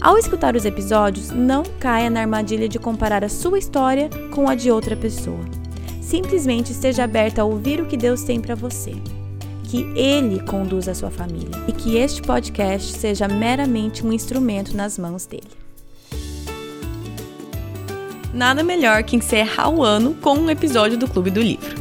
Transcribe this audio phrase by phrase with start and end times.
[0.00, 4.54] Ao escutar os episódios, não caia na armadilha de comparar a sua história com a
[4.54, 5.44] de outra pessoa.
[6.00, 8.92] Simplesmente esteja aberta a ouvir o que Deus tem para você.
[9.64, 14.96] Que Ele conduza a sua família e que este podcast seja meramente um instrumento nas
[14.96, 15.50] mãos dele.
[18.32, 21.76] Nada melhor que encerrar o ano com um episódio do Clube do Livro.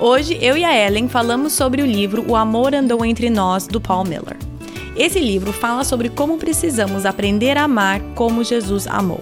[0.00, 3.80] Hoje, eu e a Ellen falamos sobre o livro O Amor Andou Entre Nós, do
[3.80, 4.47] Paul Miller.
[4.98, 9.20] Esse livro fala sobre como precisamos aprender a amar como Jesus amou.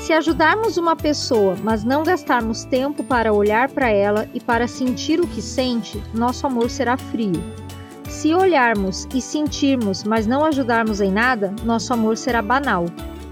[0.00, 5.18] Se ajudarmos uma pessoa, mas não gastarmos tempo para olhar para ela e para sentir
[5.18, 7.42] o que sente, nosso amor será frio.
[8.06, 12.84] Se olharmos e sentirmos, mas não ajudarmos em nada, nosso amor será banal.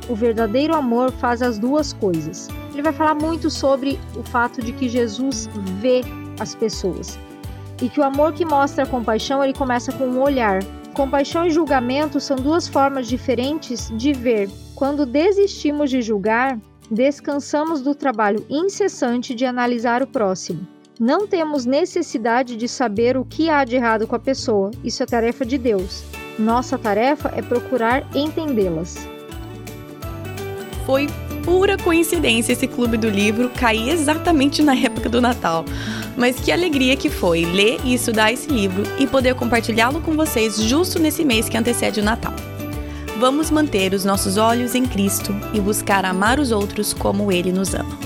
[0.08, 2.48] O verdadeiro amor faz as duas coisas.
[2.72, 5.46] Ele vai falar muito sobre o fato de que Jesus
[5.78, 6.00] vê
[6.40, 7.18] as pessoas
[7.80, 10.60] e que o amor que mostra a compaixão ele começa com um olhar.
[10.94, 14.50] Compaixão e julgamento são duas formas diferentes de ver.
[14.74, 16.58] Quando desistimos de julgar,
[16.90, 20.66] descansamos do trabalho incessante de analisar o próximo.
[20.98, 25.06] Não temos necessidade de saber o que há de errado com a pessoa, isso é
[25.06, 26.02] tarefa de Deus.
[26.36, 28.96] Nossa tarefa é procurar entendê-las.
[30.84, 31.06] Foi
[31.44, 35.64] pura coincidência esse clube do livro cair exatamente na época do Natal.
[36.18, 40.60] Mas que alegria que foi ler e estudar esse livro e poder compartilhá-lo com vocês
[40.60, 42.34] justo nesse mês que antecede o Natal.
[43.20, 47.72] Vamos manter os nossos olhos em Cristo e buscar amar os outros como Ele nos
[47.72, 47.96] ama.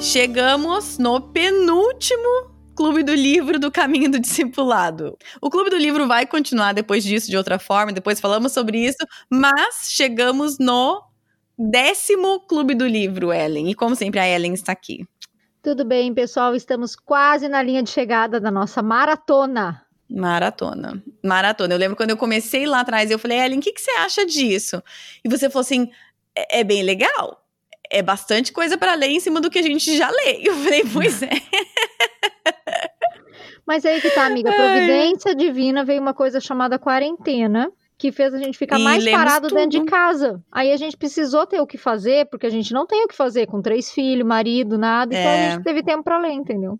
[0.00, 5.16] Chegamos no penúltimo Clube do Livro do Caminho do Discipulado.
[5.40, 8.98] O Clube do Livro vai continuar depois disso de outra forma, depois falamos sobre isso,
[9.30, 11.00] mas chegamos no
[11.58, 13.70] décimo Clube do Livro, Ellen.
[13.70, 15.06] E como sempre, a Ellen está aqui.
[15.62, 16.54] Tudo bem, pessoal?
[16.54, 19.82] Estamos quase na linha de chegada da nossa maratona.
[20.10, 21.02] Maratona.
[21.22, 21.74] Maratona.
[21.74, 24.26] Eu lembro quando eu comecei lá atrás, eu falei, Ellen, o que, que você acha
[24.26, 24.82] disso?
[25.24, 25.90] E você falou assim:
[26.36, 27.42] é, é bem legal.
[27.90, 30.40] É bastante coisa para ler em cima do que a gente já lê.
[30.44, 31.30] Eu falei, pois é.
[33.66, 34.50] Mas aí que tá, amiga.
[34.52, 39.48] Providência divina veio uma coisa chamada quarentena que fez a gente ficar e mais parado
[39.48, 39.58] tudo.
[39.58, 40.42] dentro de casa.
[40.50, 43.14] Aí a gente precisou ter o que fazer, porque a gente não tem o que
[43.14, 45.20] fazer com três filhos, marido, nada, é.
[45.20, 45.50] então a é.
[45.52, 46.78] gente teve tempo para ler, entendeu?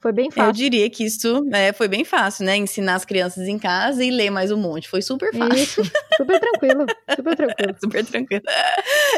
[0.00, 0.48] Foi bem fácil.
[0.48, 2.56] Eu diria que isso é, foi bem fácil, né?
[2.56, 4.88] Ensinar as crianças em casa e ler mais um monte.
[4.88, 5.56] Foi super fácil.
[5.56, 5.82] Isso,
[6.16, 6.86] super tranquilo.
[7.16, 7.74] Super tranquilo.
[7.82, 8.42] super tranquilo.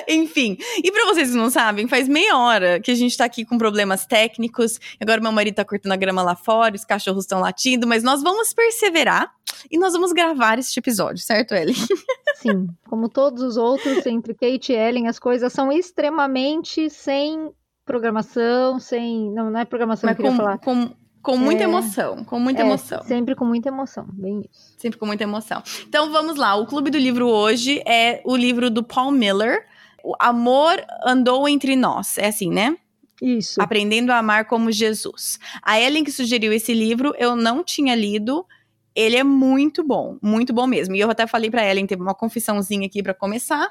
[0.08, 3.44] Enfim, e para vocês que não sabem, faz meia hora que a gente tá aqui
[3.44, 4.80] com problemas técnicos.
[4.98, 8.22] Agora meu marido tá cortando a grama lá fora, os cachorros estão latindo, mas nós
[8.22, 9.30] vamos perseverar
[9.70, 11.74] e nós vamos gravar este episódio, certo, Ellen?
[12.36, 17.52] Sim, como todos os outros, entre Kate e Ellen, as coisas são extremamente sem
[17.90, 19.32] programação, sem.
[19.32, 20.58] Não, não é programação Mas que eu queria falar.
[20.58, 20.90] Com,
[21.20, 23.02] com muita é, emoção, com muita é, emoção.
[23.02, 24.74] Sempre com muita emoção, bem isso.
[24.78, 25.62] Sempre com muita emoção.
[25.88, 29.66] Então vamos lá, o Clube do Livro hoje é o livro do Paul Miller,
[30.04, 32.16] O Amor Andou Entre Nós.
[32.16, 32.76] É assim, né?
[33.20, 33.60] Isso.
[33.60, 35.38] Aprendendo a Amar como Jesus.
[35.62, 38.46] A Ellen que sugeriu esse livro, eu não tinha lido.
[38.94, 40.94] Ele é muito bom, muito bom mesmo.
[40.94, 43.68] E eu até falei para Ellen, teve uma confissãozinha aqui para começar.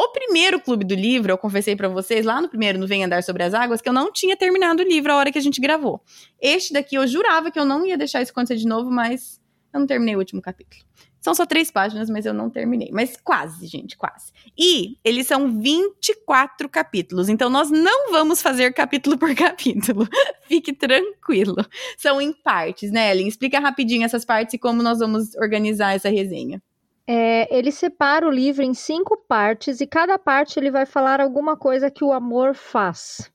[0.00, 3.20] O primeiro clube do livro, eu confessei para vocês lá no primeiro, no Vem Andar
[3.24, 5.60] Sobre as Águas, que eu não tinha terminado o livro a hora que a gente
[5.60, 6.00] gravou.
[6.40, 9.40] Este daqui eu jurava que eu não ia deixar isso acontecer de novo, mas
[9.74, 10.84] eu não terminei o último capítulo.
[11.20, 12.90] São só três páginas, mas eu não terminei.
[12.92, 14.30] Mas quase, gente, quase.
[14.56, 20.06] E eles são 24 capítulos, então nós não vamos fazer capítulo por capítulo.
[20.46, 21.56] Fique tranquilo.
[21.96, 23.26] São em partes, né, Ellen?
[23.26, 26.62] Explica rapidinho essas partes e como nós vamos organizar essa resenha.
[27.10, 31.56] É, ele separa o livro em cinco partes e cada parte ele vai falar alguma
[31.56, 33.32] coisa que o amor faz.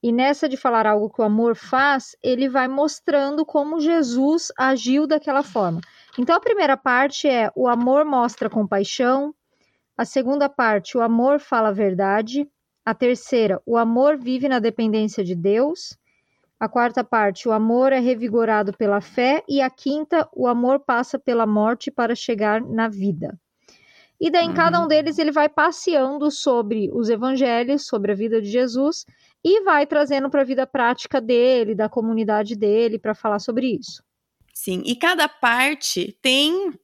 [0.00, 5.08] E nessa de falar algo que o amor faz, ele vai mostrando como Jesus agiu
[5.08, 5.80] daquela forma.
[6.16, 9.34] Então a primeira parte é o amor mostra compaixão,
[9.98, 12.48] a segunda parte, o amor fala a verdade,
[12.86, 15.98] a terceira, o amor vive na dependência de Deus,
[16.60, 19.42] a quarta parte, o amor é revigorado pela fé.
[19.48, 23.40] E a quinta, o amor passa pela morte para chegar na vida.
[24.20, 24.54] E daí, em uhum.
[24.54, 29.06] cada um deles, ele vai passeando sobre os evangelhos, sobre a vida de Jesus,
[29.42, 34.02] e vai trazendo para a vida prática dele, da comunidade dele, para falar sobre isso.
[34.52, 36.74] Sim, e cada parte tem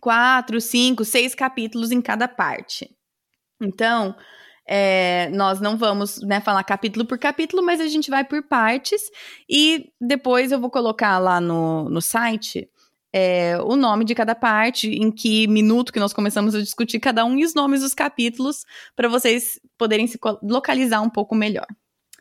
[0.00, 2.90] quatro, cinco, seis capítulos em cada parte.
[3.60, 4.16] Então,
[4.66, 9.02] é, nós não vamos né, falar capítulo por capítulo, mas a gente vai por partes
[9.48, 12.68] e depois eu vou colocar lá no, no site
[13.16, 17.24] é, o nome de cada parte, em que minuto que nós começamos a discutir cada
[17.24, 18.64] um e os nomes dos capítulos,
[18.96, 21.66] para vocês poderem se localizar um pouco melhor.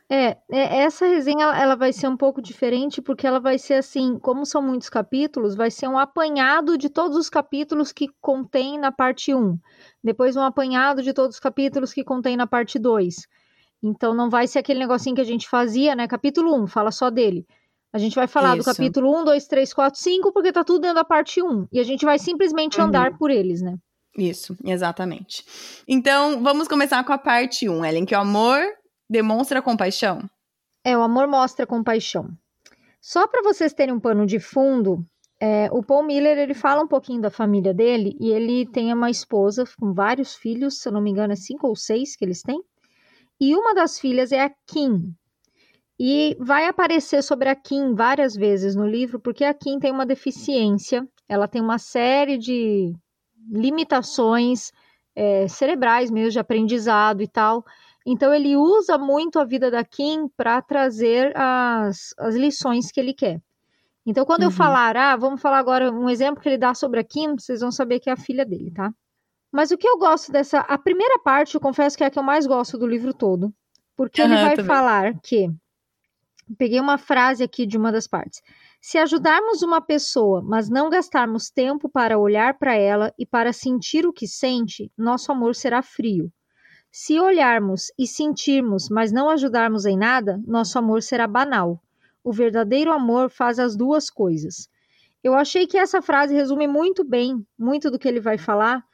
[0.10, 4.20] É, é, essa resenha ela vai ser um pouco diferente porque ela vai ser assim,
[4.20, 8.92] como são muitos capítulos, vai ser um apanhado de todos os capítulos que contém na
[8.92, 9.58] parte 1.
[10.04, 13.16] Depois um apanhado de todos os capítulos que contém na parte 2.
[13.82, 16.08] Então não vai ser aquele negocinho que a gente fazia, né?
[16.08, 17.46] Capítulo 1, fala só dele.
[17.92, 18.68] A gente vai falar Isso.
[18.68, 21.68] do capítulo 1, 2, 3, 4, 5, porque tá tudo dentro da parte 1.
[21.72, 22.88] E a gente vai simplesmente uhum.
[22.88, 23.76] andar por eles, né?
[24.18, 25.46] Isso, exatamente.
[25.88, 28.64] Então, vamos começar com a parte 1, Ellen, que é o amor
[29.10, 30.30] demonstra compaixão?
[30.84, 32.30] É, o amor mostra compaixão.
[33.02, 35.06] Só para vocês terem um pano de fundo,
[35.40, 39.10] é, o Paul Miller ele fala um pouquinho da família dele e ele tem uma
[39.10, 42.42] esposa com vários filhos, se eu não me engano, é cinco ou seis que eles
[42.42, 42.62] têm.
[43.40, 45.14] E uma das filhas é a Kim.
[46.00, 50.06] E vai aparecer sobre a Kim várias vezes no livro, porque a Kim tem uma
[50.06, 52.94] deficiência, ela tem uma série de
[53.52, 54.72] limitações
[55.16, 57.66] é, cerebrais mesmo, de aprendizado e tal.
[58.06, 63.14] Então ele usa muito a vida da Kim para trazer as, as lições que ele
[63.14, 63.42] quer.
[64.06, 64.48] Então, quando uhum.
[64.48, 67.62] eu falar, ah, vamos falar agora um exemplo que ele dá sobre a Kim, vocês
[67.62, 68.94] vão saber que é a filha dele, tá?
[69.52, 70.60] Mas o que eu gosto dessa.
[70.62, 73.54] A primeira parte, eu confesso que é a que eu mais gosto do livro todo.
[73.96, 75.50] Porque uhum, ele vai falar que.
[76.58, 78.42] Peguei uma frase aqui de uma das partes.
[78.82, 84.06] Se ajudarmos uma pessoa, mas não gastarmos tempo para olhar para ela e para sentir
[84.06, 86.30] o que sente, nosso amor será frio.
[86.96, 91.82] Se olharmos e sentirmos, mas não ajudarmos em nada, nosso amor será banal.
[92.24, 94.70] O verdadeiro amor faz as duas coisas.
[95.24, 98.86] Eu achei que essa frase resume muito bem, muito do que ele vai falar,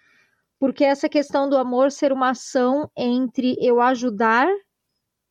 [0.57, 4.47] porque essa questão do amor ser uma ação entre eu ajudar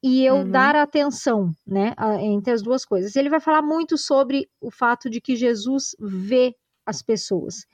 [0.02, 0.50] e eu uhum.
[0.50, 3.16] dar atenção, né, entre as duas coisas.
[3.16, 6.54] Ele vai falar muito sobre o fato de que Jesus vê
[6.84, 7.64] as pessoas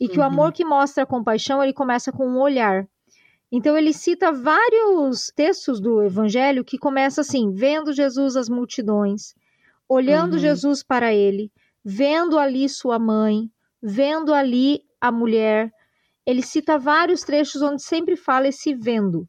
[0.00, 0.24] e que uhum.
[0.24, 2.88] o amor que mostra compaixão ele começa com um olhar.
[3.52, 9.34] Então ele cita vários textos do Evangelho que começa assim: vendo Jesus as multidões,
[9.88, 10.38] olhando uhum.
[10.38, 11.50] Jesus para ele,
[11.84, 13.50] vendo ali sua mãe,
[13.82, 15.72] vendo ali a mulher.
[16.24, 19.28] Ele cita vários trechos onde sempre fala esse vendo.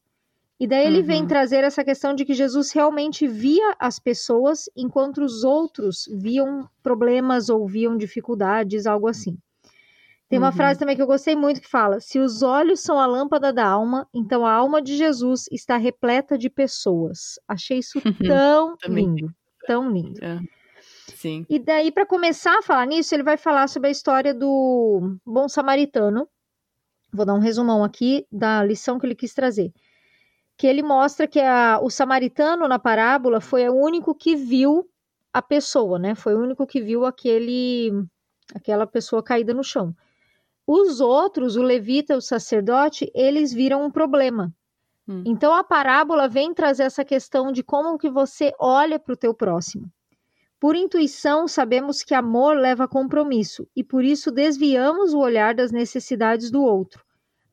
[0.59, 1.06] E daí ele uhum.
[1.06, 6.69] vem trazer essa questão de que Jesus realmente via as pessoas enquanto os outros viam
[6.83, 9.35] problemas ou viam dificuldades, algo assim.
[10.31, 10.54] Tem uma uhum.
[10.54, 13.68] frase também que eu gostei muito que fala: Se os olhos são a lâmpada da
[13.68, 17.38] alma, então a alma de Jesus está repleta de pessoas.
[17.45, 19.30] Achei isso tão lindo,
[19.68, 20.24] tão lindo.
[20.24, 20.39] É.
[21.13, 21.45] Sim.
[21.50, 25.50] E daí, para começar a falar nisso, ele vai falar sobre a história do bom
[25.50, 26.25] samaritano.
[27.12, 29.74] Vou dar um resumão aqui da lição que ele quis trazer.
[30.56, 34.89] Que ele mostra que a, o samaritano na parábola foi o único que viu
[35.33, 36.16] a pessoa, né?
[36.16, 37.92] Foi o único que viu aquele,
[38.56, 39.94] aquela pessoa caída no chão.
[40.73, 44.53] Os outros, o levita o sacerdote, eles viram um problema.
[45.06, 45.21] Hum.
[45.27, 49.33] Então a parábola vem trazer essa questão de como que você olha para o teu
[49.33, 49.91] próximo.
[50.57, 55.73] Por intuição, sabemos que amor leva a compromisso e por isso desviamos o olhar das
[55.73, 57.04] necessidades do outro.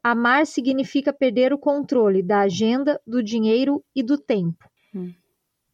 [0.01, 4.65] Amar significa perder o controle da agenda, do dinheiro e do tempo.
[4.95, 5.13] Hum.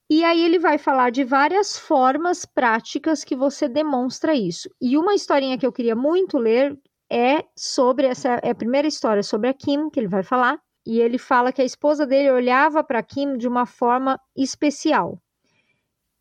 [0.08, 4.70] E aí ele vai falar de várias formas práticas que você demonstra isso.
[4.80, 6.74] E uma historinha que eu queria muito ler,
[7.14, 10.98] é sobre essa é a primeira história sobre a Kim que ele vai falar e
[10.98, 15.22] ele fala que a esposa dele olhava para Kim de uma forma especial.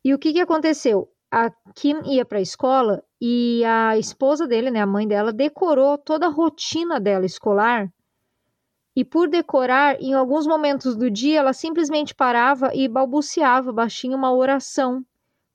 [0.04, 1.10] E o que que aconteceu?
[1.32, 5.98] A Kim ia para a escola e a esposa dele, né, a mãe dela, decorou
[5.98, 7.92] toda a rotina dela escolar.
[8.94, 14.32] E por decorar, em alguns momentos do dia, ela simplesmente parava e balbuciava baixinho uma
[14.32, 15.04] oração,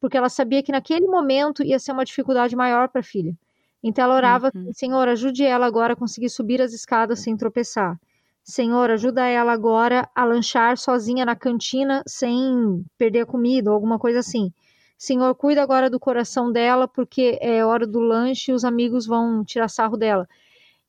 [0.02, 3.34] porque ela sabia que naquele momento ia ser uma dificuldade maior para a filha.
[3.84, 4.72] Então ela orava, uhum.
[4.74, 7.98] Senhor, ajude ela agora a conseguir subir as escadas sem tropeçar.
[8.44, 14.00] Senhor, ajuda ela agora a lanchar sozinha na cantina sem perder a comida ou alguma
[14.00, 14.52] coisa assim.
[14.98, 19.46] Senhor, cuida agora do coração dela, porque é hora do lanche e os amigos vão
[19.46, 20.28] tirar sarro dela.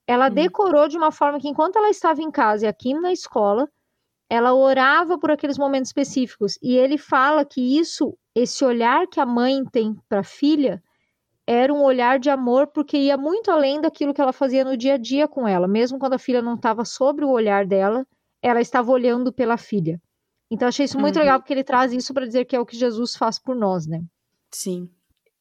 [0.06, 0.34] Ela uhum.
[0.34, 3.68] decorou de uma forma que, enquanto ela estava em casa e aqui na escola,
[4.28, 6.58] ela orava por aqueles momentos específicos.
[6.60, 10.82] E ele fala que isso, esse olhar que a mãe tem para a filha,
[11.46, 14.94] era um olhar de amor porque ia muito além daquilo que ela fazia no dia
[14.94, 15.66] a dia com ela.
[15.66, 18.06] Mesmo quando a filha não estava sobre o olhar dela,
[18.42, 20.00] ela estava olhando pela filha.
[20.50, 21.22] Então achei isso muito uhum.
[21.22, 23.86] legal porque ele traz isso para dizer que é o que Jesus faz por nós,
[23.86, 24.00] né?
[24.52, 24.88] Sim.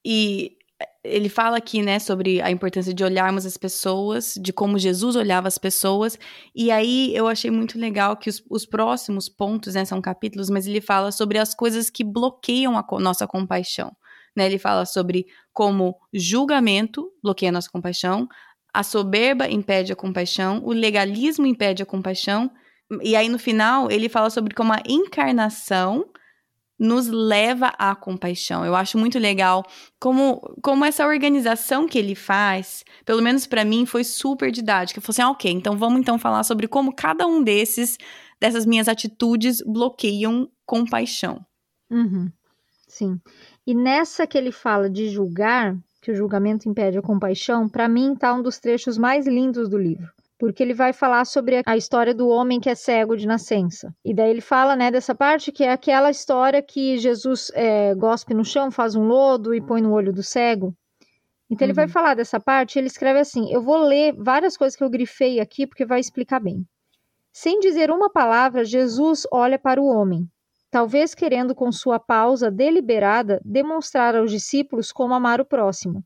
[0.05, 0.57] E
[1.03, 5.47] ele fala aqui, né, sobre a importância de olharmos as pessoas, de como Jesus olhava
[5.47, 6.17] as pessoas,
[6.53, 10.67] e aí eu achei muito legal que os, os próximos pontos, né, são capítulos, mas
[10.67, 13.91] ele fala sobre as coisas que bloqueiam a nossa compaixão,
[14.35, 18.27] né, ele fala sobre como julgamento bloqueia a nossa compaixão,
[18.73, 22.51] a soberba impede a compaixão, o legalismo impede a compaixão,
[23.01, 26.05] e aí no final ele fala sobre como a encarnação
[26.79, 28.65] nos leva à compaixão.
[28.65, 29.65] Eu acho muito legal
[29.99, 34.99] como, como essa organização que ele faz, pelo menos para mim, foi super didática.
[34.99, 37.97] Eu falei assim, ah, ok, então vamos então falar sobre como cada um desses,
[38.39, 41.45] dessas minhas atitudes bloqueiam compaixão.
[41.91, 42.31] Uhum.
[42.87, 43.19] Sim.
[43.65, 48.13] E nessa que ele fala de julgar, que o julgamento impede a compaixão, para mim
[48.13, 52.15] está um dos trechos mais lindos do livro porque ele vai falar sobre a história
[52.15, 53.93] do homem que é cego de nascença.
[54.05, 58.33] E daí ele fala, né, dessa parte que é aquela história que Jesus é, gospe
[58.33, 60.73] no chão, faz um lodo e põe no olho do cego.
[61.49, 61.69] Então uhum.
[61.69, 61.91] ele vai uhum.
[61.91, 65.67] falar dessa parte, ele escreve assim: eu vou ler várias coisas que eu grifei aqui
[65.67, 66.65] porque vai explicar bem.
[67.33, 70.25] Sem dizer uma palavra, Jesus olha para o homem,
[70.71, 76.03] talvez querendo com sua pausa deliberada demonstrar aos discípulos como amar o próximo.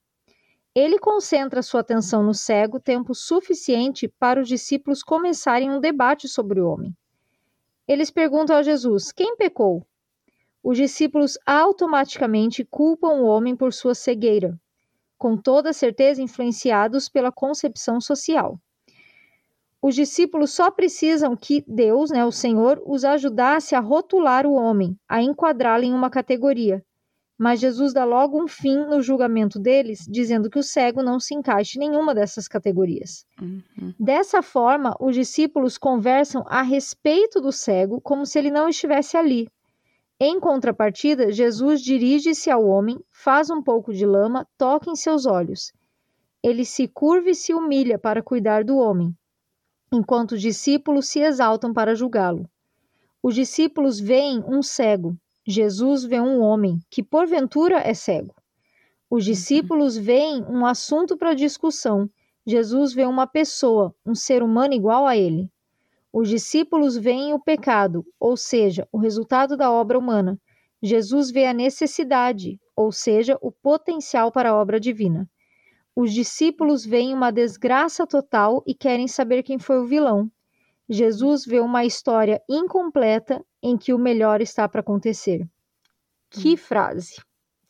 [0.76, 6.60] Ele concentra sua atenção no cego tempo suficiente para os discípulos começarem um debate sobre
[6.60, 6.96] o homem.
[7.88, 9.86] Eles perguntam a Jesus: quem pecou?
[10.64, 14.58] Os discípulos automaticamente culpam o homem por sua cegueira,
[15.18, 18.58] com toda certeza influenciados pela concepção social.
[19.84, 24.98] Os discípulos só precisam que Deus, né, o Senhor, os ajudasse a rotular o homem,
[25.10, 26.82] a enquadrá-lo em uma categoria,
[27.38, 31.36] mas Jesus dá logo um fim no julgamento deles, dizendo que o cego não se
[31.36, 33.26] encaixa em nenhuma dessas categorias.
[33.42, 33.94] Uhum.
[34.00, 39.50] Dessa forma, os discípulos conversam a respeito do cego como se ele não estivesse ali.
[40.18, 45.74] Em contrapartida, Jesus dirige-se ao homem, faz um pouco de lama, toca em seus olhos.
[46.42, 49.14] Ele se curva e se humilha para cuidar do homem,
[49.94, 52.50] enquanto os discípulos se exaltam para julgá-lo.
[53.22, 58.34] Os discípulos veem um cego, Jesus vê um homem que porventura é cego.
[59.10, 59.32] Os uhum.
[59.32, 62.10] discípulos veem um assunto para discussão.
[62.46, 65.52] Jesus vê uma pessoa, um ser humano igual a ele.
[66.14, 70.40] Os discípulos veem o pecado, ou seja, o resultado da obra humana.
[70.82, 75.30] Jesus vê a necessidade, ou seja, o potencial para a obra divina.
[75.96, 80.32] Os discípulos veem uma desgraça total e querem saber quem foi o vilão.
[80.90, 85.48] Jesus vê uma história incompleta em que o melhor está para acontecer.
[86.30, 86.58] Que hum.
[86.58, 87.16] frase!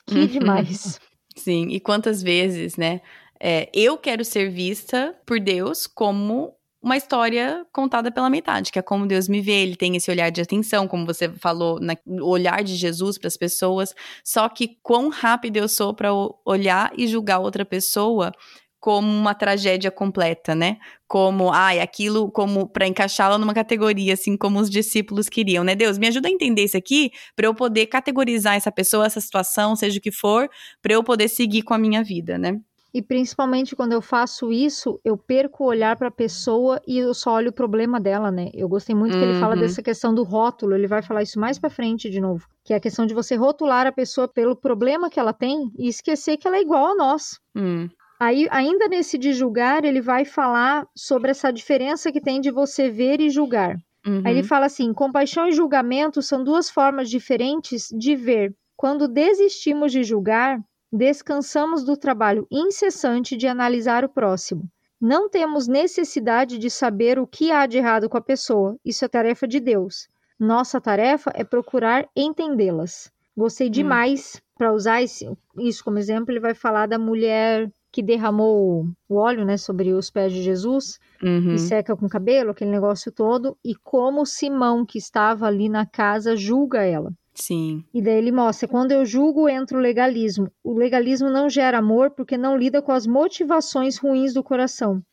[0.06, 0.28] Que uhum.
[0.28, 1.00] demais!
[1.36, 3.02] Sim, e quantas vezes, né?
[3.40, 8.82] É, eu quero ser vista por Deus como uma história contada pela metade, que é
[8.82, 12.28] como Deus me vê, ele tem esse olhar de atenção, como você falou, na, o
[12.28, 13.96] olhar de Jesus para as pessoas.
[14.24, 16.10] Só que quão rápido eu sou para
[16.46, 18.34] olhar e julgar outra pessoa
[18.82, 20.78] como uma tragédia completa, né?
[21.08, 25.74] Como, ai, aquilo como para encaixá-la numa categoria, assim como os discípulos queriam, né?
[25.74, 29.74] Deus, me ajuda a entender isso aqui para eu poder categorizar essa pessoa, essa situação,
[29.78, 30.50] seja o que for,
[30.82, 32.60] para eu poder seguir com a minha vida, né?
[32.94, 37.14] E principalmente quando eu faço isso, eu perco o olhar para a pessoa e eu
[37.14, 38.52] só olho o problema dela, né?
[38.54, 39.32] Eu gostei muito que uhum.
[39.32, 39.62] ele fala uhum.
[39.62, 42.76] dessa questão do rótulo, ele vai falar isso mais para frente de novo, que é
[42.76, 46.48] a questão de você rotular a pessoa pelo problema que ela tem e esquecer que
[46.48, 47.40] ela é igual a nós.
[47.56, 47.90] Hum.
[48.20, 52.90] Aí, ainda nesse de julgar, ele vai falar sobre essa diferença que tem de você
[52.90, 53.76] ver e julgar.
[54.06, 54.22] Uhum.
[54.24, 54.48] Aí ele uhum.
[54.48, 58.54] fala assim: compaixão e julgamento são duas formas diferentes de ver.
[58.78, 60.60] Quando desistimos de julgar,
[60.94, 64.70] descansamos do trabalho incessante de analisar o próximo.
[65.02, 69.08] Não temos necessidade de saber o que há de errado com a pessoa, isso é
[69.08, 70.08] tarefa de Deus.
[70.40, 73.12] Nossa tarefa é procurar entendê-las.
[73.36, 73.72] Gostei hum.
[73.72, 79.16] demais, para usar esse, isso como exemplo, ele vai falar da mulher que derramou o
[79.16, 81.54] óleo, né, sobre os pés de Jesus uhum.
[81.54, 85.86] e seca com o cabelo, aquele negócio todo, e como Simão, que estava ali na
[85.86, 87.12] casa, julga ela.
[87.34, 87.84] Sim.
[87.94, 90.52] E daí ele mostra: quando eu julgo, entra o legalismo.
[90.64, 95.04] O legalismo não gera amor porque não lida com as motivações ruins do coração.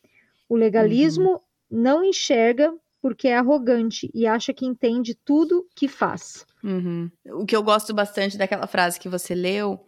[0.49, 1.41] O legalismo uhum.
[1.71, 6.45] não enxerga porque é arrogante e acha que entende tudo que faz.
[6.63, 7.11] Uhum.
[7.27, 9.81] O que eu gosto bastante daquela frase que você leu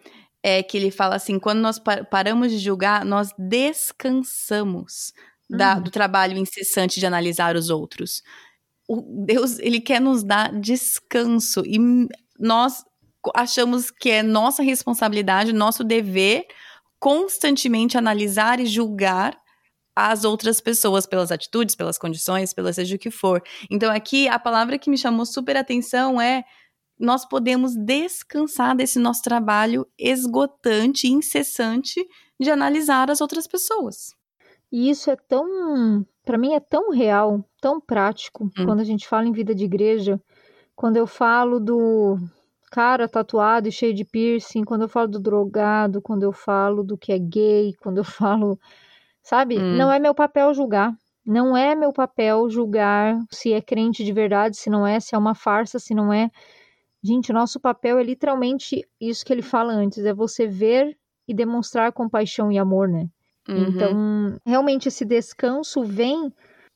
[0.42, 1.78] é que ele fala assim: quando nós
[2.10, 5.12] paramos de julgar, nós descansamos
[5.48, 5.82] da, uhum.
[5.82, 8.22] do trabalho incessante de analisar os outros.
[8.94, 11.78] O Deus, ele quer nos dar descanso e
[12.38, 12.84] nós
[13.34, 16.46] achamos que é nossa responsabilidade, nosso dever
[17.00, 19.34] constantemente analisar e julgar
[19.96, 23.42] as outras pessoas pelas atitudes, pelas condições, pela seja o que for.
[23.70, 26.44] Então aqui a palavra que me chamou super atenção é
[27.00, 32.06] nós podemos descansar desse nosso trabalho esgotante, incessante
[32.38, 34.14] de analisar as outras pessoas.
[34.70, 38.66] E isso é tão, para mim é tão real, tão prático, hum.
[38.66, 40.20] quando a gente fala em vida de igreja,
[40.74, 42.18] quando eu falo do
[42.72, 46.98] cara tatuado e cheio de piercing, quando eu falo do drogado, quando eu falo do
[46.98, 48.58] que é gay, quando eu falo,
[49.22, 49.58] sabe?
[49.58, 49.76] Hum.
[49.76, 50.92] Não é meu papel julgar.
[51.24, 55.18] Não é meu papel julgar se é crente de verdade, se não é, se é
[55.18, 56.28] uma farsa, se não é.
[57.00, 61.32] Gente, o nosso papel é literalmente isso que ele fala antes, é você ver e
[61.32, 63.06] demonstrar compaixão e amor, né?
[63.48, 63.68] Uhum.
[63.68, 66.32] Então, realmente esse descanso vem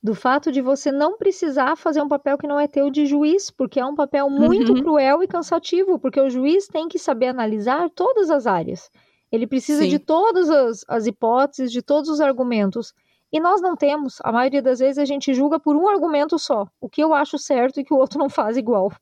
[0.06, 3.50] do fato de você não precisar fazer um papel que não é teu de juiz,
[3.50, 4.80] porque é um papel muito uhum.
[4.80, 8.88] cruel e cansativo, porque o juiz tem que saber analisar todas as áreas.
[9.32, 9.88] Ele precisa Sim.
[9.88, 12.94] de todas as, as hipóteses, de todos os argumentos.
[13.32, 14.18] E nós não temos.
[14.22, 16.68] A maioria das vezes a gente julga por um argumento só.
[16.80, 18.92] O que eu acho certo e que o outro não faz igual.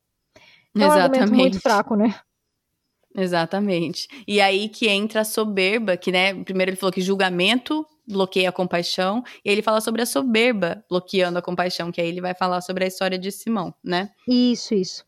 [0.74, 1.20] É um Exatamente.
[1.20, 2.14] argumento muito fraco, né?
[3.14, 4.08] Exatamente.
[4.26, 8.52] E aí que entra a soberba, que, né, primeiro ele falou que julgamento bloqueia a
[8.52, 12.60] compaixão, e ele fala sobre a soberba bloqueando a compaixão, que aí ele vai falar
[12.60, 14.10] sobre a história de Simão, né?
[14.28, 15.04] Isso, isso.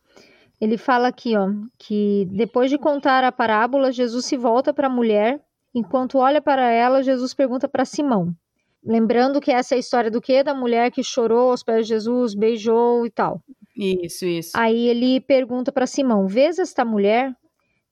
[0.61, 4.91] Ele fala aqui, ó, que depois de contar a parábola, Jesus se volta para a
[4.91, 5.41] mulher,
[5.75, 8.35] enquanto olha para ela, Jesus pergunta para Simão.
[8.83, 10.45] Lembrando que essa é a história do quê?
[10.45, 13.43] Da mulher que chorou aos pés de Jesus, beijou e tal.
[13.77, 14.53] Isso, isso.
[14.55, 17.35] Aí ele pergunta para Simão: Vês esta mulher?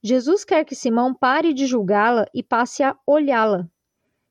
[0.02, 3.68] Jesus quer que Simão pare de julgá-la e passe a olhá-la.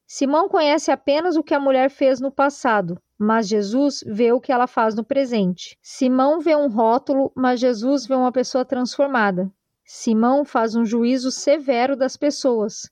[0.06, 4.52] Simão conhece apenas o que a mulher fez no passado, mas Jesus vê o que
[4.52, 5.78] ela faz no presente.
[5.82, 9.52] Simão vê um rótulo, mas Jesus vê uma pessoa transformada.
[9.86, 12.90] Simão faz um juízo severo das pessoas,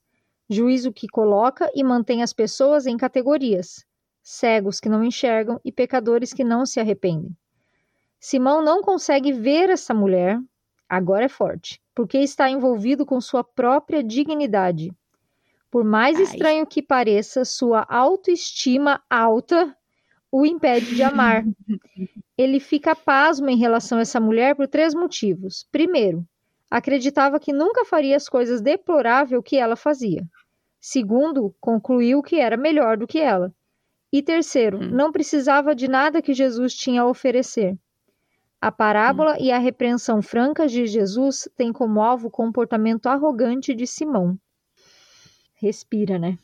[0.48, 3.84] juízo que coloca e mantém as pessoas em categorias:
[4.22, 7.36] cegos que não enxergam e pecadores que não se arrependem.
[8.20, 10.40] Simão não consegue ver essa mulher,
[10.88, 14.92] agora é forte, porque está envolvido com sua própria dignidade.
[15.72, 16.24] Por mais Ai.
[16.24, 19.74] estranho que pareça, sua autoestima alta
[20.30, 21.44] o impede de amar.
[22.36, 25.66] Ele fica pasmo em relação a essa mulher por três motivos.
[25.72, 26.26] Primeiro,
[26.70, 30.22] acreditava que nunca faria as coisas deploráveis que ela fazia.
[30.78, 33.50] Segundo, concluiu que era melhor do que ela.
[34.12, 34.90] E terceiro, hum.
[34.90, 37.78] não precisava de nada que Jesus tinha a oferecer.
[38.60, 39.40] A parábola hum.
[39.40, 44.38] e a repreensão franca de Jesus têm como alvo o comportamento arrogante de Simão.
[45.62, 46.36] Respira, né?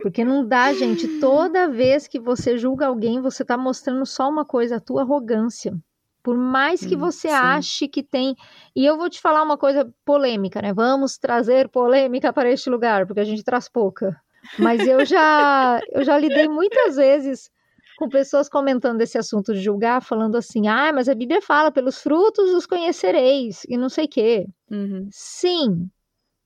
[0.00, 1.18] Porque não dá, gente.
[1.18, 5.76] Toda vez que você julga alguém, você está mostrando só uma coisa, a tua arrogância.
[6.22, 7.34] Por mais que hum, você sim.
[7.34, 8.36] ache que tem.
[8.76, 10.72] E eu vou te falar uma coisa polêmica, né?
[10.72, 14.16] Vamos trazer polêmica para este lugar, porque a gente traz pouca.
[14.56, 17.50] Mas eu já, eu já lidei muitas vezes
[17.98, 22.00] com pessoas comentando esse assunto de julgar, falando assim: ah, mas a Bíblia fala, pelos
[22.00, 24.46] frutos os conhecereis, e não sei o quê.
[24.70, 25.08] Uhum.
[25.10, 25.90] Sim,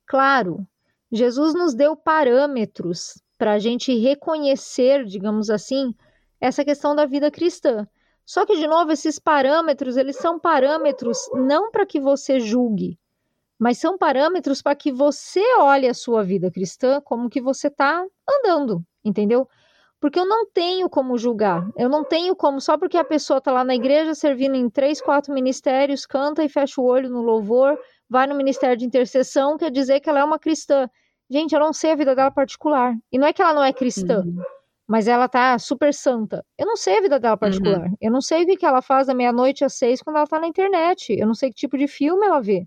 [0.06, 0.66] claro.
[1.10, 5.94] Jesus nos deu parâmetros para a gente reconhecer, digamos assim,
[6.40, 7.86] essa questão da vida cristã.
[8.24, 12.98] Só que, de novo, esses parâmetros, eles são parâmetros não para que você julgue,
[13.58, 18.04] mas são parâmetros para que você olhe a sua vida cristã como que você está
[18.28, 19.48] andando, entendeu?
[20.00, 21.66] Porque eu não tenho como julgar.
[21.76, 25.00] Eu não tenho como, só porque a pessoa está lá na igreja servindo em três,
[25.00, 29.70] quatro ministérios, canta e fecha o olho no louvor, vai no ministério de intercessão, quer
[29.70, 30.88] dizer que ela é uma cristã.
[31.30, 32.94] Gente, eu não sei a vida dela particular.
[33.10, 34.36] E não é que ela não é cristã, uhum.
[34.86, 36.44] mas ela tá super santa.
[36.58, 37.86] Eu não sei a vida dela particular.
[37.86, 37.96] Uhum.
[38.00, 40.38] Eu não sei o que, que ela faz da meia-noite às seis quando ela tá
[40.38, 41.12] na internet.
[41.12, 42.66] Eu não sei que tipo de filme ela vê.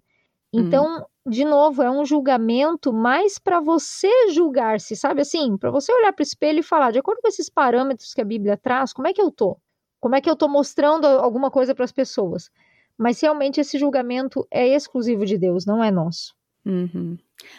[0.54, 1.32] Então, uhum.
[1.32, 5.58] de novo, é um julgamento mais para você julgar-se, sabe assim?
[5.58, 8.26] Para você olhar para o espelho e falar, de acordo com esses parâmetros que a
[8.26, 9.58] Bíblia traz, como é que eu tô?
[10.00, 12.50] Como é que eu tô mostrando alguma coisa para as pessoas?
[12.98, 16.34] Mas realmente esse julgamento é exclusivo de Deus, não é nosso.
[16.66, 17.18] Uhum.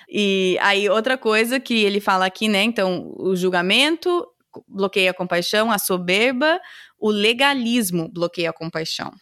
[0.09, 2.62] E aí, outra coisa que ele fala aqui, né?
[2.62, 4.27] Então, o julgamento
[4.66, 6.61] bloqueia a compaixão, a soberba,
[6.98, 9.12] o legalismo bloqueia a compaixão.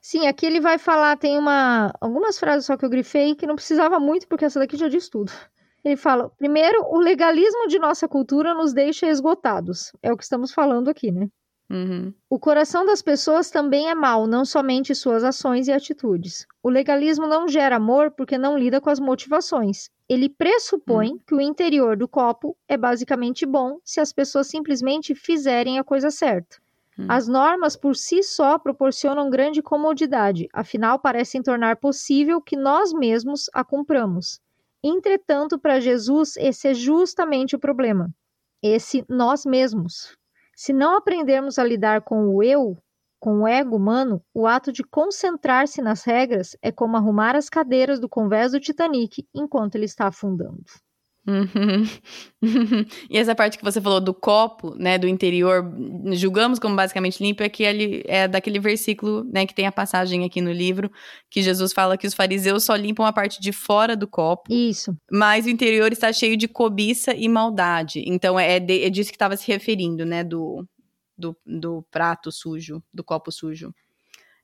[0.00, 3.54] Sim, aqui ele vai falar, tem uma algumas frases só que eu grifei que não
[3.54, 5.30] precisava muito, porque essa daqui já diz tudo.
[5.84, 9.92] Ele fala: primeiro, o legalismo de nossa cultura nos deixa esgotados.
[10.02, 11.28] É o que estamos falando aqui, né?
[11.70, 12.12] Uhum.
[12.28, 16.44] O coração das pessoas também é mau, não somente suas ações e atitudes.
[16.60, 19.88] O legalismo não gera amor porque não lida com as motivações.
[20.08, 21.20] Ele pressupõe uhum.
[21.24, 26.10] que o interior do copo é basicamente bom se as pessoas simplesmente fizerem a coisa
[26.10, 26.56] certa.
[26.98, 27.06] Hum.
[27.08, 33.48] As normas por si só proporcionam grande comodidade, afinal parecem tornar possível que nós mesmos
[33.54, 34.40] a cumpramos.
[34.82, 38.10] Entretanto, para Jesus, esse é justamente o problema.
[38.60, 40.18] Esse nós mesmos.
[40.62, 42.76] Se não aprendermos a lidar com o eu,
[43.18, 47.98] com o ego humano, o ato de concentrar-se nas regras é como arrumar as cadeiras
[47.98, 50.62] do convés do Titanic enquanto ele está afundando.
[51.26, 51.84] Uhum.
[53.10, 55.64] e essa parte que você falou do copo, né, do interior,
[56.12, 60.24] julgamos como basicamente limpo, é, que ele, é daquele versículo, né, que tem a passagem
[60.24, 60.90] aqui no livro,
[61.30, 64.52] que Jesus fala que os fariseus só limpam a parte de fora do copo.
[64.52, 64.96] Isso.
[65.10, 68.02] Mas o interior está cheio de cobiça e maldade.
[68.06, 70.66] Então é, de, é disso que estava se referindo, né, do,
[71.16, 73.72] do, do prato sujo, do copo sujo.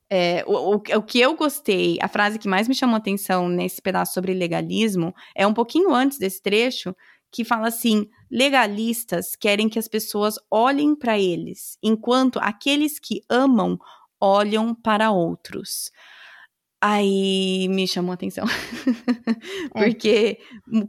[0.09, 3.81] É, o, o, o, que eu gostei, a frase que mais me chamou atenção nesse
[3.81, 6.95] pedaço sobre legalismo é um pouquinho antes desse trecho,
[7.31, 13.77] que fala assim: legalistas querem que as pessoas olhem para eles, enquanto aqueles que amam
[14.19, 15.91] olham para outros.
[16.81, 18.45] Aí me chamou atenção.
[19.75, 19.83] É.
[19.83, 20.39] Porque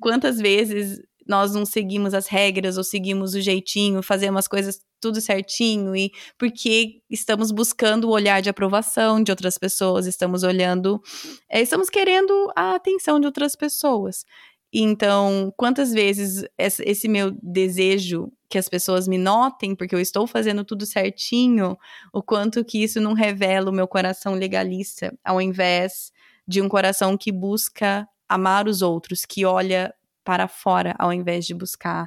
[0.00, 5.20] quantas vezes nós não seguimos as regras ou seguimos o jeitinho, fazemos as coisas tudo
[5.20, 11.00] certinho e porque estamos buscando o olhar de aprovação de outras pessoas, estamos olhando,
[11.48, 14.24] é, estamos querendo a atenção de outras pessoas.
[14.72, 20.64] Então, quantas vezes esse meu desejo que as pessoas me notem, porque eu estou fazendo
[20.64, 21.76] tudo certinho,
[22.12, 26.12] o quanto que isso não revela o meu coração legalista, ao invés
[26.46, 29.94] de um coração que busca amar os outros, que olha
[30.28, 32.06] para fora ao invés de buscar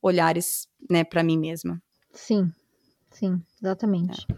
[0.00, 1.78] olhares, né, para mim mesma.
[2.14, 2.50] Sim,
[3.10, 4.26] sim, exatamente.
[4.32, 4.34] É.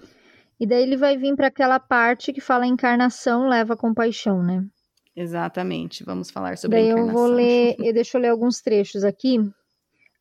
[0.59, 4.67] E daí ele vai vir para aquela parte que fala encarnação leva compaixão, né?
[5.15, 6.03] Exatamente.
[6.03, 7.21] Vamos falar sobre daí a encarnação.
[7.21, 9.39] eu vou ler, deixa eu ler alguns trechos aqui.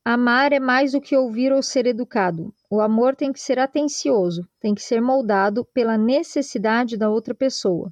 [0.05, 2.53] Amar é mais do que ouvir ou ser educado.
[2.69, 7.91] O amor tem que ser atencioso, tem que ser moldado pela necessidade da outra pessoa.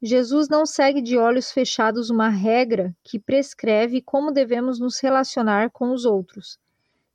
[0.00, 5.90] Jesus não segue de olhos fechados uma regra que prescreve como devemos nos relacionar com
[5.90, 6.58] os outros.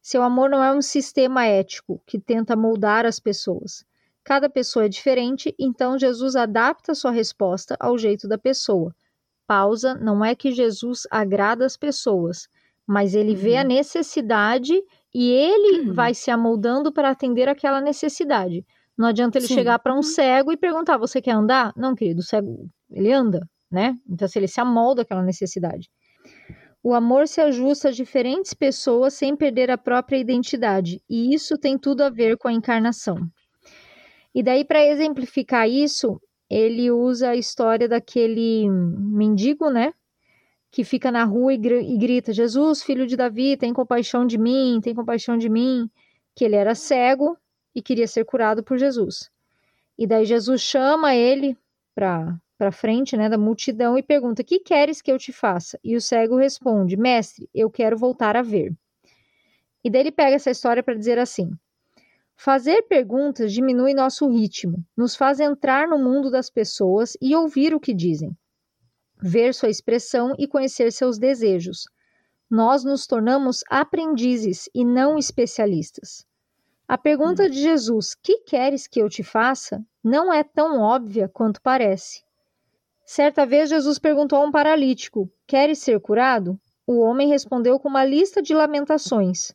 [0.01, 3.85] Seu amor não é um sistema ético que tenta moldar as pessoas.
[4.21, 8.93] Cada pessoa é diferente, então Jesus adapta sua resposta ao jeito da pessoa.
[9.47, 12.49] Pausa, não é que Jesus agrada as pessoas,
[12.85, 13.67] mas ele vê a uhum.
[13.67, 14.73] necessidade
[15.13, 15.93] e ele uhum.
[15.93, 18.65] vai se amoldando para atender aquela necessidade.
[18.97, 19.55] Não adianta ele Sim.
[19.55, 20.03] chegar para um uhum.
[20.03, 21.73] cego e perguntar: Você quer andar?
[21.75, 23.97] Não, querido, o cego, ele anda, né?
[24.07, 25.89] Então, se ele se amolda aquela necessidade.
[26.83, 31.77] O amor se ajusta a diferentes pessoas sem perder a própria identidade, e isso tem
[31.77, 33.17] tudo a ver com a encarnação.
[34.35, 39.93] E daí, para exemplificar isso, ele usa a história daquele mendigo, né?
[40.69, 44.79] Que fica na rua e, e grita: Jesus, filho de Davi, tem compaixão de mim,
[44.83, 45.89] tem compaixão de mim.
[46.35, 47.37] Que ele era cego
[47.75, 49.29] e queria ser curado por Jesus.
[49.97, 51.57] E daí Jesus chama ele
[51.95, 55.95] para para frente, né, da multidão e pergunta: "Que queres que eu te faça?" E
[55.95, 58.73] o cego responde: "Mestre, eu quero voltar a ver."
[59.83, 61.51] E daí ele pega essa história para dizer assim:
[62.35, 67.79] Fazer perguntas diminui nosso ritmo, nos faz entrar no mundo das pessoas e ouvir o
[67.79, 68.35] que dizem,
[69.21, 71.87] ver sua expressão e conhecer seus desejos.
[72.49, 76.25] Nós nos tornamos aprendizes e não especialistas.
[76.87, 77.49] A pergunta hum.
[77.49, 82.23] de Jesus, que queres que eu te faça, não é tão óbvia quanto parece.
[83.05, 86.59] Certa vez Jesus perguntou a um paralítico: Queres ser curado?
[86.85, 89.53] O homem respondeu com uma lista de lamentações.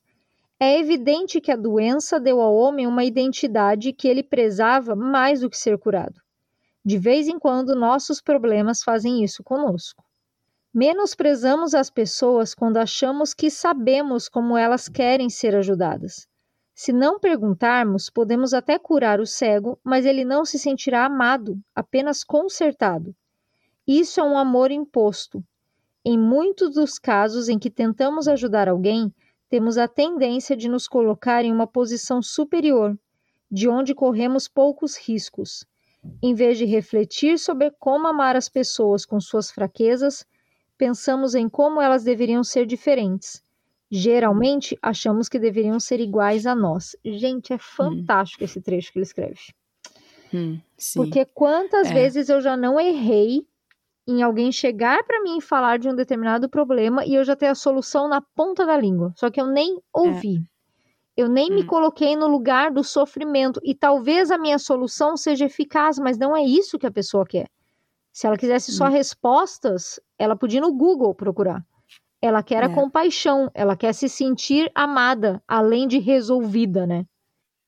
[0.61, 5.49] É evidente que a doença deu ao homem uma identidade que ele prezava mais do
[5.51, 6.21] que ser curado.
[6.85, 10.03] De vez em quando, nossos problemas fazem isso conosco.
[10.73, 16.28] Menosprezamos as pessoas quando achamos que sabemos como elas querem ser ajudadas.
[16.81, 22.23] Se não perguntarmos, podemos até curar o cego, mas ele não se sentirá amado, apenas
[22.23, 23.13] consertado.
[23.85, 25.45] Isso é um amor imposto.
[26.05, 29.13] Em muitos dos casos em que tentamos ajudar alguém,
[29.49, 32.97] temos a tendência de nos colocar em uma posição superior,
[33.51, 35.67] de onde corremos poucos riscos.
[36.23, 40.25] Em vez de refletir sobre como amar as pessoas com suas fraquezas,
[40.77, 43.43] pensamos em como elas deveriam ser diferentes
[43.91, 46.97] geralmente achamos que deveriam ser iguais a nós.
[47.05, 47.61] Gente, é hum.
[47.61, 48.47] fantástico hum.
[48.47, 49.41] esse trecho que ele escreve.
[50.33, 50.61] Hum,
[50.95, 51.95] Porque quantas é.
[51.95, 53.47] vezes eu já não errei
[54.07, 57.47] em alguém chegar para mim e falar de um determinado problema e eu já ter
[57.47, 60.37] a solução na ponta da língua, só que eu nem ouvi.
[60.37, 60.59] É.
[61.23, 61.57] Eu nem hum.
[61.57, 66.37] me coloquei no lugar do sofrimento e talvez a minha solução seja eficaz, mas não
[66.37, 67.51] é isso que a pessoa quer.
[68.13, 68.91] Se ela quisesse só hum.
[68.91, 71.65] respostas, ela podia ir no Google procurar.
[72.21, 72.67] Ela quer é.
[72.67, 77.05] a compaixão, ela quer se sentir amada, além de resolvida, né?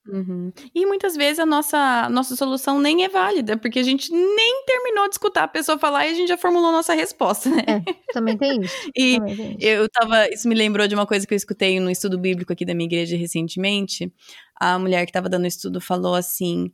[0.08, 0.50] Uhum.
[0.74, 5.08] E muitas vezes a nossa, nossa solução nem é válida, porque a gente nem terminou
[5.08, 7.62] de escutar a pessoa falar e a gente já formulou nossa resposta, né?
[7.66, 8.74] É, também tem isso.
[8.96, 9.58] e tem isso.
[9.60, 10.28] eu tava.
[10.30, 12.86] Isso me lembrou de uma coisa que eu escutei no estudo bíblico aqui da minha
[12.86, 14.12] igreja recentemente.
[14.58, 16.72] A mulher que estava dando o estudo falou assim: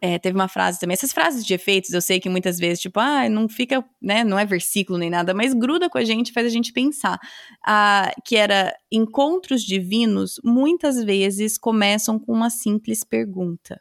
[0.00, 0.94] é, teve uma frase também.
[0.94, 4.24] Essas frases de efeitos, eu sei que muitas vezes, tipo, ah, não fica, né?
[4.24, 7.18] Não é versículo nem nada, mas gruda com a gente, faz a gente pensar.
[7.66, 13.80] Ah, que era encontros divinos muitas vezes começam com uma simples pergunta.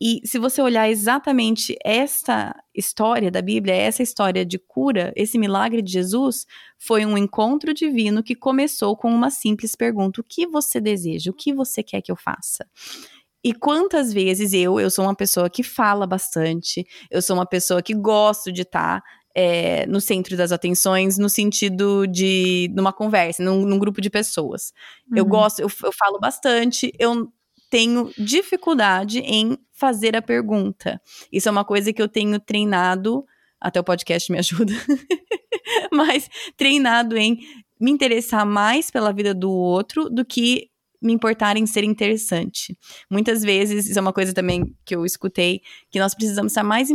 [0.00, 5.80] E se você olhar exatamente esta história da Bíblia, essa história de cura, esse milagre
[5.80, 10.80] de Jesus, foi um encontro divino que começou com uma simples pergunta: o que você
[10.80, 11.30] deseja?
[11.30, 12.68] O que você quer que eu faça?
[13.44, 17.82] E quantas vezes eu, eu sou uma pessoa que fala bastante, eu sou uma pessoa
[17.82, 23.42] que gosto de estar tá, é, no centro das atenções, no sentido de numa conversa,
[23.42, 24.72] num, num grupo de pessoas.
[25.10, 25.18] Uhum.
[25.18, 27.30] Eu gosto, eu, eu falo bastante, eu
[27.68, 30.98] tenho dificuldade em fazer a pergunta.
[31.30, 33.26] Isso é uma coisa que eu tenho treinado,
[33.60, 34.72] até o podcast me ajuda,
[35.92, 37.38] mas treinado em
[37.78, 40.70] me interessar mais pela vida do outro do que
[41.04, 42.76] me importar em ser interessante.
[43.10, 46.88] Muitas vezes, isso é uma coisa também que eu escutei, que nós precisamos estar mais,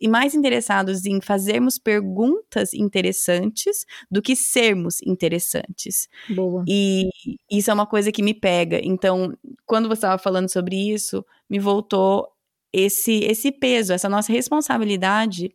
[0.00, 6.08] e mais interessados em fazermos perguntas interessantes do que sermos interessantes.
[6.30, 6.64] Boa.
[6.66, 7.10] E
[7.50, 8.80] isso é uma coisa que me pega.
[8.82, 12.26] Então, quando você estava falando sobre isso, me voltou
[12.72, 15.52] esse, esse peso, essa nossa responsabilidade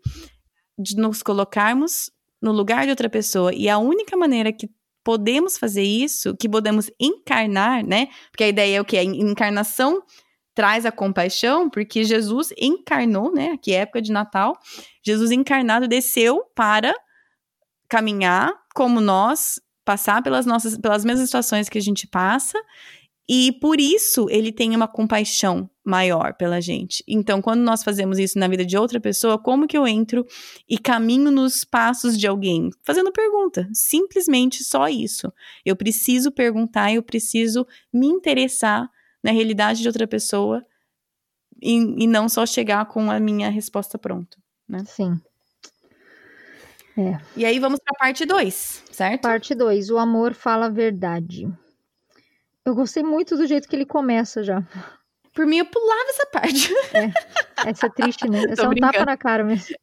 [0.78, 3.52] de nos colocarmos no lugar de outra pessoa.
[3.54, 4.70] E a única maneira que
[5.06, 8.08] podemos fazer isso, que podemos encarnar, né?
[8.32, 8.98] Porque a ideia é o que?
[8.98, 10.02] A encarnação
[10.56, 13.52] traz a compaixão, porque Jesus encarnou, né?
[13.52, 14.58] Aqui é época de Natal.
[15.06, 16.92] Jesus encarnado desceu para
[17.88, 22.60] caminhar como nós, passar pelas nossas pelas mesmas situações que a gente passa
[23.30, 27.04] e por isso ele tem uma compaixão maior pela gente.
[27.08, 30.26] Então, quando nós fazemos isso na vida de outra pessoa, como que eu entro
[30.68, 32.72] e caminho nos passos de alguém?
[32.84, 33.70] Fazendo pergunta.
[33.72, 35.32] Simplesmente só isso.
[35.64, 38.90] Eu preciso perguntar, eu preciso me interessar
[39.24, 40.66] na realidade de outra pessoa
[41.62, 44.38] e, e não só chegar com a minha resposta pronta.
[44.68, 44.84] Né?
[44.86, 45.22] Sim.
[46.98, 47.20] É.
[47.36, 49.22] E aí vamos para a parte 2, certo?
[49.22, 49.90] Parte 2.
[49.92, 51.48] O amor fala a verdade.
[52.66, 54.64] Eu gostei muito do jeito que ele começa já.
[55.36, 56.74] Por mim, eu pulava essa parte.
[56.94, 58.44] É, essa é triste, né?
[58.50, 59.76] Essa é um tapa na cara mesmo.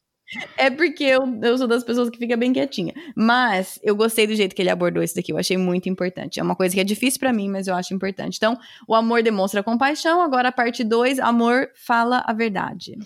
[0.57, 2.95] É porque eu, eu sou das pessoas que fica bem quietinha.
[3.15, 5.31] Mas eu gostei do jeito que ele abordou isso daqui.
[5.31, 6.41] Eu achei muito importante.
[6.41, 8.37] É uma coisa que é difícil para mim, mas eu acho importante.
[8.39, 10.23] Então, o amor demonstra compaixão.
[10.23, 12.97] Agora, a parte 2, amor fala a verdade.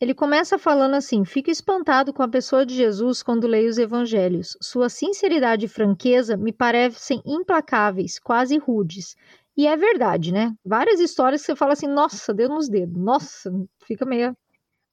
[0.00, 4.56] Ele começa falando assim: Fico espantado com a pessoa de Jesus quando leio os evangelhos.
[4.60, 9.16] Sua sinceridade e franqueza me parecem implacáveis, quase rudes.
[9.58, 10.54] E é verdade, né?
[10.64, 12.96] Várias histórias que você fala assim: Nossa, deu nos dedos.
[12.96, 13.52] Nossa,
[13.84, 14.36] fica meio.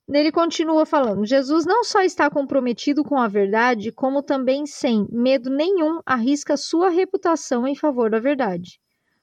[0.09, 5.51] Ele continua falando: Jesus não só está comprometido com a verdade, como também, sem medo
[5.51, 8.79] nenhum, arrisca sua reputação em favor da verdade.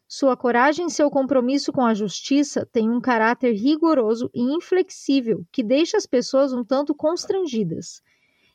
[0.07, 5.65] Sua coragem e seu compromisso com a justiça têm um caráter rigoroso e inflexível que
[5.65, 8.01] deixa as pessoas um tanto constrangidas.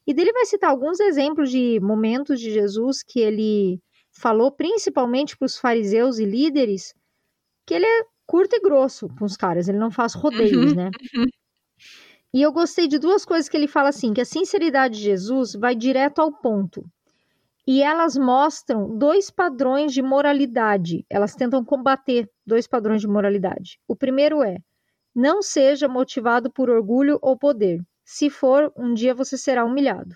[0.05, 3.81] E dele vai citar alguns exemplos de momentos de Jesus que ele
[4.19, 6.93] falou principalmente para os fariseus e líderes,
[7.65, 10.91] que ele é curto e grosso com os caras, ele não faz rodeios, uhum, né?
[11.15, 11.25] Uhum.
[12.33, 15.53] E eu gostei de duas coisas que ele fala assim, que a sinceridade de Jesus
[15.53, 16.83] vai direto ao ponto
[17.67, 21.05] e elas mostram dois padrões de moralidade.
[21.09, 23.77] Elas tentam combater dois padrões de moralidade.
[23.85, 24.57] O primeiro é:
[25.13, 27.81] não seja motivado por orgulho ou poder.
[28.05, 30.15] Se for, um dia você será humilhado.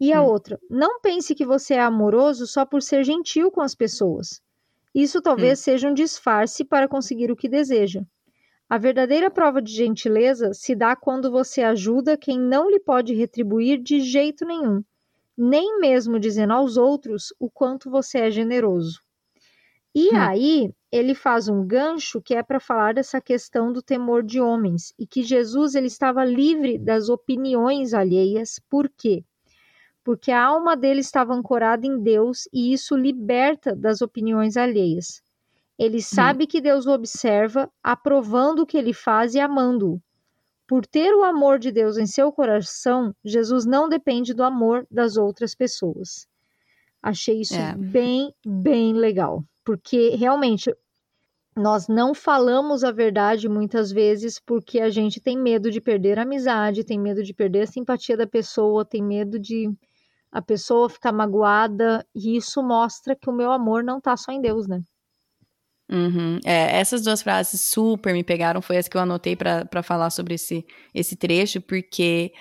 [0.00, 0.26] E a hum.
[0.26, 4.40] outra: não pense que você é amoroso só por ser gentil com as pessoas.
[4.94, 5.62] Isso talvez hum.
[5.62, 8.02] seja um disfarce para conseguir o que deseja.
[8.68, 13.82] A verdadeira prova de gentileza se dá quando você ajuda quem não lhe pode retribuir
[13.82, 14.82] de jeito nenhum
[15.36, 19.00] nem mesmo dizendo aos outros o quanto você é generoso.
[19.94, 20.16] E hum.
[20.16, 24.92] aí ele faz um gancho que é para falar dessa questão do temor de homens
[24.98, 28.60] e que Jesus ele estava livre das opiniões alheias.
[28.68, 29.24] Por quê?
[30.04, 35.22] Porque a alma dele estava ancorada em Deus e isso liberta das opiniões alheias.
[35.78, 36.02] Ele hum.
[36.02, 36.46] sabe hum.
[36.46, 40.00] que Deus o observa, aprovando o que ele faz e amando-o.
[40.66, 45.16] Por ter o amor de Deus em seu coração, Jesus não depende do amor das
[45.16, 46.26] outras pessoas.
[47.02, 47.74] Achei isso é.
[47.76, 50.74] bem, bem legal, porque realmente
[51.54, 56.22] nós não falamos a verdade muitas vezes porque a gente tem medo de perder a
[56.22, 59.70] amizade, tem medo de perder a simpatia da pessoa, tem medo de
[60.34, 64.40] a pessoa ficar magoada, e isso mostra que o meu amor não está só em
[64.40, 64.82] Deus, né?
[65.88, 66.40] Uhum.
[66.44, 70.34] É, essas duas frases super me pegaram, foi as que eu anotei para falar sobre
[70.34, 72.32] esse, esse trecho, porque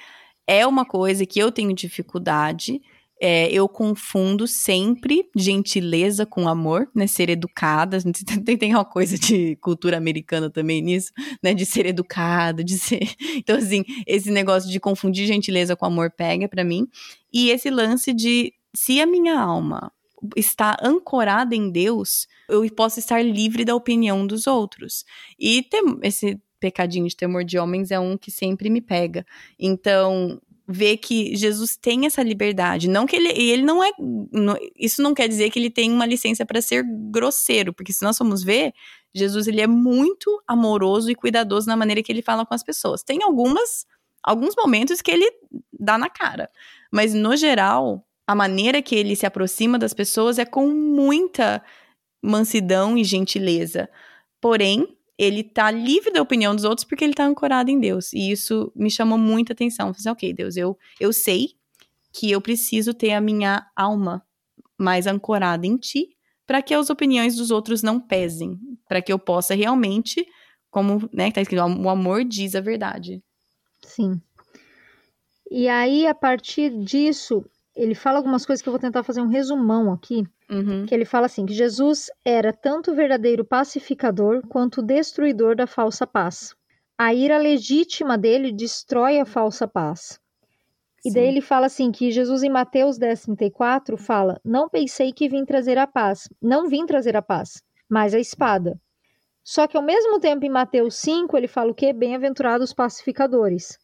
[0.47, 2.81] é uma coisa que eu tenho dificuldade
[3.21, 7.07] É, eu confundo sempre gentileza com amor, né?
[7.07, 7.97] Ser educada.
[8.45, 11.53] Tem, tem uma coisa de cultura americana também nisso, né?
[11.53, 12.99] De ser educada, de ser.
[13.37, 16.87] Então, assim, esse negócio de confundir gentileza com amor pega para mim.
[17.31, 19.91] E esse lance de se a minha alma
[20.35, 25.05] está ancorada em Deus, eu posso estar livre da opinião dos outros.
[25.37, 29.25] E tem, esse pecadinho de temor de homens é um que sempre me pega.
[29.59, 33.91] Então, ver que Jesus tem essa liberdade, não que ele ele não é,
[34.77, 38.17] isso não quer dizer que ele tem uma licença para ser grosseiro, porque se nós
[38.17, 38.73] formos ver,
[39.13, 43.03] Jesus ele é muito amoroso e cuidadoso na maneira que ele fala com as pessoas.
[43.03, 43.85] Tem algumas
[44.23, 45.29] alguns momentos que ele
[45.77, 46.49] dá na cara,
[46.91, 51.61] mas no geral, a maneira que ele se aproxima das pessoas é com muita
[52.21, 53.89] mansidão e gentileza.
[54.39, 58.13] Porém, ele tá livre da opinião dos outros porque ele tá ancorado em Deus.
[58.13, 59.87] E isso me chamou muita atenção.
[59.87, 61.55] Eu falei, assim, ok, Deus, eu, eu sei
[62.11, 64.25] que eu preciso ter a minha alma
[64.77, 69.17] mais ancorada em ti para que as opiniões dos outros não pesem, para que eu
[69.17, 70.25] possa realmente,
[70.69, 73.23] como, né, tá escrito, o amor diz a verdade.
[73.81, 74.21] Sim.
[75.49, 77.45] E aí, a partir disso,
[77.75, 80.23] ele fala algumas coisas que eu vou tentar fazer um resumão aqui.
[80.53, 80.85] Uhum.
[80.85, 85.65] Que ele fala assim: que Jesus era tanto o verdadeiro pacificador quanto o destruidor da
[85.65, 86.55] falsa paz.
[86.97, 90.19] A ira legítima dele destrói a falsa paz.
[91.03, 91.15] E Sim.
[91.15, 95.43] daí ele fala assim que Jesus em Mateus 10, 34 fala: Não pensei que vim
[95.43, 98.79] trazer a paz, não vim trazer a paz, mas a espada.
[99.43, 101.91] Só que ao mesmo tempo em Mateus 5 ele fala o que?
[101.91, 103.77] Bem-aventurados pacificadores.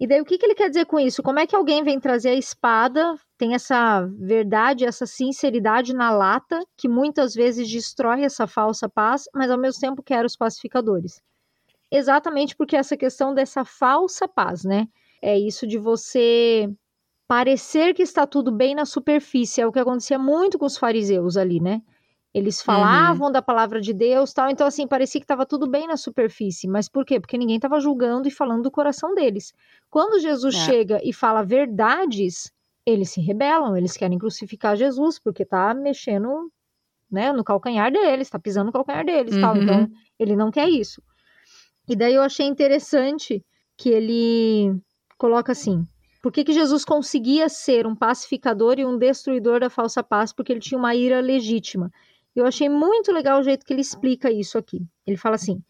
[0.00, 1.22] E daí o que, que ele quer dizer com isso?
[1.22, 6.60] Como é que alguém vem trazer a espada, tem essa verdade, essa sinceridade na lata,
[6.76, 11.20] que muitas vezes destrói essa falsa paz, mas ao mesmo tempo quer os pacificadores?
[11.90, 14.86] Exatamente porque essa questão dessa falsa paz, né?
[15.20, 16.70] É isso de você
[17.26, 21.36] parecer que está tudo bem na superfície, é o que acontecia muito com os fariseus
[21.36, 21.82] ali, né?
[22.32, 23.32] Eles falavam uhum.
[23.32, 26.88] da palavra de Deus, tal, então assim, parecia que estava tudo bem na superfície, mas
[26.88, 27.18] por quê?
[27.18, 29.54] Porque ninguém estava julgando e falando do coração deles.
[29.90, 30.58] Quando Jesus é.
[30.58, 32.52] chega e fala verdades,
[32.84, 36.52] eles se rebelam, eles querem crucificar Jesus porque tá mexendo,
[37.10, 39.40] né, no calcanhar deles, tá pisando no calcanhar deles, uhum.
[39.40, 39.56] tal.
[39.56, 39.88] Então,
[40.18, 41.02] ele não quer isso.
[41.88, 43.42] E daí eu achei interessante
[43.74, 44.78] que ele
[45.16, 45.86] coloca assim:
[46.22, 50.32] por que, que Jesus conseguia ser um pacificador e um destruidor da falsa paz?
[50.32, 51.90] Porque ele tinha uma ira legítima.
[52.38, 54.86] Eu achei muito legal o jeito que ele explica isso aqui.
[55.04, 55.60] Ele fala assim: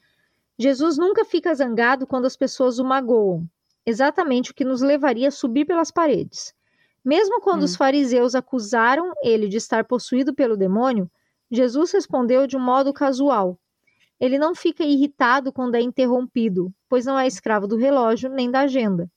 [0.58, 3.48] Jesus nunca fica zangado quando as pessoas o magoam,
[3.86, 6.54] exatamente o que nos levaria a subir pelas paredes.
[7.02, 7.64] Mesmo quando hum.
[7.64, 11.10] os fariseus acusaram ele de estar possuído pelo demônio,
[11.50, 13.58] Jesus respondeu de um modo casual.
[14.20, 18.60] Ele não fica irritado quando é interrompido, pois não é escravo do relógio nem da
[18.60, 19.10] agenda.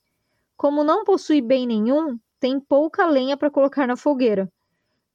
[0.55, 4.49] Como não possui bem nenhum, tem pouca lenha para colocar na fogueira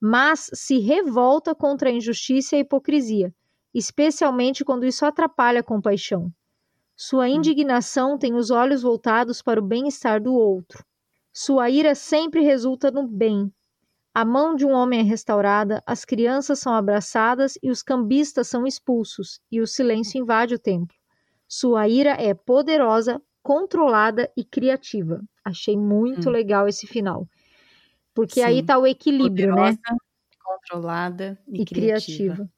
[0.01, 3.33] mas se revolta contra a injustiça e a hipocrisia,
[3.73, 6.31] especialmente quando isso atrapalha a compaixão.
[6.95, 7.27] Sua hum.
[7.27, 10.83] indignação tem os olhos voltados para o bem-estar do outro.
[11.31, 13.51] Sua ira sempre resulta no bem.
[14.13, 18.65] A mão de um homem é restaurada, as crianças são abraçadas e os cambistas são
[18.65, 20.97] expulsos, e o silêncio invade o templo.
[21.47, 25.21] Sua ira é poderosa, controlada e criativa.
[25.45, 26.31] Achei muito hum.
[26.31, 27.27] legal esse final.
[28.17, 28.47] Porque Sim.
[28.47, 29.53] aí está o equilíbrio, né?
[29.53, 29.97] Poderosa, né?
[30.43, 32.33] Controlada e, e criativa.
[32.33, 32.49] criativa.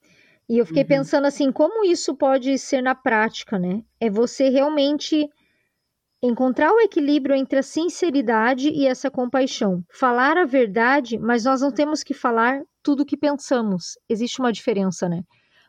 [0.47, 0.87] E eu fiquei uhum.
[0.87, 3.83] pensando assim, como isso pode ser na prática, né?
[3.99, 5.29] É você realmente
[6.23, 9.83] encontrar o equilíbrio entre a sinceridade e essa compaixão.
[9.91, 13.97] Falar a verdade, mas nós não temos que falar tudo o que pensamos.
[14.07, 15.23] Existe uma diferença, né?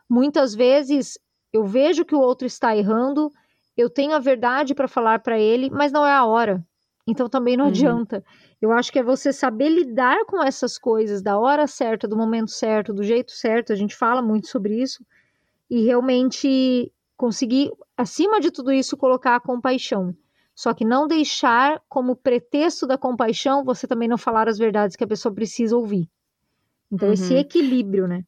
[0.09, 1.19] Muitas vezes
[1.51, 3.29] eu vejo que o outro está errando,
[3.75, 6.65] eu tenho a verdade para falar para ele, mas não é a hora.
[7.05, 7.71] Então também não uhum.
[7.71, 8.23] adianta.
[8.61, 12.51] Eu acho que é você saber lidar com essas coisas da hora certa, do momento
[12.51, 13.73] certo, do jeito certo.
[13.73, 15.03] A gente fala muito sobre isso.
[15.67, 20.15] E realmente conseguir, acima de tudo isso, colocar a compaixão.
[20.53, 25.03] Só que não deixar como pretexto da compaixão você também não falar as verdades que
[25.03, 26.07] a pessoa precisa ouvir.
[26.91, 27.13] Então, uhum.
[27.13, 28.23] esse equilíbrio, né?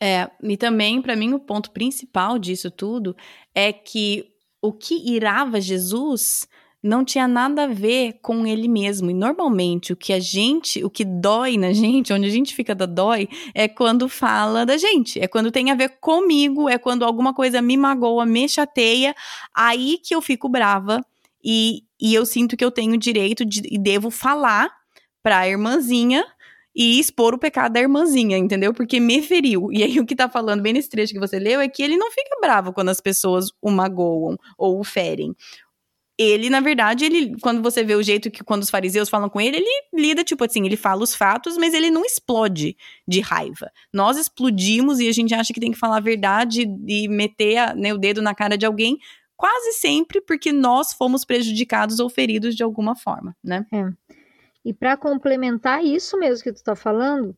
[0.00, 3.16] É, e também, para mim, o ponto principal disso tudo
[3.54, 6.48] é que o que irava Jesus
[6.82, 9.10] não tinha nada a ver com ele mesmo.
[9.10, 12.74] E normalmente o que a gente, o que dói na gente, onde a gente fica
[12.74, 17.04] da dói, é quando fala da gente, é quando tem a ver comigo, é quando
[17.04, 19.14] alguma coisa me magoa, me chateia,
[19.54, 21.00] aí que eu fico brava
[21.44, 24.70] e, e eu sinto que eu tenho direito de, e devo falar
[25.22, 26.24] pra irmãzinha
[26.74, 28.72] e expor o pecado da irmãzinha, entendeu?
[28.72, 29.70] Porque me feriu.
[29.70, 31.96] E aí o que tá falando bem nesse trecho que você leu é que ele
[31.96, 35.36] não fica bravo quando as pessoas o magoam ou o ferem
[36.22, 39.40] ele, na verdade, ele, quando você vê o jeito que quando os fariseus falam com
[39.40, 43.70] ele, ele lida, tipo assim, ele fala os fatos, mas ele não explode de raiva.
[43.92, 47.74] Nós explodimos e a gente acha que tem que falar a verdade e meter a,
[47.74, 48.98] né, o dedo na cara de alguém,
[49.36, 53.66] quase sempre porque nós fomos prejudicados ou feridos de alguma forma, né?
[53.72, 53.88] É.
[54.64, 57.36] E para complementar isso mesmo que tu tá falando,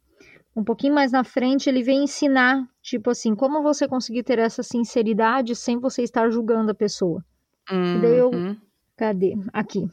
[0.55, 4.63] um pouquinho mais na frente ele vem ensinar, tipo assim, como você conseguir ter essa
[4.63, 7.25] sinceridade sem você estar julgando a pessoa.
[7.71, 7.97] Uhum.
[7.97, 8.31] E daí eu,
[8.97, 9.35] cadê?
[9.53, 9.89] Aqui.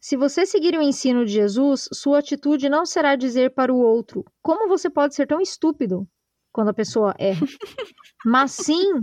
[0.00, 4.24] Se você seguir o ensino de Jesus, sua atitude não será dizer para o outro:
[4.42, 6.06] "Como você pode ser tão estúpido?"
[6.52, 7.46] quando a pessoa erra.
[8.24, 9.02] Mas sim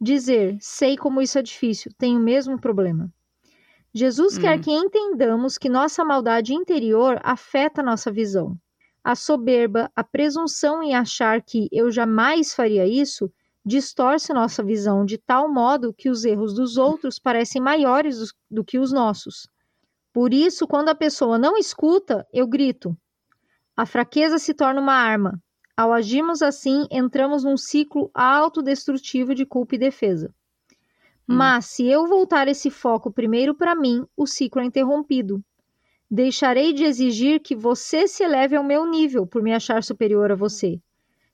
[0.00, 3.10] dizer: "Sei como isso é difícil, tenho o mesmo problema."
[3.94, 4.60] Jesus quer Hum.
[4.62, 8.56] que entendamos que nossa maldade interior afeta nossa visão.
[9.04, 13.30] A soberba, a presunção em achar que eu jamais faria isso,
[13.64, 18.78] distorce nossa visão de tal modo que os erros dos outros parecem maiores do, que
[18.78, 19.48] os nossos.
[20.12, 22.96] Por isso, quando a pessoa não escuta, eu grito.
[23.76, 25.40] A fraqueza se torna uma arma.
[25.76, 30.34] Ao agirmos assim, entramos num ciclo autodestrutivo de culpa e defesa.
[31.26, 35.42] Mas se eu voltar esse foco primeiro para mim, o ciclo é interrompido.
[36.10, 40.34] Deixarei de exigir que você se eleve ao meu nível por me achar superior a
[40.34, 40.78] você.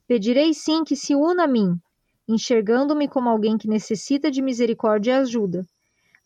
[0.06, 1.76] Pedirei sim que se una a mim,
[2.28, 5.66] enxergando-me como alguém que necessita de misericórdia e ajuda.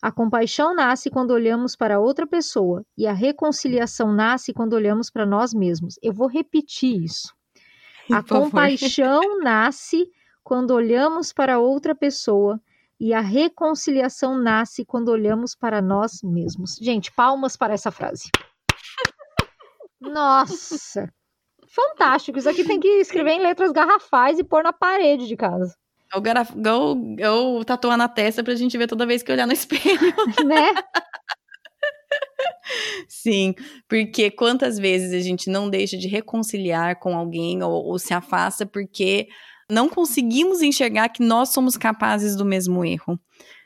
[0.01, 5.25] A compaixão nasce quando olhamos para outra pessoa e a reconciliação nasce quando olhamos para
[5.25, 5.97] nós mesmos.
[6.03, 7.33] Eu vou repetir isso.
[8.11, 10.05] A compaixão nasce
[10.43, 12.59] quando olhamos para outra pessoa
[12.99, 16.75] e a reconciliação nasce quando olhamos para nós mesmos.
[16.81, 18.29] Gente, palmas para essa frase.
[20.01, 21.09] Nossa!
[21.67, 22.37] Fantástico.
[22.37, 25.75] Isso aqui tem que escrever em letras garrafais e pôr na parede de casa,
[26.13, 26.51] Eu, garaf...
[26.63, 29.81] eu, eu tatuar na testa pra gente ver toda vez que olhar no espelho.
[30.45, 30.73] né?
[33.07, 33.53] Sim,
[33.87, 38.65] porque quantas vezes a gente não deixa de reconciliar com alguém ou, ou se afasta
[38.65, 39.27] porque
[39.69, 43.19] não conseguimos enxergar que nós somos capazes do mesmo erro,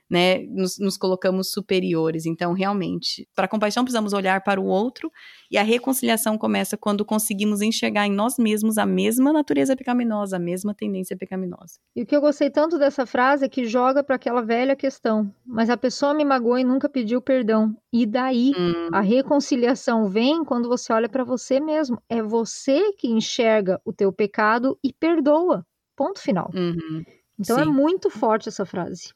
[0.09, 0.39] né?
[0.47, 2.25] Nos, nos colocamos superiores.
[2.25, 5.11] Então, realmente, para a compaixão precisamos olhar para o outro
[5.51, 10.39] e a reconciliação começa quando conseguimos enxergar em nós mesmos a mesma natureza pecaminosa, a
[10.39, 11.79] mesma tendência pecaminosa.
[11.95, 15.31] E o que eu gostei tanto dessa frase é que joga para aquela velha questão.
[15.45, 17.75] Mas a pessoa me magoou e nunca pediu perdão.
[17.91, 18.53] E daí?
[18.57, 22.01] Hum, A reconciliação vem quando você olha para você mesmo.
[22.09, 25.65] É você que enxerga o teu pecado e perdoa.
[25.95, 26.51] Ponto final.
[26.53, 27.03] uhum.
[27.39, 27.71] Então é sim.
[27.71, 29.13] muito forte essa frase.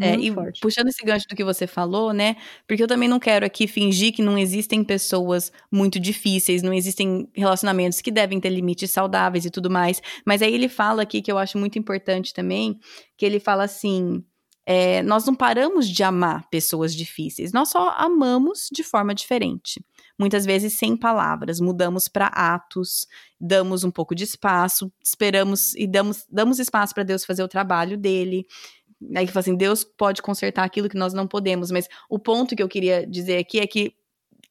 [0.00, 0.60] É, e forte.
[0.60, 2.36] puxando esse gancho do que você falou, né?
[2.66, 7.28] Porque eu também não quero aqui fingir que não existem pessoas muito difíceis, não existem
[7.34, 10.00] relacionamentos que devem ter limites saudáveis e tudo mais.
[10.24, 12.78] Mas aí ele fala aqui que eu acho muito importante também,
[13.16, 14.24] que ele fala assim.
[14.66, 19.84] é, nós não paramos de amar pessoas difíceis, nós só amamos de forma diferente.
[20.18, 23.06] Muitas vezes sem palavras, mudamos para atos,
[23.40, 27.96] damos um pouco de espaço, esperamos e damos, damos espaço para Deus fazer o trabalho
[27.96, 28.46] dele.
[29.14, 32.54] Aí que fala assim, Deus pode consertar aquilo que nós não podemos, mas o ponto
[32.54, 33.94] que eu queria dizer aqui é que,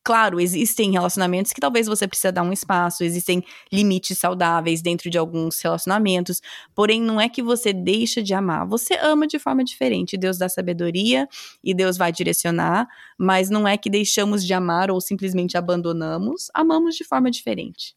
[0.03, 5.19] claro, existem relacionamentos que talvez você precisa dar um espaço, existem limites saudáveis dentro de
[5.19, 6.41] alguns relacionamentos,
[6.73, 10.49] porém não é que você deixa de amar, você ama de forma diferente, Deus dá
[10.49, 11.27] sabedoria
[11.63, 12.87] e Deus vai direcionar,
[13.17, 17.95] mas não é que deixamos de amar ou simplesmente abandonamos, amamos de forma diferente.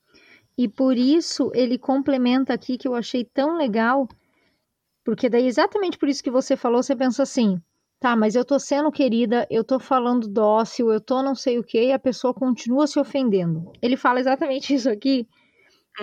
[0.56, 4.06] E por isso ele complementa aqui que eu achei tão legal,
[5.04, 7.60] porque daí exatamente por isso que você falou, você pensa assim,
[8.00, 11.64] tá, mas eu tô sendo querida, eu tô falando dócil, eu tô não sei o
[11.64, 13.70] que, e a pessoa continua se ofendendo.
[13.80, 15.26] Ele fala exatamente isso aqui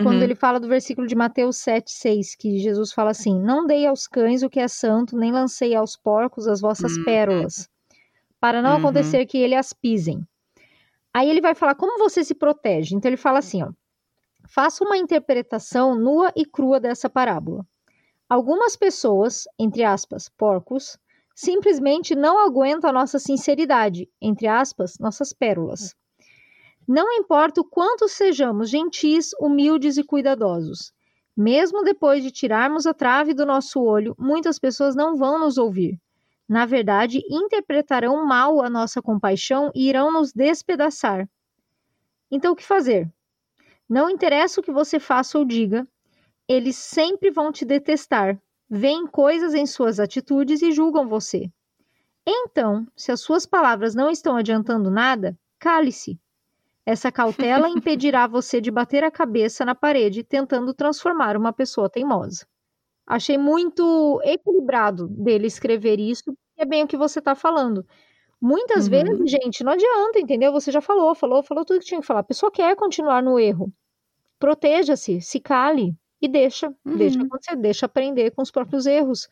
[0.04, 0.24] quando Uhum.
[0.24, 4.08] ele fala do versículo de Mateus 7, 6, que Jesus fala assim: Não dei aos
[4.08, 7.04] cães o que é santo, nem lancei aos porcos as vossas Uhum.
[7.04, 7.70] pérolas,
[8.40, 8.78] para não Uhum.
[8.78, 10.26] acontecer que ele as pisem.
[11.14, 12.96] Aí ele vai falar como você se protege.
[12.96, 13.72] Então ele fala assim, ó.
[14.48, 17.66] Faça uma interpretação nua e crua dessa parábola.
[18.30, 21.00] Algumas pessoas, entre aspas, porcos,
[21.36, 25.96] simplesmente não aguentam a nossa sinceridade, entre aspas, nossas pérolas.
[26.88, 30.94] Não importa o quanto sejamos gentis, humildes e cuidadosos.
[31.36, 36.00] Mesmo depois de tirarmos a trave do nosso olho, muitas pessoas não vão nos ouvir.
[36.48, 41.28] Na verdade, interpretarão mal a nossa compaixão e irão nos despedaçar.
[42.30, 43.12] Então, o que fazer?
[43.88, 45.88] Não interessa o que você faça ou diga,
[46.50, 51.48] eles sempre vão te detestar, veem coisas em suas atitudes e julgam você.
[52.26, 56.20] Então, se as suas palavras não estão adiantando nada, cale-se.
[56.84, 62.48] Essa cautela impedirá você de bater a cabeça na parede tentando transformar uma pessoa teimosa.
[63.06, 67.86] Achei muito equilibrado dele escrever isso, é bem o que você está falando.
[68.42, 68.92] Muitas uhum.
[68.92, 70.52] vezes, gente, não adianta, entendeu?
[70.52, 72.22] Você já falou, falou, falou tudo que tinha que falar.
[72.22, 73.72] A pessoa quer continuar no erro.
[74.40, 76.98] Proteja-se, se cale e deixa, uhum.
[76.98, 79.28] deixa acontecer, deixa aprender com os próprios erros.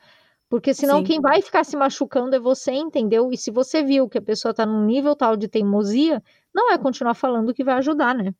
[0.49, 1.03] Porque senão Sim.
[1.03, 3.31] quem vai ficar se machucando é você, entendeu?
[3.31, 6.23] E se você viu que a pessoa tá num nível tal de teimosia,
[6.55, 8.33] não é continuar falando que vai ajudar, né?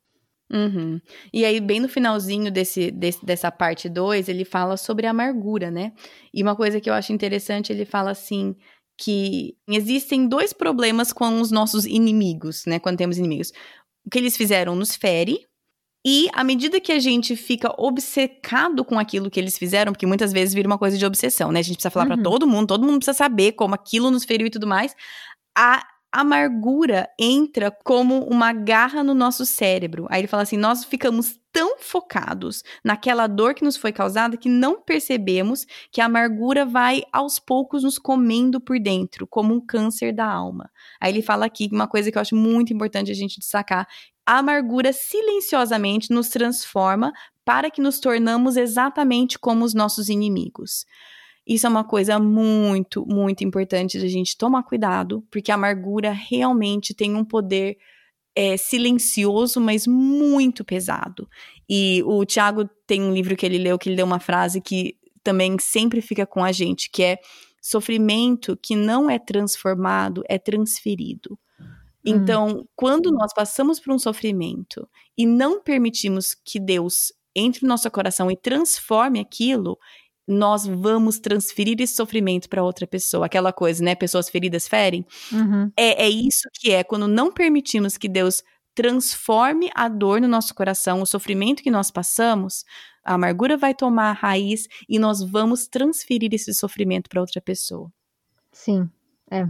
[0.49, 1.01] Uhum.
[1.33, 5.69] E aí, bem no finalzinho desse, desse dessa parte 2, ele fala sobre a amargura,
[5.69, 5.91] né?
[6.33, 8.55] E uma coisa que eu acho interessante, ele fala assim
[8.97, 12.79] que existem dois problemas com os nossos inimigos, né?
[12.79, 13.51] Quando temos inimigos.
[14.05, 15.45] O que eles fizeram nos fere,
[16.09, 20.31] e à medida que a gente fica obcecado com aquilo que eles fizeram, porque muitas
[20.31, 21.59] vezes vira uma coisa de obsessão, né?
[21.59, 22.13] A gente precisa falar uhum.
[22.13, 24.95] para todo mundo, todo mundo precisa saber como aquilo nos feriu e tudo mais.
[25.53, 30.07] A amargura entra como uma garra no nosso cérebro.
[30.09, 34.47] Aí ele fala assim: nós ficamos tão focados naquela dor que nos foi causada que
[34.47, 40.13] não percebemos que a amargura vai aos poucos nos comendo por dentro, como um câncer
[40.13, 40.71] da alma.
[41.01, 43.85] Aí ele fala aqui uma coisa que eu acho muito importante a gente destacar,
[44.28, 47.13] a amargura silenciosamente nos transforma
[47.45, 50.86] para que nos tornamos exatamente como os nossos inimigos.
[51.47, 56.93] Isso é uma coisa muito, muito importante da gente tomar cuidado, porque a amargura realmente
[56.93, 57.78] tem um poder
[58.36, 61.25] é, silencioso, mas muito pesado.
[61.69, 64.97] E o Tiago tem um livro que ele leu que ele deu uma frase que
[65.23, 67.17] também sempre fica com a gente, que é
[67.61, 71.39] sofrimento que não é transformado é transferido.
[72.07, 72.15] Hum.
[72.15, 74.87] Então, quando nós passamos por um sofrimento
[75.17, 79.77] e não permitimos que Deus entre no nosso coração e transforme aquilo,
[80.27, 83.27] nós vamos transferir esse sofrimento para outra pessoa.
[83.27, 83.95] Aquela coisa, né?
[83.95, 85.05] Pessoas feridas ferem.
[85.31, 85.71] Uhum.
[85.77, 88.43] É, é isso que é quando não permitimos que Deus
[88.75, 92.63] transforme a dor no nosso coração, o sofrimento que nós passamos,
[93.03, 97.91] a amargura vai tomar raiz e nós vamos transferir esse sofrimento para outra pessoa.
[98.51, 98.87] Sim,
[99.31, 99.47] é.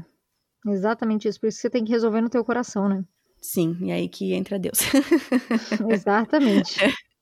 [0.72, 1.39] Exatamente isso.
[1.39, 3.03] Por isso que você tem que resolver no teu coração, né?
[3.41, 4.80] Sim, e aí que entra Deus.
[5.89, 6.80] Exatamente.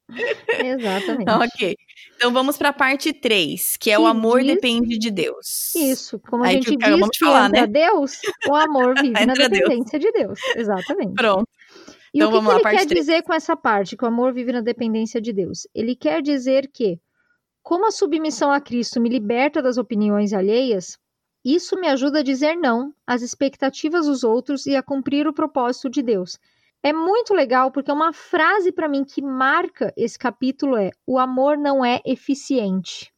[0.64, 1.30] Exatamente.
[1.30, 1.76] ok.
[2.16, 4.54] Então vamos para a parte 3, que é que o amor diz...
[4.54, 5.74] depende de Deus.
[5.76, 7.68] Isso, como a gente que diz que falar, entra né?
[7.68, 10.14] Deus, o amor vive na dependência Deus.
[10.14, 10.40] de Deus.
[10.56, 11.14] Exatamente.
[11.14, 11.48] Pronto.
[12.14, 12.88] E então, o que, que ele quer 3.
[12.88, 15.68] dizer com essa parte, que o amor vive na dependência de Deus?
[15.76, 16.98] Ele quer dizer que,
[17.62, 20.98] como a submissão a Cristo me liberta das opiniões alheias,
[21.46, 25.92] isso me ajuda a dizer não às expectativas dos outros e a cumprir o propósito
[25.92, 26.40] de Deus.
[26.82, 31.56] É muito legal porque uma frase para mim que marca esse capítulo é: o amor
[31.56, 33.14] não é eficiente.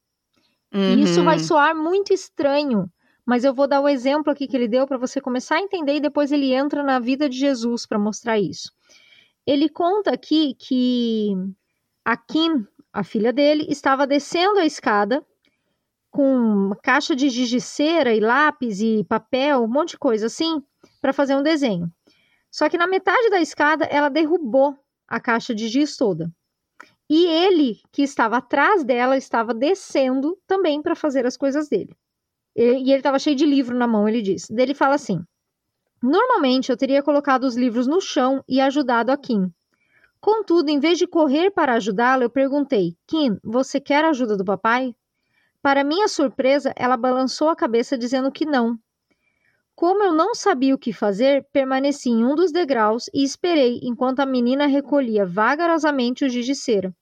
[0.74, 0.96] Uhum.
[0.96, 2.92] E isso vai soar muito estranho,
[3.26, 5.96] mas eu vou dar o exemplo aqui que ele deu para você começar a entender
[5.96, 8.74] e depois ele entra na vida de Jesus para mostrar isso.
[9.46, 11.34] Ele conta aqui que
[12.04, 15.26] a Kim, a filha dele, estava descendo a escada
[16.18, 20.64] com caixa de giz de cera e lápis e papel, um monte de coisa assim,
[21.00, 21.92] para fazer um desenho.
[22.50, 24.76] Só que na metade da escada ela derrubou
[25.08, 26.34] a caixa de giz toda.
[27.08, 31.96] E ele, que estava atrás dela, estava descendo também para fazer as coisas dele.
[32.56, 34.50] E, ele estava cheio de livro na mão, ele diz.
[34.50, 35.24] Ele fala assim:
[36.02, 39.54] Normalmente eu teria colocado os livros no chão e ajudado a Kim.
[40.20, 44.44] Contudo, em vez de correr para ajudá-la, eu perguntei: Kim, você quer a ajuda do
[44.44, 44.96] papai?
[45.68, 48.80] Para minha surpresa, ela balançou a cabeça dizendo que não.
[49.76, 54.22] Como eu não sabia o que fazer, permaneci em um dos degraus e esperei enquanto
[54.22, 56.96] a menina recolhia vagarosamente o giz de cera.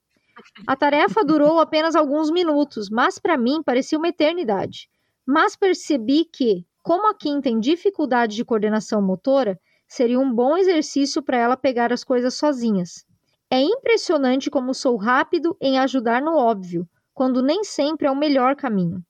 [0.66, 4.88] A tarefa durou apenas alguns minutos, mas para mim parecia uma eternidade.
[5.24, 9.56] Mas percebi que, como a Kim tem dificuldade de coordenação motora,
[9.86, 13.06] seria um bom exercício para ela pegar as coisas sozinhas.
[13.48, 16.84] É impressionante como sou rápido em ajudar no óbvio,
[17.16, 19.02] quando nem sempre é o melhor caminho.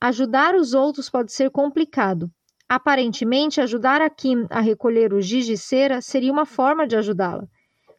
[0.00, 2.30] Ajudar os outros pode ser complicado.
[2.68, 7.48] Aparentemente, ajudar a Kim a recolher o giz de cera seria uma forma de ajudá-la.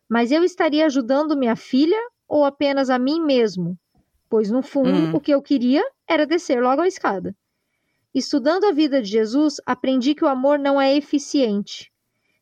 [0.09, 1.99] Mas eu estaria ajudando minha filha
[2.29, 3.77] ou apenas a mim mesmo?
[4.29, 5.13] Pois, no fundo, hum.
[5.13, 7.35] o que eu queria era descer logo a escada.
[8.15, 11.91] Estudando a vida de Jesus, aprendi que o amor não é eficiente.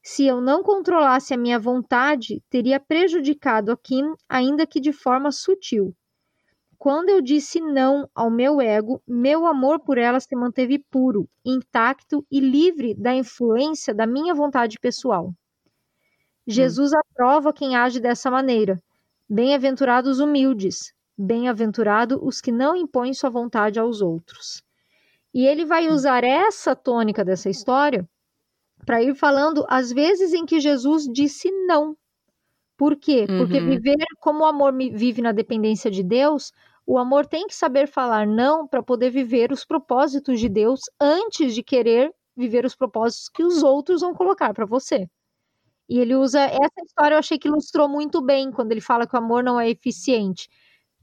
[0.04, 5.32] Se eu não controlasse a minha vontade, teria prejudicado a Kim, ainda que de forma
[5.32, 5.96] sutil.
[6.78, 12.26] Quando eu disse não ao meu ego, meu amor por ela se manteve puro, intacto
[12.30, 15.34] e livre da influência da minha vontade pessoal.
[16.46, 17.00] Jesus hum.
[17.00, 18.82] aprova quem age dessa maneira.
[19.28, 24.64] Bem-aventurados humildes, bem-aventurado os que não impõem sua vontade aos outros.
[25.34, 25.94] E ele vai hum.
[25.94, 28.08] usar essa tônica dessa história
[28.86, 31.98] para ir falando as vezes em que Jesus disse não
[32.78, 33.26] por quê?
[33.30, 33.38] Uhum.
[33.40, 36.52] Porque viver como o amor vive na dependência de Deus,
[36.86, 41.54] o amor tem que saber falar não para poder viver os propósitos de Deus antes
[41.54, 45.10] de querer viver os propósitos que os outros vão colocar para você.
[45.90, 49.16] E ele usa essa história, eu achei que ilustrou muito bem quando ele fala que
[49.16, 50.50] o amor não é eficiente.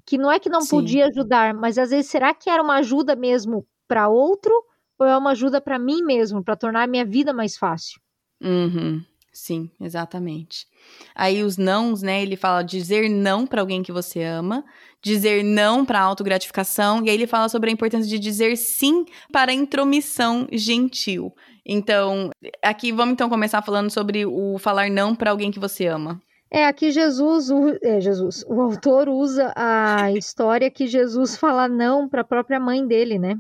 [0.06, 0.76] Que não é que não Sim.
[0.76, 4.52] podia ajudar, mas às vezes será que era uma ajuda mesmo para outro
[4.98, 8.00] ou é uma ajuda para mim mesmo, para tornar a minha vida mais fácil?
[8.40, 9.04] Uhum.
[9.34, 10.64] Sim, exatamente.
[11.12, 12.22] Aí os nãos, né?
[12.22, 14.64] Ele fala dizer não para alguém que você ama,
[15.02, 19.52] dizer não para autogratificação, e aí ele fala sobre a importância de dizer sim para
[19.52, 21.34] intromissão gentil.
[21.66, 22.30] Então,
[22.62, 26.22] aqui vamos então começar falando sobre o falar não para alguém que você ama.
[26.48, 32.08] É, aqui Jesus, o, é, Jesus, o autor usa a história que Jesus fala não
[32.08, 33.34] para a própria mãe dele, né?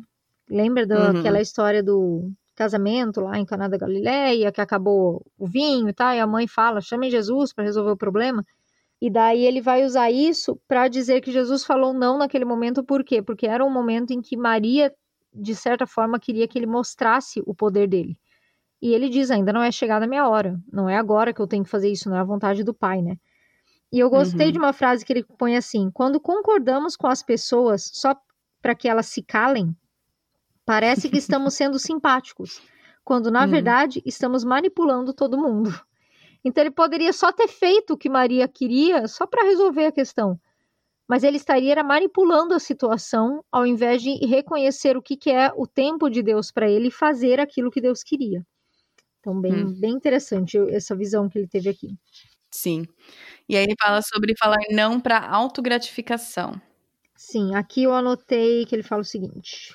[0.50, 1.42] Lembra daquela uhum.
[1.42, 6.20] história do casamento lá em Caná da Galileia, que acabou o vinho e tal, e
[6.20, 8.44] a mãe fala: chame Jesus para resolver o problema.
[9.00, 13.04] E daí ele vai usar isso para dizer que Jesus falou não naquele momento, por
[13.04, 13.20] quê?
[13.20, 14.92] Porque era um momento em que Maria,
[15.32, 18.16] de certa forma, queria que ele mostrasse o poder dele.
[18.80, 21.46] E ele diz: ainda não é chegada a minha hora, não é agora que eu
[21.46, 23.16] tenho que fazer isso, não é a vontade do Pai, né?
[23.92, 24.52] E eu gostei uhum.
[24.52, 28.16] de uma frase que ele põe assim: quando concordamos com as pessoas só
[28.60, 29.76] para que elas se calem,
[30.64, 32.62] Parece que estamos sendo simpáticos,
[33.04, 33.50] quando na hum.
[33.50, 35.74] verdade estamos manipulando todo mundo.
[36.44, 40.38] Então ele poderia só ter feito o que Maria queria só para resolver a questão.
[41.08, 45.66] Mas ele estaria manipulando a situação ao invés de reconhecer o que, que é o
[45.66, 48.44] tempo de Deus para ele fazer aquilo que Deus queria.
[49.20, 49.74] Então, bem, hum.
[49.80, 51.96] bem interessante essa visão que ele teve aqui.
[52.50, 52.86] Sim.
[53.48, 56.60] E aí ele fala sobre falar não para autogratificação.
[57.16, 59.74] Sim, aqui eu anotei que ele fala o seguinte: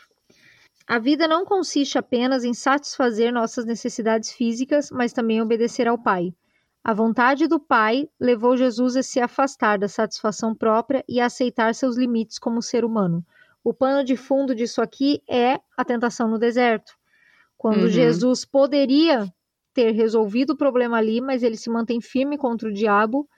[0.89, 6.33] a vida não consiste apenas em satisfazer nossas necessidades físicas, mas também obedecer ao Pai.
[6.83, 11.75] A vontade do Pai levou Jesus a se afastar da satisfação própria e a aceitar
[11.75, 13.23] seus limites como ser humano.
[13.63, 16.93] O pano de fundo disso aqui é a tentação no deserto.
[17.55, 17.89] Quando uhum.
[17.89, 19.31] Jesus poderia
[19.75, 23.29] ter resolvido o problema ali, mas ele se mantém firme contra o diabo,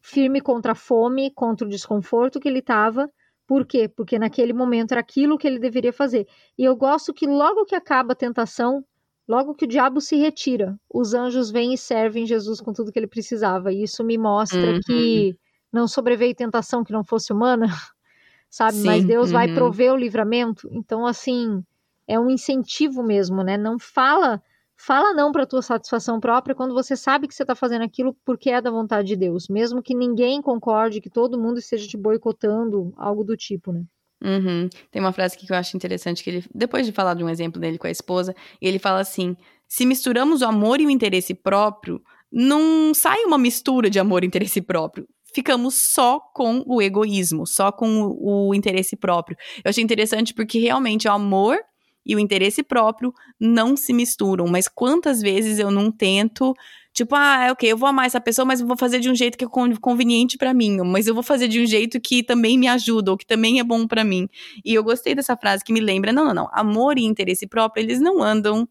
[0.00, 3.10] firme contra a fome, contra o desconforto que ele estava,
[3.46, 3.88] por quê?
[3.88, 6.26] Porque naquele momento era aquilo que ele deveria fazer.
[6.58, 8.84] E eu gosto que logo que acaba a tentação,
[9.26, 12.98] logo que o diabo se retira, os anjos vêm e servem Jesus com tudo que
[12.98, 13.72] ele precisava.
[13.72, 14.80] E isso me mostra uhum.
[14.84, 15.36] que
[15.72, 17.66] não sobreveio tentação que não fosse humana,
[18.50, 18.78] sabe?
[18.78, 19.34] Sim, Mas Deus uhum.
[19.34, 20.68] vai prover o livramento.
[20.72, 21.62] Então, assim,
[22.08, 23.56] é um incentivo mesmo, né?
[23.56, 24.42] Não fala
[24.78, 28.50] Fala não para tua satisfação própria quando você sabe que você está fazendo aquilo porque
[28.50, 32.92] é da vontade de Deus, mesmo que ninguém concorde, que todo mundo esteja te boicotando,
[32.96, 33.84] algo do tipo, né?
[34.22, 34.68] Uhum.
[34.90, 37.60] Tem uma frase que eu acho interessante que ele, depois de falar de um exemplo
[37.60, 39.36] dele com a esposa, ele fala assim:
[39.68, 42.00] se misturamos o amor e o interesse próprio,
[42.30, 45.06] não sai uma mistura de amor e interesse próprio.
[45.34, 49.36] Ficamos só com o egoísmo, só com o, o interesse próprio.
[49.62, 51.58] Eu achei interessante porque realmente o amor
[52.06, 54.46] e o interesse próprio não se misturam.
[54.46, 56.54] Mas quantas vezes eu não tento,
[56.92, 59.36] tipo, ah, ok, eu vou amar essa pessoa, mas eu vou fazer de um jeito
[59.36, 59.48] que é
[59.80, 63.16] conveniente para mim, mas eu vou fazer de um jeito que também me ajuda ou
[63.16, 64.28] que também é bom para mim.
[64.64, 67.82] E eu gostei dessa frase que me lembra, não, não, não, amor e interesse próprio,
[67.82, 68.68] eles não andam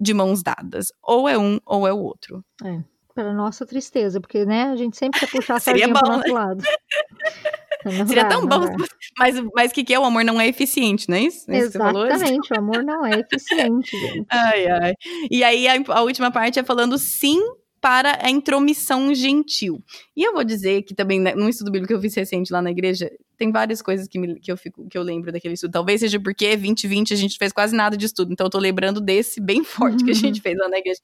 [0.00, 2.44] de mãos dadas, ou é um ou é o outro.
[2.64, 2.80] É,
[3.14, 6.28] para nossa tristeza, porque né, a gente sempre quer puxar a sardinha para o nosso
[6.28, 6.32] né?
[6.32, 6.62] lado.
[7.84, 8.76] Não Seria tão bom,
[9.18, 9.98] mas o mas que, que é?
[9.98, 11.50] O amor não é eficiente, não é isso?
[11.50, 14.26] É isso Exatamente, o amor não é eficiente, gente.
[14.30, 14.94] Ai, ai.
[15.30, 17.40] E aí a, a última parte é falando sim
[17.82, 19.82] para a intromissão gentil.
[20.16, 22.62] E eu vou dizer que também, né, num estudo bíblico que eu fiz recente lá
[22.62, 25.72] na igreja, tem várias coisas que, me, que, eu, fico, que eu lembro daquele estudo.
[25.72, 29.00] Talvez seja porque 2020 a gente fez quase nada de estudo, então eu tô lembrando
[29.00, 31.00] desse bem forte que a gente fez lá na igreja.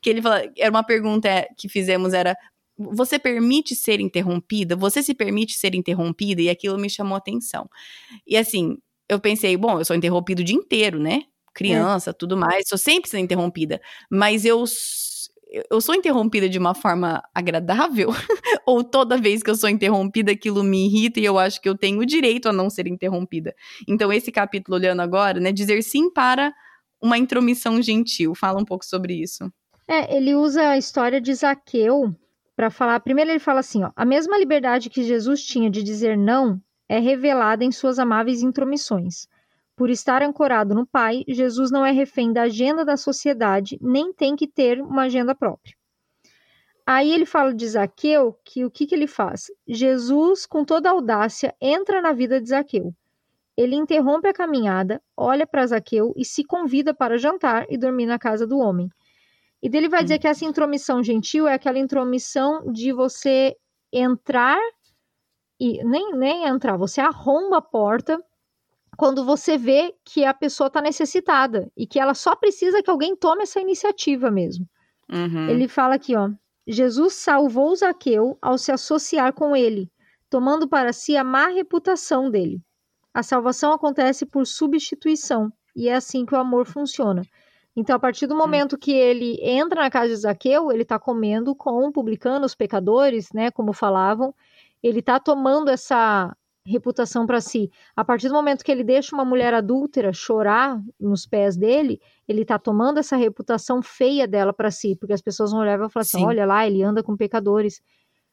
[0.00, 2.34] Que ele fala, era uma pergunta que fizemos, era
[2.76, 4.74] você permite ser interrompida?
[4.76, 6.42] Você se permite ser interrompida?
[6.42, 7.68] E aquilo me chamou atenção.
[8.26, 8.76] E assim,
[9.08, 11.24] eu pensei, bom, eu sou interrompido o dia inteiro, né?
[11.54, 12.12] Criança, é.
[12.12, 13.80] tudo mais, sou sempre sendo interrompida.
[14.10, 14.64] Mas eu
[15.70, 18.08] eu sou interrompida de uma forma agradável?
[18.66, 21.76] Ou toda vez que eu sou interrompida, aquilo me irrita e eu acho que eu
[21.76, 23.54] tenho o direito a não ser interrompida?
[23.86, 26.54] Então, esse capítulo, olhando agora, né, dizer sim para
[27.02, 28.34] uma intromissão gentil.
[28.34, 29.52] Fala um pouco sobre isso.
[29.86, 32.14] É, ele usa a história de Zaqueu
[32.56, 33.00] para falar.
[33.00, 36.98] Primeiro ele fala assim, ó, a mesma liberdade que Jesus tinha de dizer não é
[36.98, 39.26] revelada em suas amáveis intromissões.
[39.74, 44.36] Por estar ancorado no Pai, Jesus não é refém da agenda da sociedade, nem tem
[44.36, 45.74] que ter uma agenda própria.
[46.86, 49.50] Aí ele fala de Zaqueu que o que, que ele faz?
[49.66, 52.92] Jesus, com toda audácia, entra na vida de Zaqueu.
[53.56, 58.18] Ele interrompe a caminhada, olha para Zaqueu e se convida para jantar e dormir na
[58.18, 58.90] casa do homem.
[59.62, 63.56] E dele vai dizer que essa intromissão gentil é aquela intromissão de você
[63.92, 64.58] entrar
[65.60, 68.20] e nem, nem entrar, você arromba a porta,
[68.96, 73.14] quando você vê que a pessoa está necessitada e que ela só precisa que alguém
[73.14, 74.68] tome essa iniciativa mesmo.
[75.10, 75.48] Uhum.
[75.48, 76.30] Ele fala aqui, ó.
[76.66, 79.90] Jesus salvou Zaqueu ao se associar com ele,
[80.28, 82.60] tomando para si a má reputação dele.
[83.14, 87.22] A salvação acontece por substituição, e é assim que o amor funciona.
[87.74, 91.54] Então, a partir do momento que ele entra na casa de Zaqueu, ele está comendo
[91.54, 94.34] com publicanos, pecadores, né, como falavam,
[94.82, 97.70] ele está tomando essa reputação para si.
[97.96, 102.42] A partir do momento que ele deixa uma mulher adúltera chorar nos pés dele, ele
[102.42, 105.90] está tomando essa reputação feia dela para si, porque as pessoas vão olhar e vão
[105.90, 107.82] falar assim: olha lá, ele anda com pecadores.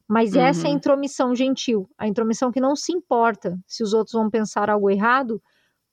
[0.07, 0.41] Mas uhum.
[0.41, 4.29] essa é a intromissão gentil, a intromissão que não se importa se os outros vão
[4.29, 5.41] pensar algo errado,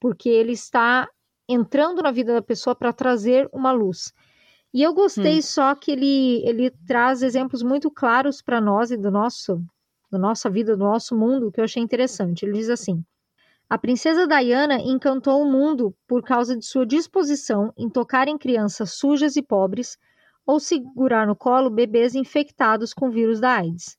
[0.01, 1.09] porque ele está
[1.49, 4.13] entrando na vida da pessoa para trazer uma luz.
[4.73, 5.43] E eu gostei hum.
[5.43, 9.63] só que ele, ele traz exemplos muito claros para nós e do nosso
[10.11, 12.45] da nossa vida, do nosso mundo, que eu achei interessante.
[12.45, 13.05] Ele diz assim:
[13.69, 18.93] A princesa Diana encantou o mundo por causa de sua disposição em tocar em crianças
[18.93, 19.99] sujas e pobres
[20.47, 23.99] ou segurar no colo bebês infectados com vírus da AIDS.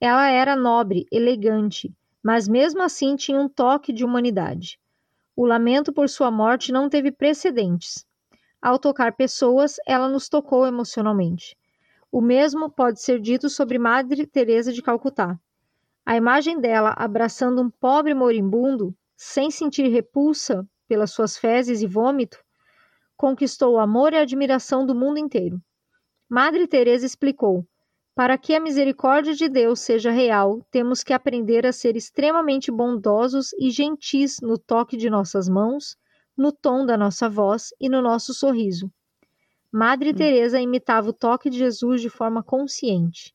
[0.00, 1.92] Ela era nobre, elegante,
[2.22, 4.78] mas mesmo assim tinha um toque de humanidade.
[5.40, 8.04] O lamento por sua morte não teve precedentes.
[8.60, 11.56] Ao tocar pessoas, ela nos tocou emocionalmente.
[12.10, 15.38] O mesmo pode ser dito sobre Madre Teresa de Calcutá.
[16.04, 22.42] A imagem dela abraçando um pobre moribundo, sem sentir repulsa pelas suas fezes e vômito,
[23.16, 25.62] conquistou o amor e a admiração do mundo inteiro.
[26.28, 27.64] Madre Teresa explicou:
[28.18, 33.52] para que a misericórdia de Deus seja real, temos que aprender a ser extremamente bondosos
[33.56, 35.96] e gentis no toque de nossas mãos,
[36.36, 38.90] no tom da nossa voz e no nosso sorriso.
[39.70, 40.14] Madre hum.
[40.14, 43.32] Teresa imitava o toque de Jesus de forma consciente.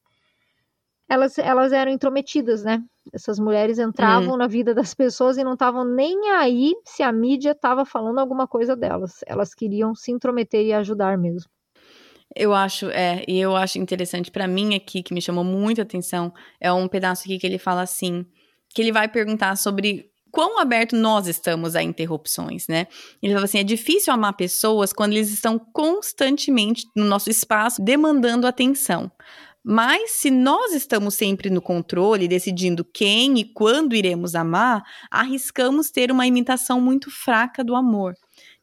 [1.08, 2.84] Elas, elas eram intrometidas, né?
[3.14, 4.38] Essas mulheres entravam hum.
[4.38, 8.50] na vida das pessoas e não estavam nem aí se a mídia estava falando alguma
[8.50, 9.22] coisa delas.
[9.28, 11.50] Elas queriam se intrometer e ajudar mesmo.
[12.36, 15.84] Eu acho, é, e eu acho interessante para mim aqui que me chamou muito a
[15.84, 18.26] atenção é um pedaço aqui que ele fala assim,
[18.74, 22.88] que ele vai perguntar sobre quão aberto nós estamos a interrupções, né?
[23.22, 28.48] Ele fala assim: é difícil amar pessoas quando eles estão constantemente no nosso espaço demandando
[28.48, 29.12] atenção.
[29.64, 36.12] Mas se nós estamos sempre no controle, decidindo quem e quando iremos amar, arriscamos ter
[36.12, 38.14] uma imitação muito fraca do amor.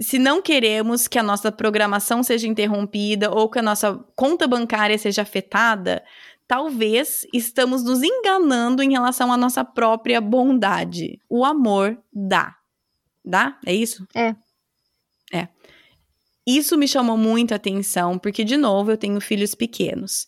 [0.01, 4.96] Se não queremos que a nossa programação seja interrompida ou que a nossa conta bancária
[4.96, 6.03] seja afetada,
[6.48, 11.20] talvez estamos nos enganando em relação à nossa própria bondade.
[11.28, 12.57] O amor dá.
[13.24, 13.59] Dá?
[13.66, 14.07] É isso?
[14.14, 14.34] É.
[15.32, 15.48] É.
[16.46, 20.26] Isso me chamou muito a atenção, porque, de novo, eu tenho filhos pequenos.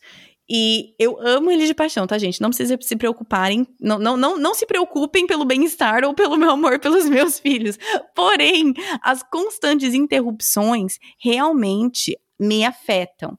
[0.48, 2.40] E eu amo eles de paixão, tá, gente?
[2.40, 3.66] Não precisa se preocuparem.
[3.80, 7.78] Não, não, não, não se preocupem pelo bem-estar ou pelo meu amor pelos meus filhos.
[8.14, 13.38] Porém, as constantes interrupções realmente me afetam.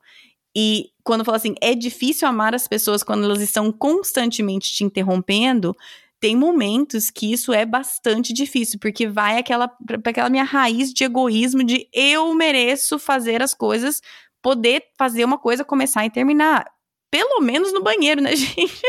[0.55, 5.75] E quando fala assim, é difícil amar as pessoas quando elas estão constantemente te interrompendo,
[6.19, 9.69] tem momentos que isso é bastante difícil, porque vai aquela,
[10.05, 13.99] aquela minha raiz de egoísmo de eu mereço fazer as coisas,
[14.41, 16.65] poder fazer uma coisa, começar e terminar.
[17.13, 18.81] Pelo menos no banheiro, né, gente?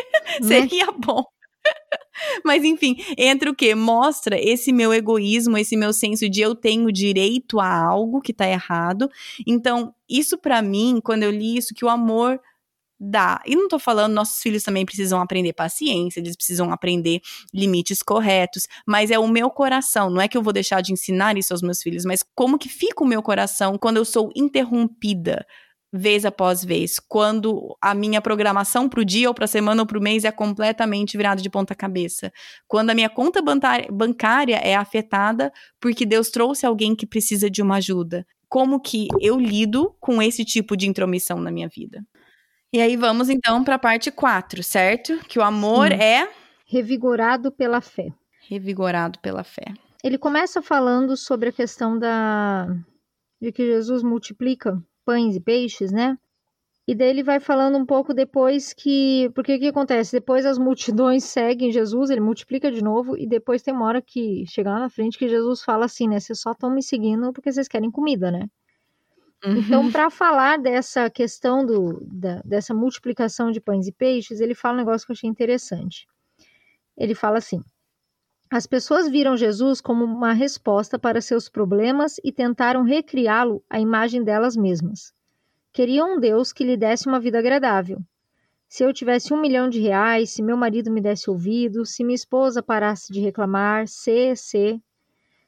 [0.43, 1.23] Seria bom.
[2.43, 3.75] Mas enfim, entra o que?
[3.75, 8.49] Mostra esse meu egoísmo, esse meu senso de eu tenho direito a algo que tá
[8.49, 9.11] errado.
[9.47, 12.41] Então, isso para mim, quando eu li isso, que o amor
[12.99, 13.43] dá.
[13.45, 17.21] E não tô falando, nossos filhos também precisam aprender paciência, eles precisam aprender
[17.53, 21.37] limites corretos, mas é o meu coração, não é que eu vou deixar de ensinar
[21.37, 25.45] isso aos meus filhos, mas como que fica o meu coração quando eu sou interrompida
[25.97, 29.87] vez após vez, quando a minha programação para o dia ou para a semana ou
[29.87, 32.33] para o mês é completamente virada de ponta cabeça,
[32.67, 33.41] quando a minha conta
[33.93, 38.27] bancária é afetada porque Deus trouxe alguém que precisa de uma ajuda.
[38.49, 42.05] Como que eu lido com esse tipo de intromissão na minha vida?
[42.73, 45.17] E aí vamos então para a parte 4, certo?
[45.29, 45.95] Que o amor Sim.
[45.95, 46.29] é
[46.67, 48.09] revigorado pela fé.
[48.49, 49.73] Revigorado pela fé.
[50.03, 52.67] Ele começa falando sobre a questão da
[53.41, 56.19] de que Jesus multiplica pães e peixes, né?
[56.87, 59.31] E daí ele vai falando um pouco depois que.
[59.35, 60.13] Porque o que acontece?
[60.13, 64.45] Depois as multidões seguem Jesus, ele multiplica de novo, e depois tem uma hora que
[64.47, 66.21] chega lá na frente que Jesus fala assim, né?
[66.21, 68.47] Vocês só estão me seguindo porque vocês querem comida, né?
[69.45, 69.59] Uhum.
[69.59, 74.75] Então, para falar dessa questão do, da, dessa multiplicação de pães e peixes, ele fala
[74.75, 76.07] um negócio que eu achei interessante.
[76.97, 77.63] Ele fala assim:
[78.57, 84.23] as pessoas viram Jesus como uma resposta para seus problemas e tentaram recriá-lo à imagem
[84.23, 85.13] delas mesmas.
[85.73, 87.99] Queriam um Deus que lhe desse uma vida agradável.
[88.69, 92.15] Se eu tivesse um milhão de reais, se meu marido me desse ouvido, se minha
[92.15, 94.81] esposa parasse de reclamar, se, se.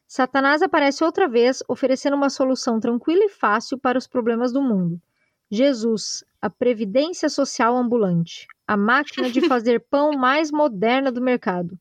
[0.04, 5.00] Satanás aparece outra vez, oferecendo uma solução tranquila e fácil para os problemas do mundo.
[5.48, 11.78] Jesus, a previdência social ambulante, a máquina de fazer pão mais moderna do mercado.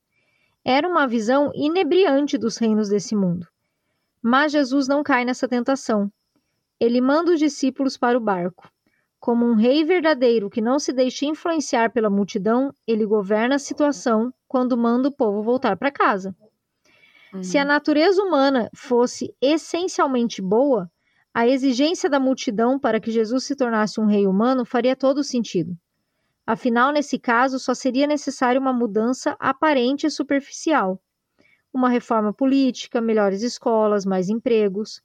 [0.68, 3.48] Era uma visão inebriante dos reinos desse mundo.
[4.20, 6.12] Mas Jesus não cai nessa tentação.
[6.80, 8.68] Ele manda os discípulos para o barco.
[9.20, 14.34] Como um rei verdadeiro que não se deixa influenciar pela multidão, ele governa a situação
[14.48, 16.36] quando manda o povo voltar para casa.
[17.32, 17.44] Uhum.
[17.44, 17.68] Se a uhum.
[17.68, 20.90] natureza humana fosse essencialmente boa,
[21.32, 25.78] a exigência da multidão para que Jesus se tornasse um rei humano faria todo sentido.
[26.48, 31.02] Afinal, nesse caso, só seria necessária uma mudança aparente e superficial.
[31.74, 35.02] Uma reforma política, melhores escolas, mais empregos.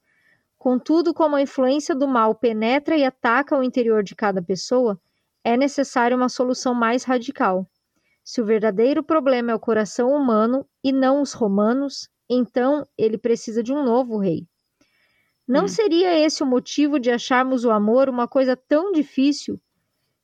[0.58, 5.00] Contudo, como a influência do mal penetra e ataca o interior de cada pessoa,
[5.42, 7.66] é necessária uma solução mais radical.
[8.22, 13.62] Se o verdadeiro problema é o coração humano e não os romanos, então ele precisa
[13.62, 14.46] de um novo rei.
[15.48, 15.68] Não hum.
[15.68, 19.58] seria esse o motivo de acharmos o amor uma coisa tão difícil?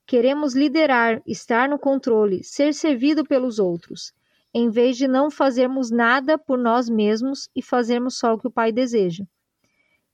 [0.06, 4.12] Queremos liderar, estar no controle, ser servido pelos outros,
[4.54, 8.50] em vez de não fazermos nada por nós mesmos e fazermos só o que o
[8.50, 9.24] Pai deseja.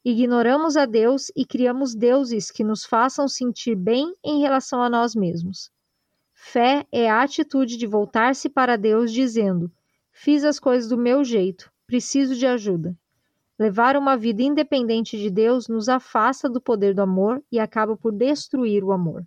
[0.03, 5.15] Ignoramos a Deus e criamos deuses que nos façam sentir bem em relação a nós
[5.15, 5.71] mesmos.
[6.33, 9.71] Fé é a atitude de voltar-se para Deus dizendo:
[10.11, 12.97] Fiz as coisas do meu jeito, preciso de ajuda.
[13.59, 18.11] Levar uma vida independente de Deus nos afasta do poder do amor e acaba por
[18.11, 19.25] destruir o amor.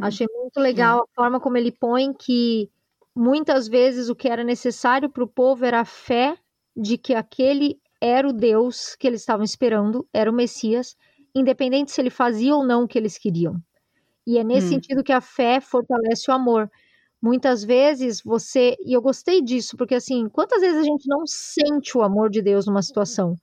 [0.00, 2.70] Achei muito legal a forma como ele põe que
[3.14, 6.36] muitas vezes o que era necessário para o povo era a fé
[6.76, 10.96] de que aquele era o Deus que eles estavam esperando, era o Messias,
[11.34, 13.60] independente se ele fazia ou não o que eles queriam.
[14.26, 14.70] E é nesse hum.
[14.70, 16.70] sentido que a fé fortalece o amor.
[17.20, 21.96] Muitas vezes você, e eu gostei disso, porque assim, quantas vezes a gente não sente
[21.96, 23.36] o amor de Deus numa situação?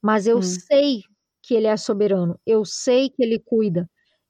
[0.00, 0.42] Mas eu hum.
[0.42, 1.02] sei
[1.42, 3.88] que ele é soberano, eu sei que ele cuida.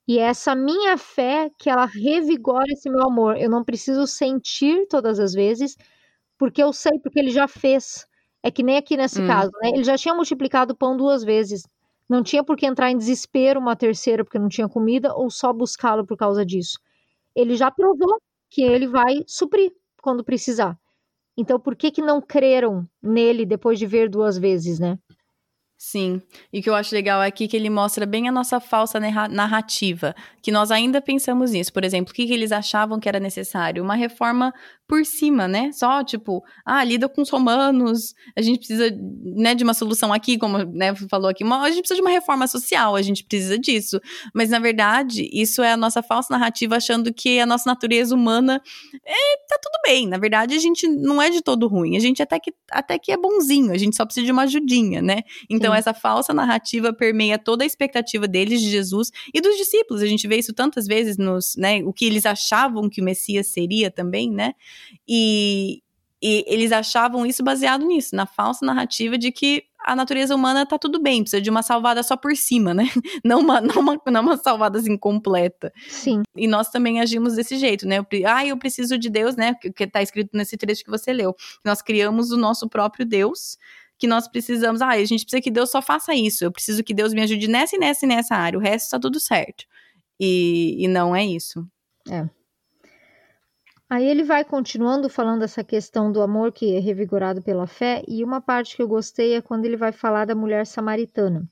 [0.09, 3.36] E é essa minha fé que ela revigora esse meu amor.
[3.36, 5.76] Eu não preciso sentir todas as vezes,
[6.38, 8.07] porque eu sei, porque ele já fez.
[8.42, 9.26] É que nem aqui nesse hum.
[9.26, 9.70] caso, né?
[9.70, 11.62] Ele já tinha multiplicado o pão duas vezes.
[12.09, 15.53] Não tinha por que entrar em desespero uma terceira porque não tinha comida ou só
[15.53, 16.78] buscá-lo por causa disso.
[17.36, 19.72] Ele já provou que ele vai suprir
[20.03, 20.76] quando precisar.
[21.36, 24.98] Então, por que que não creram nele depois de ver duas vezes, né?
[25.83, 26.20] Sim,
[26.53, 29.01] e o que eu acho legal aqui é que ele mostra bem a nossa falsa
[29.01, 31.72] narrativa, que nós ainda pensamos nisso.
[31.72, 33.83] Por exemplo, o que, que eles achavam que era necessário?
[33.83, 34.53] Uma reforma
[34.87, 35.70] por cima, né?
[35.72, 38.91] Só tipo, ah, lida com os romanos, a gente precisa,
[39.22, 42.11] né, de uma solução aqui, como, né, falou aqui, uma, a gente precisa de uma
[42.11, 44.01] reforma social, a gente precisa disso.
[44.35, 48.61] Mas na verdade, isso é a nossa falsa narrativa achando que a nossa natureza humana
[49.07, 50.09] é, tá tudo bem.
[50.09, 53.12] Na verdade, a gente não é de todo ruim, a gente até que até que
[53.12, 55.22] é bonzinho, a gente só precisa de uma ajudinha, né?
[55.49, 55.79] Então Sim.
[55.79, 60.03] essa falsa narrativa permeia toda a expectativa deles de Jesus e dos discípulos.
[60.03, 63.49] A gente vê isso tantas vezes nos, né, o que eles achavam que o Messias
[63.49, 64.55] seria também, né?
[65.09, 65.83] E,
[66.23, 70.79] e eles achavam isso baseado nisso, na falsa narrativa de que a natureza humana tá
[70.79, 72.85] tudo bem, precisa de uma salvada só por cima, né?
[73.25, 75.73] Não uma, não uma, não uma salvada assim completa.
[75.89, 76.23] Sim.
[76.37, 78.05] E nós também agimos desse jeito, né?
[78.27, 79.55] Ah, eu preciso de Deus, né?
[79.55, 81.35] Que tá escrito nesse trecho que você leu.
[81.64, 83.57] Nós criamos o nosso próprio Deus,
[84.01, 84.80] que nós precisamos.
[84.80, 86.42] Ah, a gente precisa que Deus só faça isso.
[86.42, 88.59] Eu preciso que Deus me ajude nessa e nessa e nessa área.
[88.59, 89.66] O resto tá tudo certo.
[90.18, 91.64] E, e não é isso.
[92.11, 92.28] É.
[93.90, 98.24] Aí ele vai continuando falando dessa questão do amor que é revigorado pela fé, e
[98.24, 101.46] uma parte que eu gostei é quando ele vai falar da mulher samaritana.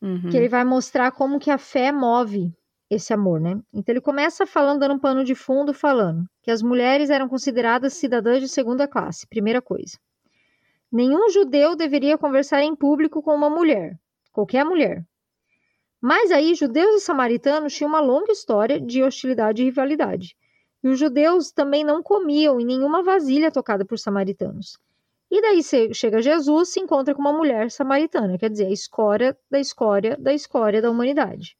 [0.00, 0.30] Uhum.
[0.30, 2.52] Que ele vai mostrar como que a fé move
[2.90, 3.60] esse amor, né?
[3.72, 7.94] Então ele começa falando, dando um pano de fundo, falando que as mulheres eram consideradas
[7.94, 9.96] cidadãs de segunda classe, primeira coisa.
[10.92, 13.98] Nenhum judeu deveria conversar em público com uma mulher,
[14.30, 15.02] qualquer mulher.
[15.98, 20.36] Mas aí, judeus e samaritanos tinham uma longa história de hostilidade e rivalidade.
[20.84, 24.78] E os judeus também não comiam em nenhuma vasilha tocada por samaritanos.
[25.30, 25.62] E daí
[25.94, 30.34] chega Jesus se encontra com uma mulher samaritana, quer dizer, a escória da escória da
[30.34, 31.56] escória da humanidade.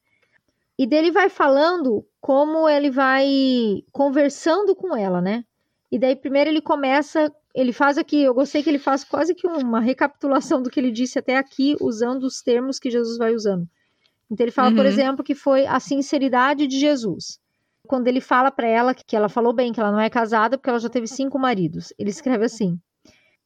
[0.79, 5.45] E dele vai falando como ele vai conversando com ela, né?
[5.91, 9.47] E daí primeiro ele começa, ele faz aqui, eu gostei que ele faz quase que
[9.47, 13.69] uma recapitulação do que ele disse até aqui, usando os termos que Jesus vai usando.
[14.31, 14.77] Então ele fala, uhum.
[14.77, 17.43] por exemplo, que foi a sinceridade de Jesus
[17.87, 20.71] quando ele fala para ela que ela falou bem, que ela não é casada porque
[20.71, 21.93] ela já teve cinco maridos.
[21.99, 22.79] Ele escreve assim: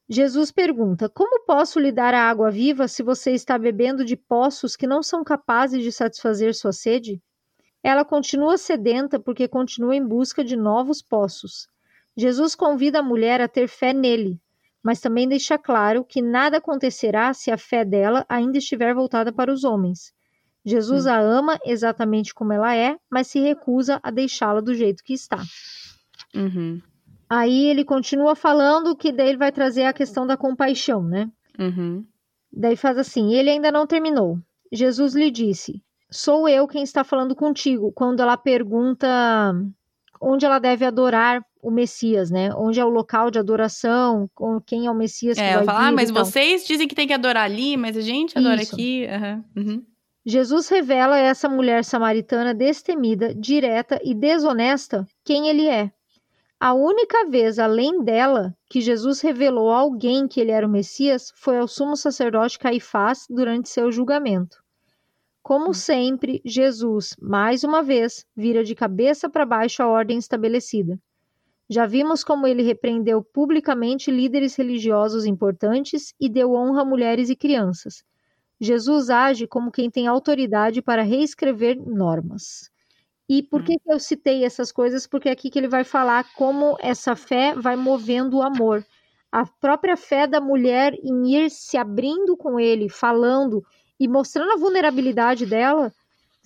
[0.07, 4.75] Jesus pergunta: Como posso lhe dar a água viva se você está bebendo de poços
[4.75, 7.21] que não são capazes de satisfazer sua sede?
[7.83, 11.67] Ela continua sedenta porque continua em busca de novos poços.
[12.17, 14.41] Jesus convida a mulher a ter fé nele,
[14.81, 19.53] mas também deixa claro que nada acontecerá se a fé dela ainda estiver voltada para
[19.53, 20.11] os homens.
[20.65, 21.09] Jesus Hum.
[21.09, 25.41] a ama exatamente como ela é, mas se recusa a deixá-la do jeito que está.
[26.35, 26.81] Uhum.
[27.29, 31.29] Aí ele continua falando que daí ele vai trazer a questão da compaixão, né?
[31.59, 32.05] Uhum.
[32.51, 34.39] Daí faz assim: ele ainda não terminou.
[34.71, 37.91] Jesus lhe disse: Sou eu quem está falando contigo.
[37.91, 39.53] Quando ela pergunta
[40.21, 42.49] onde ela deve adorar o Messias, né?
[42.55, 45.77] Onde é o local de adoração, com quem é o Messias que É, vai falo,
[45.79, 46.23] ah, vir mas e tal.
[46.25, 48.73] vocês dizem que tem que adorar ali, mas a gente adora Isso.
[48.73, 49.05] aqui.
[49.05, 49.43] Aham.
[49.55, 49.85] Uhum.
[50.25, 55.91] Jesus revela a essa mulher samaritana destemida, direta e desonesta quem ele é.
[56.59, 61.31] A única vez além dela que Jesus revelou a alguém que ele era o Messias
[61.35, 64.57] foi ao sumo sacerdote Caifás durante seu julgamento.
[65.43, 70.99] Como sempre, Jesus, mais uma vez, vira de cabeça para baixo a ordem estabelecida.
[71.69, 77.35] Já vimos como ele repreendeu publicamente líderes religiosos importantes e deu honra a mulheres e
[77.35, 78.03] crianças.
[78.59, 82.71] Jesus age como quem tem autoridade para reescrever normas.
[83.29, 85.05] E por que, que eu citei essas coisas?
[85.05, 88.85] Porque é aqui que ele vai falar como essa fé vai movendo o amor.
[89.29, 93.61] A própria fé da mulher em ir se abrindo com ele, falando
[93.99, 95.93] e mostrando a vulnerabilidade dela,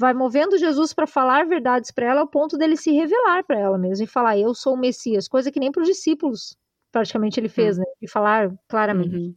[0.02, 3.78] vai movendo Jesus para falar verdades para ela, ao ponto dele se revelar para ela
[3.78, 6.58] mesmo e falar: Eu sou o Messias, coisa que nem para os discípulos
[6.92, 7.86] praticamente ele fez, né?
[8.02, 9.16] De falar claramente.
[9.16, 9.36] Uhum.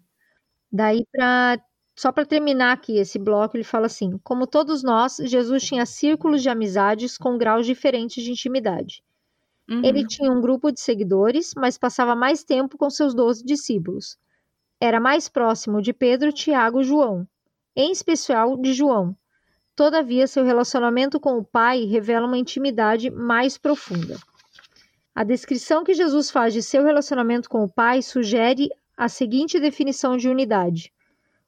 [0.73, 1.57] Daí, pra,
[1.97, 6.43] só para terminar aqui esse bloco, ele fala assim: Como todos nós, Jesus tinha círculos
[6.43, 9.05] de amizades com graus diferentes de intimidade.
[9.71, 9.85] Uhum.
[9.85, 14.19] Ele tinha um grupo de seguidores, mas passava mais tempo com seus doze discípulos.
[14.81, 17.27] Era mais próximo de Pedro, Tiago e João,
[17.77, 19.17] em especial de João.
[19.77, 24.17] Todavia, seu relacionamento com o Pai revela uma intimidade mais profunda.
[25.13, 30.17] A descrição que Jesus faz de seu relacionamento com o Pai sugere a seguinte definição
[30.17, 30.93] de unidade: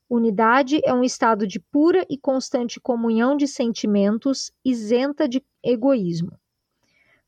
[0.08, 6.32] Unidade é um estado de pura e constante comunhão de sentimentos, isenta de egoísmo.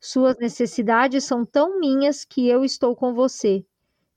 [0.01, 3.65] Suas necessidades são tão minhas que eu estou com você.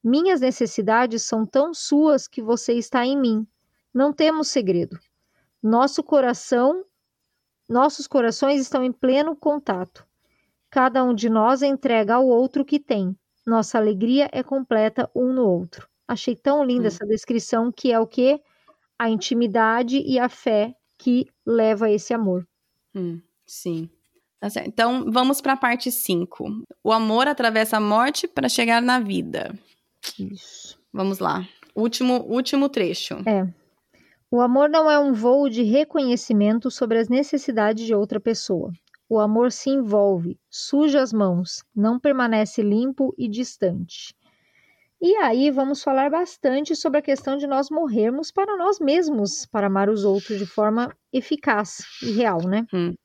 [0.03, 3.47] Minhas necessidades são tão suas que você está em mim.
[3.93, 4.99] Não temos segredo.
[5.61, 6.83] Nosso coração,
[7.69, 10.05] nossos corações estão em pleno contato.
[10.69, 13.15] Cada um de nós entrega ao outro o que tem.
[13.45, 15.87] Nossa alegria é completa um no outro.
[16.07, 16.87] Achei tão linda Hum.
[16.87, 18.39] essa descrição que é o que
[18.99, 22.47] a intimidade e a fé que leva a esse amor.
[22.95, 23.89] Hum, sim.
[24.39, 24.67] Tá certo.
[24.67, 26.45] Então, vamos para a parte 5.
[26.83, 29.53] O amor atravessa a morte para chegar na vida.
[30.19, 30.79] Isso.
[30.93, 31.47] Vamos lá.
[31.75, 33.15] Último, último trecho.
[33.25, 33.47] É.
[34.33, 38.71] O amor não é um voo de reconhecimento sobre as necessidades de outra pessoa.
[39.09, 44.15] O amor se envolve, suja as mãos, não permanece limpo e distante.
[45.01, 49.67] E aí vamos falar bastante sobre a questão de nós morrermos para nós mesmos, para
[49.67, 52.65] amar os outros de forma eficaz e real, né?
[52.71, 52.95] Uhum.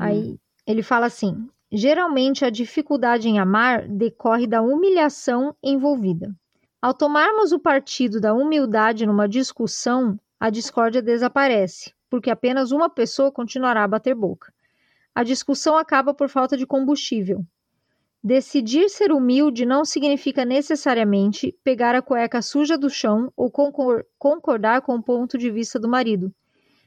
[0.00, 6.34] Aí ele fala assim: geralmente a dificuldade em amar decorre da humilhação envolvida.
[6.82, 13.32] Ao tomarmos o partido da humildade numa discussão, a discórdia desaparece, porque apenas uma pessoa
[13.32, 14.52] continuará a bater boca.
[15.14, 17.44] A discussão acaba por falta de combustível.
[18.22, 24.82] Decidir ser humilde não significa necessariamente pegar a cueca suja do chão ou concor- concordar
[24.82, 26.32] com o ponto de vista do marido.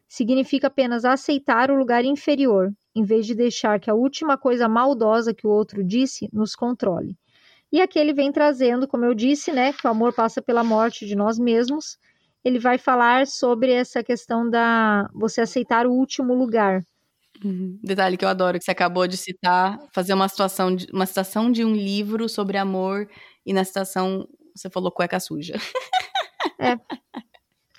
[0.08, 5.34] Significa apenas aceitar o lugar inferior, em vez de deixar que a última coisa maldosa
[5.34, 7.18] que o outro disse nos controle.
[7.72, 11.06] E aqui ele vem trazendo, como eu disse, né, que o amor passa pela morte
[11.06, 11.98] de nós mesmos.
[12.44, 16.84] Ele vai falar sobre essa questão da você aceitar o último lugar.
[17.44, 17.80] Uhum.
[17.84, 21.52] Detalhe que eu adoro, que você acabou de citar, fazer uma situação de, uma citação
[21.52, 23.08] de um livro sobre amor,
[23.46, 25.56] e na citação você falou cueca suja.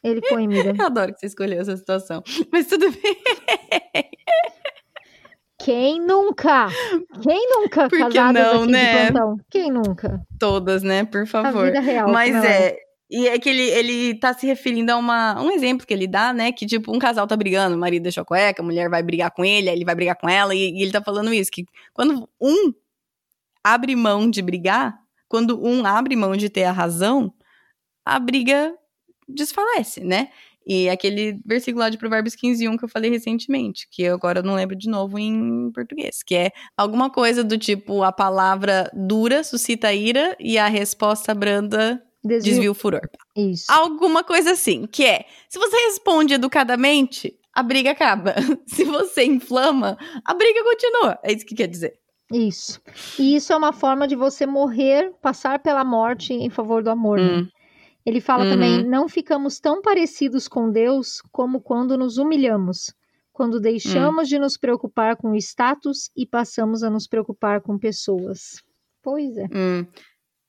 [0.03, 0.75] Ele põe, mira.
[0.77, 2.23] Eu adoro que você escolheu essa situação.
[2.53, 3.23] Mas tudo bem.
[5.61, 6.67] Quem nunca?
[7.23, 9.11] Quem nunca Por que não, né?
[9.49, 10.21] Quem nunca?
[10.41, 11.05] Todas, né?
[11.05, 11.67] Por A favor.
[11.67, 12.09] vida real.
[12.09, 12.77] Mas ela é.
[13.15, 16.33] E é que ele, ele tá se referindo a uma, um exemplo que ele dá,
[16.33, 16.51] né?
[16.51, 19.31] Que, tipo, um casal tá brigando, o marido deixou a cueca, a mulher vai brigar
[19.31, 21.67] com ele, aí ele vai brigar com ela, e, e ele tá falando isso, que
[21.93, 22.73] quando um
[23.63, 24.99] abre mão de brigar,
[25.29, 27.35] quando um abre mão de ter a razão,
[28.03, 28.75] a briga
[29.29, 30.31] desfalece, né?
[30.67, 34.43] E aquele versículo lá de Provérbios 15, 1 que eu falei recentemente, que eu agora
[34.43, 39.45] não lembro de novo em português, que é alguma coisa do tipo, a palavra dura
[39.45, 42.53] suscita ira e a resposta branda Desvio.
[42.53, 43.09] desvia o furor.
[43.37, 43.66] Isso.
[43.70, 48.35] Alguma coisa assim, que é, se você responde educadamente, a briga acaba.
[48.66, 51.18] Se você inflama, a briga continua.
[51.23, 51.99] É isso que quer dizer.
[52.33, 52.81] Isso.
[53.18, 57.18] E isso é uma forma de você morrer, passar pela morte em favor do amor.
[57.18, 57.25] né?
[57.25, 57.49] Hum,
[58.07, 58.51] Ele fala uhum.
[58.51, 62.95] também: não ficamos tão parecidos com Deus como quando nos humilhamos,
[63.33, 64.29] quando deixamos uhum.
[64.29, 68.62] de nos preocupar com o status e passamos a nos preocupar com pessoas.
[69.03, 69.47] Pois é.
[69.53, 69.87] Hum.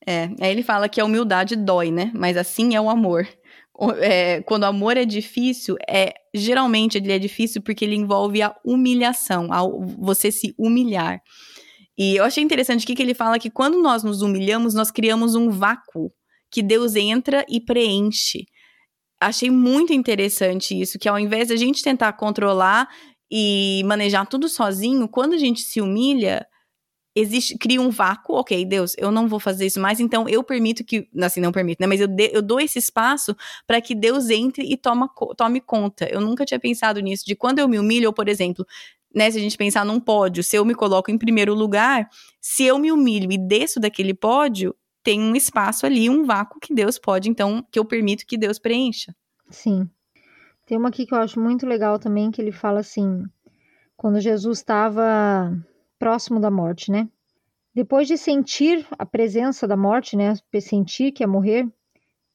[0.06, 2.12] É, aí ele fala que a humildade dói, né?
[2.14, 3.28] Mas assim é o amor.
[4.00, 8.56] É, quando o amor é difícil, é geralmente ele é difícil porque ele envolve a
[8.64, 9.62] humilhação, a,
[9.98, 11.22] você se humilhar.
[11.98, 15.36] E eu achei interessante que, que ele fala que quando nós nos humilhamos, nós criamos
[15.36, 16.12] um vácuo
[16.52, 18.46] que Deus entra e preenche.
[19.20, 22.88] Achei muito interessante isso, que ao invés de a gente tentar controlar
[23.32, 26.46] e manejar tudo sozinho, quando a gente se humilha,
[27.16, 30.84] existe, cria um vácuo, ok, Deus, eu não vou fazer isso mais, então eu permito
[30.84, 33.36] que, assim, não permito, né, mas eu, de, eu dou esse espaço
[33.68, 36.08] para que Deus entre e toma, tome conta.
[36.10, 38.66] Eu nunca tinha pensado nisso, de quando eu me humilho, ou por exemplo,
[39.14, 42.10] né, se a gente pensar num pódio, se eu me coloco em primeiro lugar,
[42.42, 46.74] se eu me humilho e desço daquele pódio, tem um espaço ali, um vácuo que
[46.74, 49.14] Deus pode, então, que eu permito que Deus preencha.
[49.52, 49.88] Sim.
[50.66, 53.24] Tem uma aqui que eu acho muito legal também, que ele fala assim,
[53.96, 55.54] quando Jesus estava
[56.04, 57.08] próximo da morte, né?
[57.74, 61.66] Depois de sentir a presença da morte, né, sentir que ia morrer,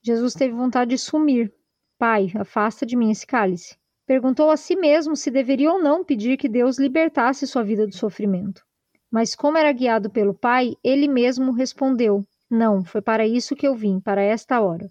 [0.03, 1.53] Jesus teve vontade de sumir.
[1.99, 3.77] Pai, afasta de mim esse cálice.
[4.07, 7.95] Perguntou a si mesmo se deveria ou não pedir que Deus libertasse sua vida do
[7.95, 8.65] sofrimento.
[9.11, 13.75] Mas como era guiado pelo Pai, ele mesmo respondeu: não, foi para isso que eu
[13.75, 14.89] vim, para esta hora.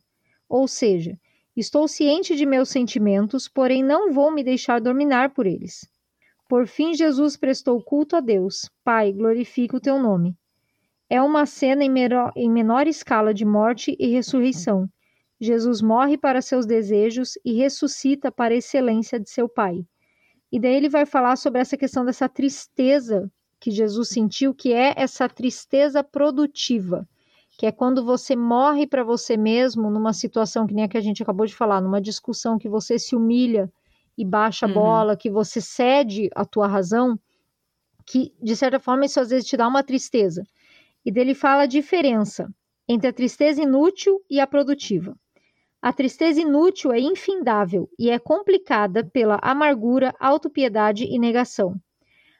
[0.47, 1.17] Ou seja,
[1.55, 5.89] estou ciente de meus sentimentos, porém não vou me deixar dominar por eles.
[6.47, 8.69] Por fim, Jesus prestou culto a Deus.
[8.83, 10.35] Pai, glorifica o teu nome.
[11.09, 14.89] É uma cena em menor, em menor escala de morte e ressurreição.
[15.39, 19.85] Jesus morre para seus desejos e ressuscita para a excelência de seu Pai.
[20.51, 23.29] E daí ele vai falar sobre essa questão dessa tristeza
[23.59, 27.07] que Jesus sentiu, que é essa tristeza produtiva
[27.57, 31.01] que é quando você morre para você mesmo numa situação que nem a que a
[31.01, 33.71] gente acabou de falar, numa discussão que você se humilha
[34.17, 34.73] e baixa a uhum.
[34.73, 37.19] bola, que você cede a tua razão,
[38.05, 40.43] que de certa forma isso às vezes te dá uma tristeza.
[41.05, 42.49] E dele fala a diferença
[42.87, 45.15] entre a tristeza inútil e a produtiva.
[45.81, 51.75] A tristeza inútil é infindável e é complicada pela amargura, autopiedade e negação.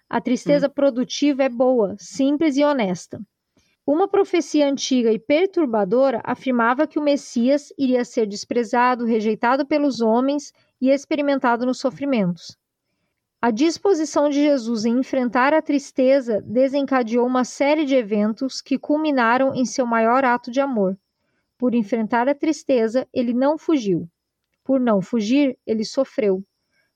[0.09, 0.73] A tristeza uhum.
[0.73, 3.21] produtiva é boa, simples e honesta.
[3.85, 10.51] Uma profecia antiga e perturbadora afirmava que o Messias iria ser desprezado, rejeitado pelos homens
[10.79, 12.57] e experimentado nos sofrimentos.
[13.39, 19.53] A disposição de Jesus em enfrentar a tristeza desencadeou uma série de eventos que culminaram
[19.53, 20.97] em seu maior ato de amor.
[21.57, 24.09] Por enfrentar a tristeza, ele não fugiu.
[24.63, 26.43] Por não fugir, ele sofreu.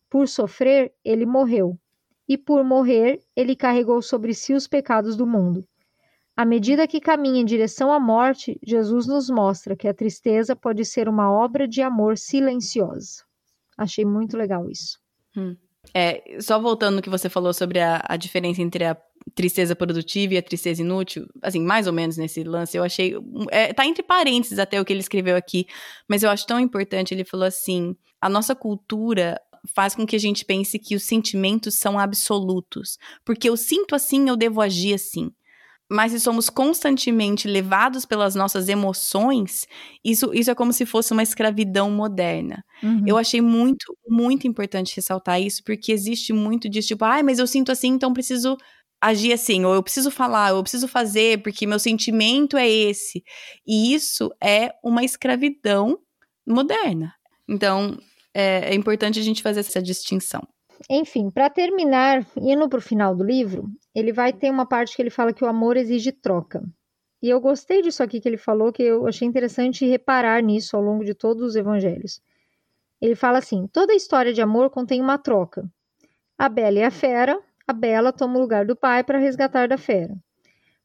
[0.09, 1.79] Por sofrer, ele morreu.
[2.27, 5.63] E por morrer, ele carregou sobre si os pecados do mundo.
[6.35, 10.83] À medida que caminha em direção à morte, Jesus nos mostra que a tristeza pode
[10.85, 13.23] ser uma obra de amor silenciosa.
[13.81, 14.99] Achei muito legal isso.
[15.35, 15.55] Hum.
[15.91, 18.95] É, só voltando no que você falou sobre a, a, diferença entre a
[19.33, 23.15] tristeza produtiva e a tristeza inútil, assim, mais ou menos nesse lance, eu achei.
[23.49, 25.65] É, tá entre parênteses até o que ele escreveu aqui,
[26.07, 27.11] mas eu acho tão importante.
[27.11, 29.41] Ele falou assim: a nossa cultura
[29.73, 32.99] faz com que a gente pense que os sentimentos são absolutos.
[33.25, 35.31] Porque eu sinto assim, eu devo agir assim
[35.91, 39.67] mas se somos constantemente levados pelas nossas emoções,
[40.01, 42.63] isso, isso é como se fosse uma escravidão moderna.
[42.81, 43.03] Uhum.
[43.05, 47.39] Eu achei muito, muito importante ressaltar isso, porque existe muito disso, tipo, ai, ah, mas
[47.39, 48.55] eu sinto assim, então preciso
[49.01, 53.21] agir assim, ou eu preciso falar, ou eu preciso fazer, porque meu sentimento é esse.
[53.67, 55.99] E isso é uma escravidão
[56.47, 57.13] moderna.
[57.49, 57.97] Então,
[58.33, 60.47] é, é importante a gente fazer essa distinção.
[60.89, 65.01] Enfim, para terminar, indo para o final do livro, ele vai ter uma parte que
[65.01, 66.63] ele fala que o amor exige troca.
[67.21, 70.81] E eu gostei disso aqui que ele falou, que eu achei interessante reparar nisso ao
[70.81, 72.21] longo de todos os evangelhos.
[72.99, 75.69] Ele fala assim: toda história de amor contém uma troca.
[76.37, 79.77] A bela e a fera, a bela toma o lugar do pai para resgatar da
[79.77, 80.15] fera.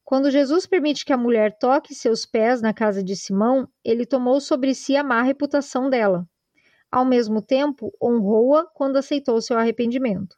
[0.05, 4.41] Quando Jesus permite que a mulher toque seus pés na casa de Simão, ele tomou
[4.41, 6.29] sobre si a má reputação dela.
[6.97, 10.35] Ao mesmo tempo, honrou-a quando aceitou seu arrependimento.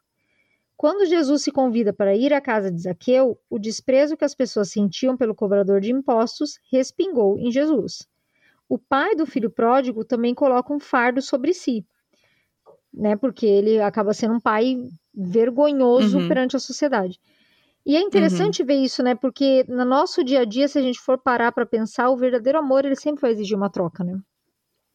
[0.75, 4.69] Quando Jesus se convida para ir à casa de Zaqueu, o desprezo que as pessoas
[4.69, 8.05] sentiam pelo cobrador de impostos respingou em Jesus.
[8.67, 11.85] O pai do filho pródigo também coloca um fardo sobre si,
[12.93, 13.15] né?
[13.15, 16.27] Porque ele acaba sendo um pai vergonhoso uhum.
[16.27, 17.21] perante a sociedade.
[17.85, 18.67] E é interessante uhum.
[18.67, 19.15] ver isso, né?
[19.15, 22.59] Porque no nosso dia a dia, se a gente for parar para pensar, o verdadeiro
[22.59, 24.19] amor ele sempre vai exigir uma troca, né?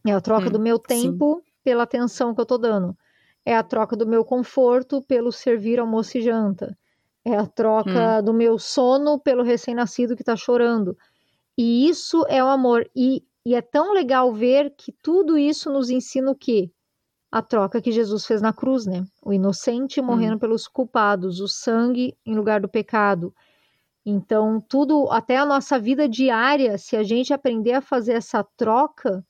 [0.07, 1.54] É a troca hum, do meu tempo sim.
[1.65, 2.97] Pela atenção que eu tô dando.
[3.45, 6.79] É a troca do meu conforto pelo servir almoço e janta.
[7.25, 8.25] É a troca hum.
[8.25, 10.97] do meu sono pelo recém-nascido que tá chorando.
[11.57, 12.89] E isso é o amor.
[12.95, 16.71] E E é tão legal ver que tudo isso nos ensina o quê?
[17.31, 19.05] A troca que Jesus fez na cruz, né?
[19.23, 20.39] O inocente morrendo hum.
[20.39, 23.35] pelos culpados, o sangue em lugar do pecado.
[24.07, 29.25] Então, tudo, até a nossa vida diária, se a gente aprender a fazer essa troca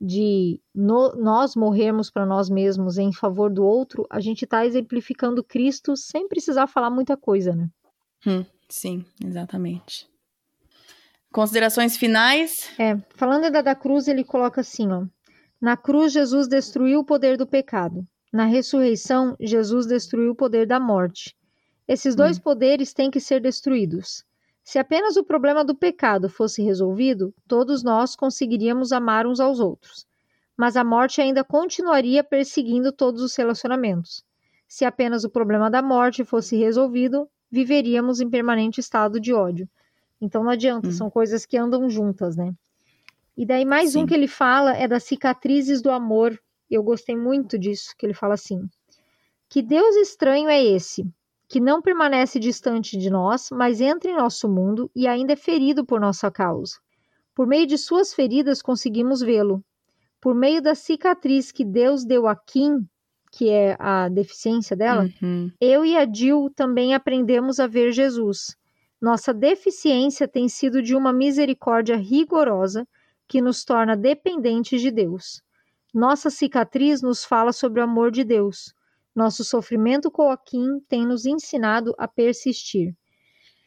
[0.00, 5.44] de no, nós morrermos para nós mesmos em favor do outro, a gente está exemplificando
[5.44, 7.68] Cristo sem precisar falar muita coisa, né?
[8.26, 10.08] Hum, sim, exatamente.
[11.30, 12.70] Considerações finais?
[12.78, 15.06] É, falando da, da cruz, ele coloca assim, ó.
[15.60, 18.06] Na cruz, Jesus destruiu o poder do pecado.
[18.32, 21.36] Na ressurreição, Jesus destruiu o poder da morte.
[21.86, 22.40] Esses dois hum.
[22.40, 24.24] poderes têm que ser destruídos.
[24.70, 30.06] Se apenas o problema do pecado fosse resolvido, todos nós conseguiríamos amar uns aos outros.
[30.56, 34.24] Mas a morte ainda continuaria perseguindo todos os relacionamentos.
[34.68, 39.68] Se apenas o problema da morte fosse resolvido, viveríamos em permanente estado de ódio.
[40.20, 40.92] Então não adianta, hum.
[40.92, 42.54] são coisas que andam juntas, né?
[43.36, 44.04] E daí mais Sim.
[44.04, 46.40] um que ele fala é das cicatrizes do amor.
[46.70, 48.70] Eu gostei muito disso, que ele fala assim:
[49.48, 51.04] Que Deus estranho é esse,
[51.50, 55.84] que não permanece distante de nós, mas entra em nosso mundo e ainda é ferido
[55.84, 56.76] por nossa causa.
[57.34, 59.60] Por meio de suas feridas conseguimos vê-lo.
[60.20, 62.86] Por meio da cicatriz que Deus deu a Kim,
[63.32, 65.50] que é a deficiência dela, uhum.
[65.60, 68.56] eu e a Jill também aprendemos a ver Jesus.
[69.00, 72.86] Nossa deficiência tem sido de uma misericórdia rigorosa
[73.26, 75.42] que nos torna dependentes de Deus.
[75.92, 78.72] Nossa cicatriz nos fala sobre o amor de Deus,
[79.14, 82.94] nosso sofrimento com Joaquim tem nos ensinado a persistir.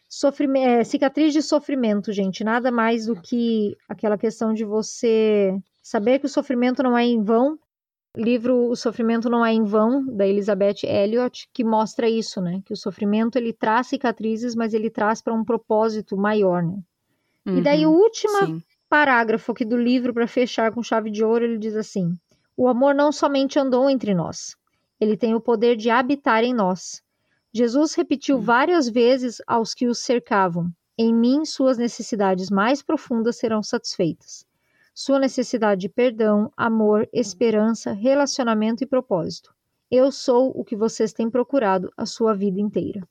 [0.07, 6.19] Sofrime é, cicatriz de sofrimento, gente, nada mais do que aquela questão de você saber
[6.19, 7.57] que o sofrimento não é em vão.
[8.15, 12.61] livro O Sofrimento Não É em Vão, da Elizabeth Elliot, que mostra isso, né?
[12.63, 16.77] Que o sofrimento ele traz cicatrizes, mas ele traz para um propósito maior, né?
[17.45, 21.23] Uhum, e daí o uhum, último parágrafo aqui do livro, para fechar com chave de
[21.23, 22.15] ouro, ele diz assim:
[22.55, 24.55] O amor não somente andou entre nós,
[25.03, 27.03] ele tem o poder de habitar em nós.
[27.53, 28.41] Jesus repetiu hum.
[28.41, 34.45] várias vezes aos que os cercavam: Em mim, suas necessidades mais profundas serão satisfeitas.
[34.95, 39.53] Sua necessidade de perdão, amor, esperança, relacionamento e propósito.
[39.91, 43.07] Eu sou o que vocês têm procurado a sua vida inteira.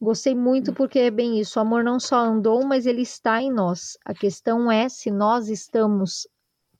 [0.00, 0.74] Gostei muito hum.
[0.74, 1.58] porque é bem isso.
[1.58, 3.96] O amor não só andou, mas ele está em nós.
[4.04, 6.28] A questão é se nós estamos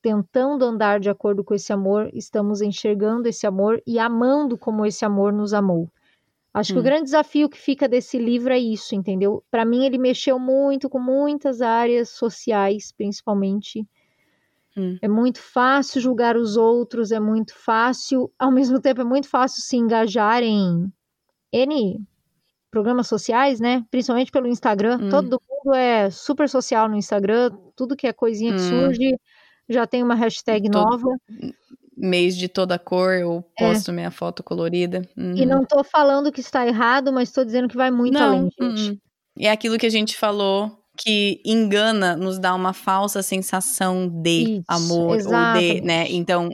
[0.03, 5.05] tentando andar de acordo com esse amor, estamos enxergando esse amor e amando como esse
[5.05, 5.89] amor nos amou.
[6.53, 6.75] Acho hum.
[6.75, 6.85] que o hum.
[6.85, 9.43] grande desafio que fica desse livro é isso, entendeu?
[9.51, 13.87] Para mim, ele mexeu muito com muitas áreas sociais, principalmente.
[14.77, 14.99] Hum.
[15.01, 19.63] É muito fácil julgar os outros, é muito fácil, ao mesmo tempo, é muito fácil
[19.63, 20.93] se engajar em
[21.53, 22.05] N
[22.71, 23.85] programas sociais, né?
[23.91, 24.99] Principalmente pelo Instagram.
[25.01, 25.09] Hum.
[25.11, 28.69] Todo mundo é super social no Instagram, tudo que é coisinha que hum.
[28.69, 29.17] surge
[29.69, 31.17] já tem uma hashtag Todo nova.
[31.97, 33.69] Mês de toda cor, eu é.
[33.69, 33.95] posto é.
[33.95, 35.03] minha foto colorida.
[35.17, 35.37] Uhum.
[35.37, 38.49] E não tô falando que está errado, mas estou dizendo que vai muito não, além,
[38.61, 38.91] gente.
[38.91, 38.99] Uhum.
[39.39, 44.65] É aquilo que a gente falou que engana, nos dá uma falsa sensação de Isso,
[44.69, 46.07] amor ou de, né?
[46.11, 46.51] Então,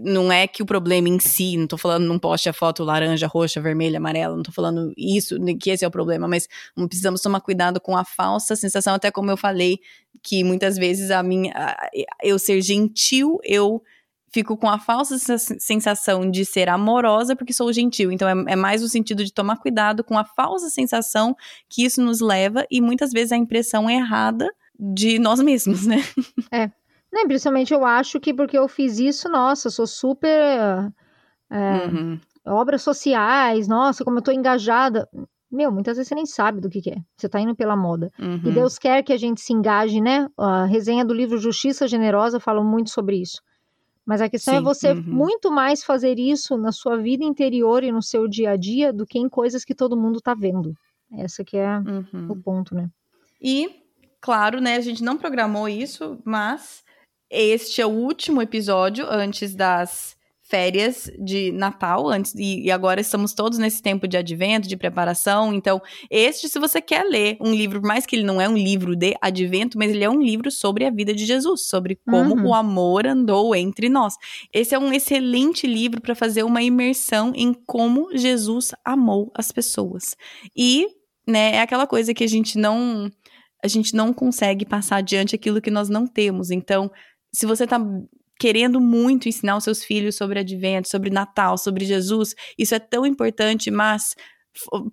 [0.00, 3.26] não é que o problema em si, não tô falando não poste a foto laranja,
[3.26, 6.48] roxa, vermelha, amarela, não tô falando isso, que esse é o problema, mas
[6.88, 9.78] precisamos tomar cuidado com a falsa sensação, até como eu falei,
[10.22, 11.52] que muitas vezes a minha
[12.22, 13.82] eu ser gentil, eu
[14.32, 18.10] fico com a falsa sensação de ser amorosa porque sou gentil.
[18.10, 21.36] Então é, é, mais no sentido de tomar cuidado com a falsa sensação
[21.68, 26.02] que isso nos leva e muitas vezes a impressão errada de nós mesmos, né?
[26.50, 26.70] É.
[27.12, 30.90] Não, principalmente eu acho que porque eu fiz isso, nossa, sou super.
[31.50, 32.18] É, uhum.
[32.46, 35.08] Obras sociais, nossa, como eu tô engajada.
[35.50, 36.96] Meu, muitas vezes você nem sabe do que, que é.
[37.14, 38.10] Você tá indo pela moda.
[38.18, 38.40] Uhum.
[38.46, 40.26] E Deus quer que a gente se engaje, né?
[40.38, 43.42] A resenha do livro Justiça Generosa fala muito sobre isso.
[44.04, 45.02] Mas a questão é Sim, é você uhum.
[45.06, 49.06] muito mais fazer isso na sua vida interior e no seu dia a dia do
[49.06, 50.74] que em coisas que todo mundo tá vendo.
[51.12, 52.28] Essa que é uhum.
[52.30, 52.88] o ponto, né?
[53.40, 53.70] E,
[54.20, 56.82] claro, né, a gente não programou isso, mas
[57.32, 60.16] este é o último episódio antes das
[60.52, 65.54] férias de Natal, antes e, agora estamos todos nesse tempo de advento, de preparação.
[65.54, 65.80] Então,
[66.10, 69.16] este, se você quer ler um livro, mais que ele não é um livro de
[69.22, 72.48] advento, mas ele é um livro sobre a vida de Jesus, sobre como uhum.
[72.48, 74.14] o amor andou entre nós.
[74.52, 80.14] Esse é um excelente livro para fazer uma imersão em como Jesus amou as pessoas.
[80.54, 80.86] E,
[81.26, 83.10] né, é aquela coisa que a gente não
[83.64, 86.50] a gente não consegue passar adiante aquilo que nós não temos.
[86.50, 86.90] Então,
[87.34, 87.80] se você está
[88.38, 93.06] querendo muito ensinar os seus filhos sobre advento, sobre Natal, sobre Jesus, isso é tão
[93.06, 94.14] importante, mas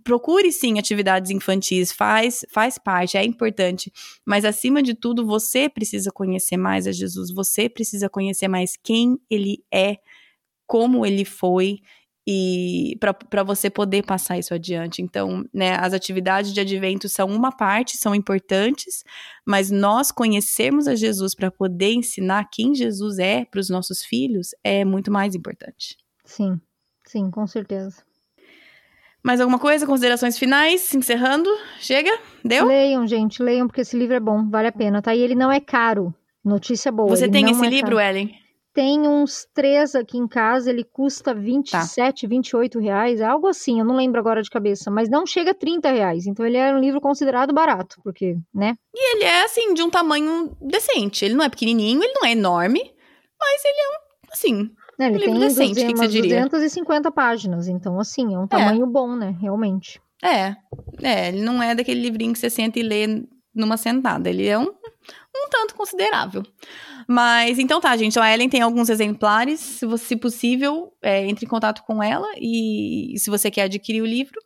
[0.03, 3.91] procure sim atividades infantis, faz, faz parte, é importante,
[4.25, 9.19] mas acima de tudo, você precisa conhecer mais a Jesus, você precisa conhecer mais quem
[9.29, 9.97] ele é,
[10.65, 11.79] como ele foi
[12.31, 15.01] e para você poder passar isso adiante.
[15.01, 19.03] Então, né, as atividades de advento são uma parte, são importantes,
[19.43, 24.49] mas nós conhecermos a Jesus para poder ensinar quem Jesus é para os nossos filhos
[24.63, 25.97] é muito mais importante.
[26.23, 26.61] Sim,
[27.03, 28.03] sim, com certeza.
[29.23, 29.87] Mais alguma coisa?
[29.87, 30.93] Considerações finais?
[30.93, 31.49] Encerrando?
[31.79, 32.15] Chega?
[32.45, 32.67] Deu?
[32.67, 35.15] Leiam, gente, leiam, porque esse livro é bom, vale a pena, tá?
[35.15, 36.13] E ele não é caro.
[36.45, 37.09] Notícia boa.
[37.09, 37.99] Você tem esse é livro, caro.
[37.99, 38.35] Ellen?
[38.79, 42.27] Tem uns três aqui em casa, ele custa 27, tá.
[42.29, 45.53] 28 reais, é algo assim, eu não lembro agora de cabeça, mas não chega a
[45.53, 46.25] 30 reais.
[46.25, 48.75] Então ele é um livro considerado barato, porque, né?
[48.95, 51.25] E ele é, assim, de um tamanho decente.
[51.25, 52.79] Ele não é pequenininho, ele não é enorme,
[53.37, 56.07] mas ele é um, assim, é, ele um tem livro decente, 200, que, que você
[56.07, 56.45] diria?
[56.45, 58.89] 250 páginas, então, assim, é um tamanho é.
[58.89, 59.35] bom, né?
[59.41, 59.99] Realmente.
[60.23, 60.55] É,
[61.03, 64.29] é, ele não é daquele livrinho que você senta e lê numa sentada.
[64.29, 64.71] Ele é um,
[65.35, 66.43] um tanto considerável.
[67.07, 68.19] Mas então tá, gente.
[68.19, 69.59] A Ellen tem alguns exemplares.
[69.59, 73.63] Se, você, se possível, é, entre em contato com ela e, e se você quer
[73.63, 74.39] adquirir o livro.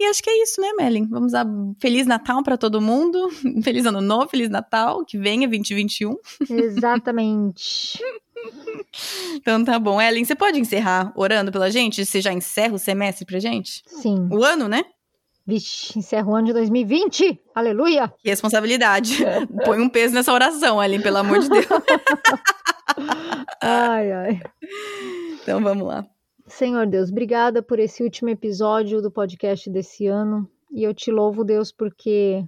[0.00, 1.08] E acho que é isso, né, Melen?
[1.08, 1.44] Vamos a
[1.80, 3.28] Feliz Natal para todo mundo.
[3.64, 6.16] Feliz Ano Novo, Feliz Natal, que venha 2021.
[6.48, 7.98] Exatamente.
[9.34, 10.00] então tá bom.
[10.00, 12.06] Ellen, você pode encerrar orando pela gente?
[12.06, 13.82] Você já encerra o semestre pra gente?
[13.86, 14.28] Sim.
[14.30, 14.84] O ano, né?
[15.48, 17.40] Vixe, encerra o ano de 2020.
[17.54, 18.12] Aleluia!
[18.18, 19.24] Que responsabilidade.
[19.64, 21.64] Põe um peso nessa oração, Ellen, pelo amor de Deus.
[23.62, 24.42] ai, ai.
[25.40, 26.06] Então vamos lá.
[26.46, 30.46] Senhor Deus, obrigada por esse último episódio do podcast desse ano.
[30.70, 32.44] E eu te louvo, Deus, porque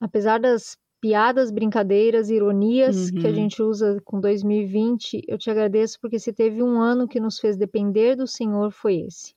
[0.00, 3.20] apesar das piadas, brincadeiras, ironias uhum.
[3.20, 3.36] que a uhum.
[3.36, 7.54] gente usa com 2020, eu te agradeço porque se teve um ano que nos fez
[7.54, 9.34] depender do Senhor, foi esse.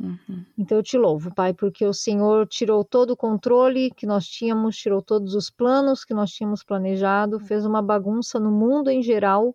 [0.00, 0.46] Uhum.
[0.56, 4.76] Então eu te louvo, Pai, porque o Senhor tirou todo o controle que nós tínhamos,
[4.78, 7.44] tirou todos os planos que nós tínhamos planejado, uhum.
[7.44, 9.54] fez uma bagunça no mundo em geral,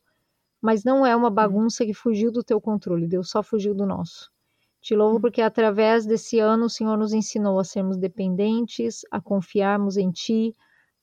[0.62, 1.34] mas não é uma uhum.
[1.34, 4.30] bagunça que fugiu do teu controle, Deus só fugiu do nosso.
[4.82, 9.98] Te louvo porque através desse ano o Senhor nos ensinou a sermos dependentes, a confiarmos
[9.98, 10.54] em Ti,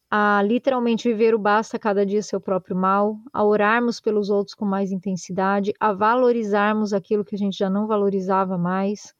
[0.09, 4.64] a literalmente viver o basta cada dia seu próprio mal, a orarmos pelos outros com
[4.64, 9.12] mais intensidade, a valorizarmos aquilo que a gente já não valorizava mais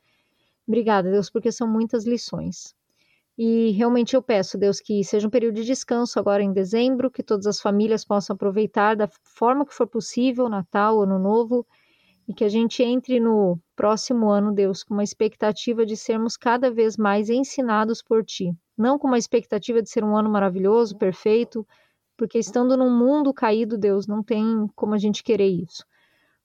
[0.66, 2.74] Obrigada, Deus, porque são muitas lições.
[3.36, 7.22] E realmente eu peço, Deus, que seja um período de descanso agora em dezembro, que
[7.22, 11.66] todas as famílias possam aproveitar da forma que for possível, Natal, Ano Novo,
[12.28, 16.70] e que a gente entre no próximo ano, Deus, com uma expectativa de sermos cada
[16.70, 18.52] vez mais ensinados por Ti.
[18.76, 21.66] Não com uma expectativa de ser um ano maravilhoso, perfeito,
[22.16, 25.84] porque estando num mundo caído, Deus, não tem como a gente querer isso.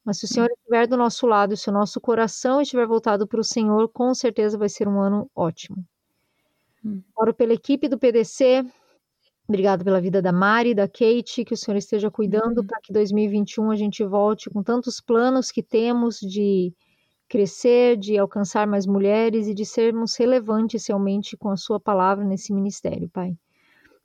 [0.07, 3.27] Mas se o Senhor estiver do nosso lado, e se o nosso coração estiver voltado
[3.27, 5.83] para o Senhor, com certeza vai ser um ano ótimo.
[6.81, 7.01] Hum.
[7.13, 8.65] Oro pela equipe do PDC.
[9.45, 13.69] Obrigado pela vida da Mari, da Kate, que o Senhor esteja cuidando para que 2021
[13.69, 16.73] a gente volte com tantos planos que temos de
[17.27, 22.53] crescer, de alcançar mais mulheres e de sermos relevantes realmente com a sua palavra nesse
[22.53, 23.35] ministério, Pai.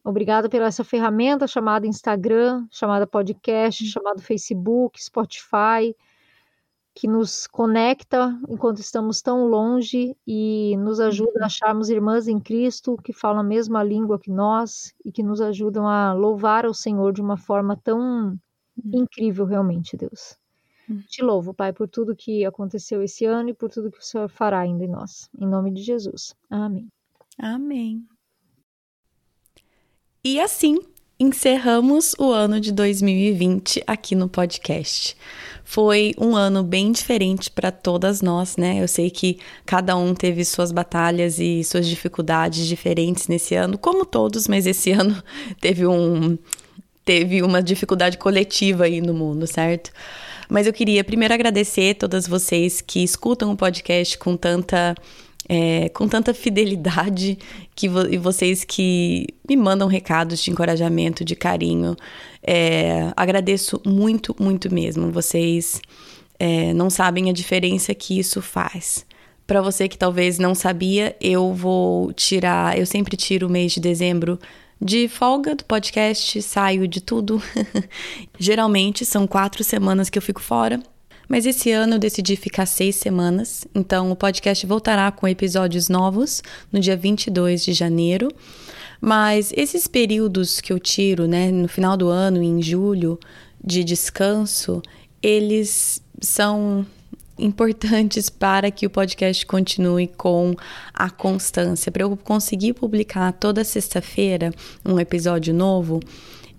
[0.04, 5.94] Obrigada pela essa ferramenta chamada Instagram, chamada podcast, chamada Facebook, Spotify,
[6.94, 11.46] que nos conecta enquanto estamos tão longe e nos ajuda a uhum.
[11.46, 15.86] acharmos irmãs em Cristo que falam a mesma língua que nós e que nos ajudam
[15.88, 18.00] a louvar ao Senhor de uma forma tão
[18.30, 18.38] uhum.
[18.92, 20.36] incrível, realmente, Deus.
[20.88, 21.00] Uhum.
[21.08, 24.28] Te louvo, Pai, por tudo que aconteceu esse ano e por tudo que o Senhor
[24.28, 25.30] fará ainda em nós.
[25.38, 26.34] Em nome de Jesus.
[26.50, 26.88] Amém.
[27.38, 28.04] Amém.
[30.24, 30.78] E assim
[31.18, 35.16] encerramos o ano de 2020 aqui no podcast.
[35.64, 38.80] Foi um ano bem diferente para todas nós, né?
[38.80, 44.06] Eu sei que cada um teve suas batalhas e suas dificuldades diferentes nesse ano, como
[44.06, 45.20] todos, mas esse ano
[45.60, 46.38] teve um
[47.04, 49.90] teve uma dificuldade coletiva aí no mundo, certo?
[50.48, 54.94] Mas eu queria primeiro agradecer todas vocês que escutam o podcast com tanta
[55.48, 57.38] é, com tanta fidelidade
[57.74, 61.96] que vo e vocês que me mandam recados de encorajamento, de carinho.
[62.42, 65.10] É, agradeço muito, muito mesmo.
[65.10, 65.80] Vocês
[66.38, 69.04] é, não sabem a diferença que isso faz.
[69.46, 73.80] Para você que talvez não sabia, eu vou tirar, eu sempre tiro o mês de
[73.80, 74.38] dezembro
[74.80, 77.40] de folga do podcast, saio de tudo.
[78.38, 80.82] Geralmente são quatro semanas que eu fico fora.
[81.32, 86.42] Mas esse ano eu decidi ficar seis semanas, então o podcast voltará com episódios novos
[86.70, 88.28] no dia 22 de janeiro.
[89.00, 93.18] Mas esses períodos que eu tiro, né, no final do ano, em julho,
[93.64, 94.82] de descanso,
[95.22, 96.84] eles são
[97.38, 100.54] importantes para que o podcast continue com
[100.92, 101.90] a constância.
[101.90, 104.52] Para eu conseguir publicar toda sexta-feira
[104.84, 105.98] um episódio novo,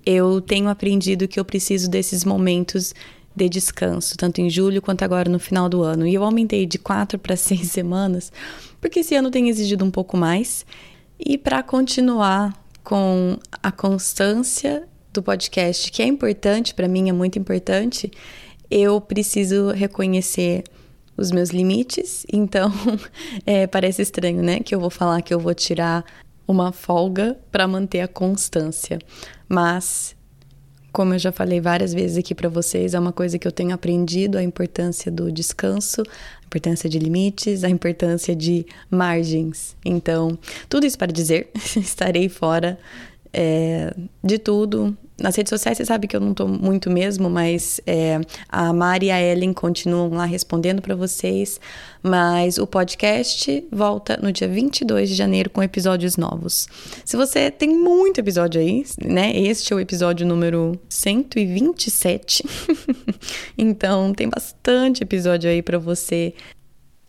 [0.03, 2.95] eu tenho aprendido que eu preciso desses momentos
[3.35, 6.07] de descanso, tanto em julho quanto agora no final do ano.
[6.07, 8.31] E eu aumentei de quatro para seis semanas,
[8.79, 10.65] porque esse ano tem exigido um pouco mais.
[11.19, 12.53] E para continuar
[12.83, 18.11] com a constância do podcast, que é importante para mim, é muito importante,
[18.69, 20.63] eu preciso reconhecer
[21.15, 22.25] os meus limites.
[22.33, 22.71] Então,
[23.45, 24.59] é, parece estranho, né?
[24.59, 26.03] Que eu vou falar que eu vou tirar
[26.47, 28.99] uma folga para manter a constância.
[29.47, 30.15] Mas,
[30.93, 33.73] como eu já falei várias vezes aqui para vocês, é uma coisa que eu tenho
[33.73, 39.75] aprendido a importância do descanso, a importância de limites, a importância de margens.
[39.83, 40.37] Então,
[40.69, 42.77] tudo isso para dizer, estarei fora
[43.33, 43.91] é,
[44.23, 44.95] de tudo.
[45.23, 48.19] Nas redes sociais você sabe que eu não estou muito mesmo, mas é,
[48.49, 51.61] a Mari e a Ellen continuam lá respondendo para vocês.
[52.03, 56.67] Mas o podcast volta no dia 22 de janeiro com episódios novos.
[57.05, 59.31] Se você tem muito episódio aí, né?
[59.33, 62.43] Este é o episódio número 127.
[63.57, 66.33] então tem bastante episódio aí para você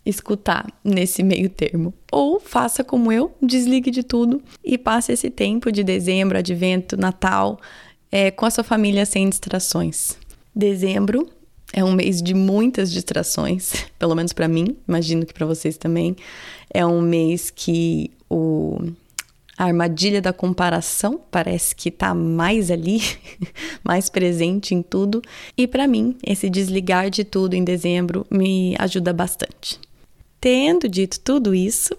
[0.05, 1.93] escutar nesse meio termo.
[2.13, 7.59] Ou faça como eu, desligue de tudo e passe esse tempo de dezembro, advento, Natal
[8.15, 10.17] é, com a sua família sem distrações.
[10.55, 11.29] Dezembro
[11.73, 16.15] é um mês de muitas distrações, pelo menos para mim, imagino que para vocês também.
[16.73, 18.79] É um mês que o
[19.57, 23.01] a armadilha da comparação parece que está mais ali,
[23.83, 25.21] mais presente em tudo.
[25.57, 29.79] E para mim, esse desligar de tudo em dezembro me ajuda bastante.
[30.39, 31.97] Tendo dito tudo isso,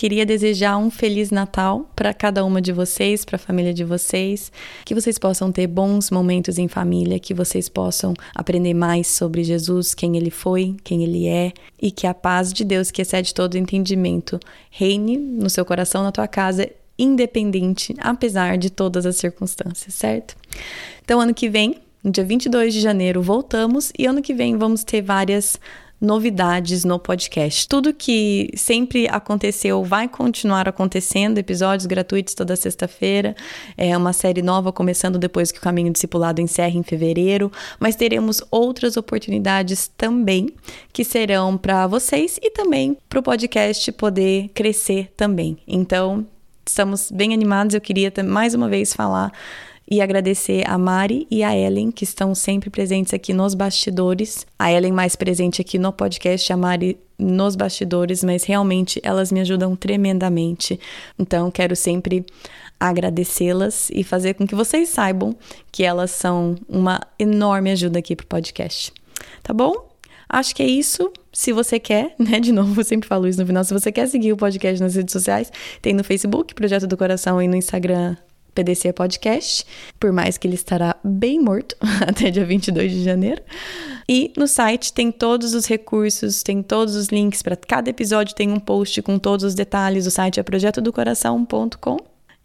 [0.00, 4.50] queria desejar um feliz Natal para cada uma de vocês, para a família de vocês,
[4.82, 9.92] que vocês possam ter bons momentos em família, que vocês possam aprender mais sobre Jesus,
[9.92, 13.58] quem ele foi, quem ele é, e que a paz de Deus, que excede todo
[13.58, 14.40] entendimento,
[14.70, 16.66] reine no seu coração, na tua casa,
[16.98, 20.34] independente, apesar de todas as circunstâncias, certo?
[21.04, 24.82] Então, ano que vem, no dia 22 de janeiro, voltamos e ano que vem vamos
[24.82, 25.60] ter várias
[26.00, 27.68] novidades no podcast.
[27.68, 33.36] Tudo que sempre aconteceu vai continuar acontecendo, episódios gratuitos toda sexta-feira,
[33.76, 38.42] é uma série nova começando depois que o Caminho Discipulado encerra em fevereiro, mas teremos
[38.50, 40.48] outras oportunidades também
[40.92, 45.58] que serão para vocês e também para o podcast poder crescer também.
[45.68, 46.26] Então,
[46.66, 49.32] estamos bem animados, eu queria mais uma vez falar
[49.90, 54.46] e agradecer a Mari e a Ellen, que estão sempre presentes aqui nos bastidores.
[54.56, 59.40] A Ellen mais presente aqui no podcast, a Mari nos bastidores, mas realmente elas me
[59.40, 60.78] ajudam tremendamente.
[61.18, 62.24] Então, quero sempre
[62.78, 65.36] agradecê-las e fazer com que vocês saibam
[65.72, 68.92] que elas são uma enorme ajuda aqui para o podcast.
[69.42, 69.90] Tá bom?
[70.28, 71.12] Acho que é isso.
[71.32, 72.38] Se você quer, né?
[72.38, 73.64] De novo, eu sempre falo isso no final.
[73.64, 75.52] Se você quer seguir o podcast nas redes sociais,
[75.82, 78.16] tem no Facebook, Projeto do Coração, e no Instagram,
[78.54, 79.66] PDC Podcast,
[79.98, 83.42] por mais que ele estará bem morto até dia 22 de janeiro.
[84.08, 88.50] E no site tem todos os recursos, tem todos os links para cada episódio, tem
[88.50, 90.06] um post com todos os detalhes.
[90.06, 91.96] O site é projetodocoração.com.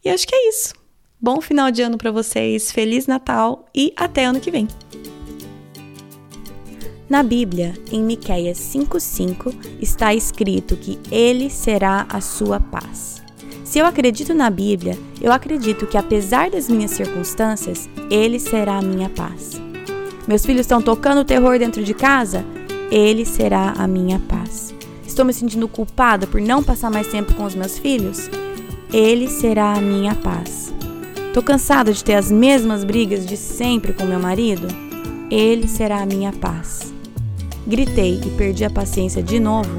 [0.03, 0.73] E acho que é isso.
[1.19, 4.68] Bom final de ano para vocês, feliz Natal e até ano que vem.
[7.10, 13.14] Na Bíblia, em Miqueias 5:5, está escrito que ele será a sua paz.
[13.76, 18.81] Se eu acredito na Bíblia, eu acredito que apesar das minhas circunstâncias, Ele será a
[18.81, 19.61] minha paz.
[20.26, 22.45] Meus filhos estão tocando terror dentro de casa?
[22.89, 24.73] Ele será a minha paz.
[25.06, 28.30] Estou me sentindo culpada por não passar mais tempo com os meus filhos?
[28.93, 30.73] Ele será a minha paz.
[31.27, 34.68] Estou cansada de ter as mesmas brigas de sempre com meu marido?
[35.30, 36.93] Ele será a minha paz.
[37.68, 39.69] Gritei e perdi a paciência de novo?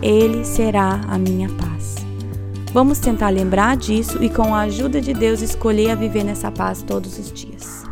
[0.00, 2.05] Ele será a minha paz.
[2.76, 6.82] Vamos tentar lembrar disso e, com a ajuda de Deus, escolher a viver nessa paz
[6.82, 7.84] todos os dias.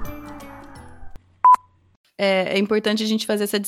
[2.19, 3.61] É, é importante a gente fazer essa é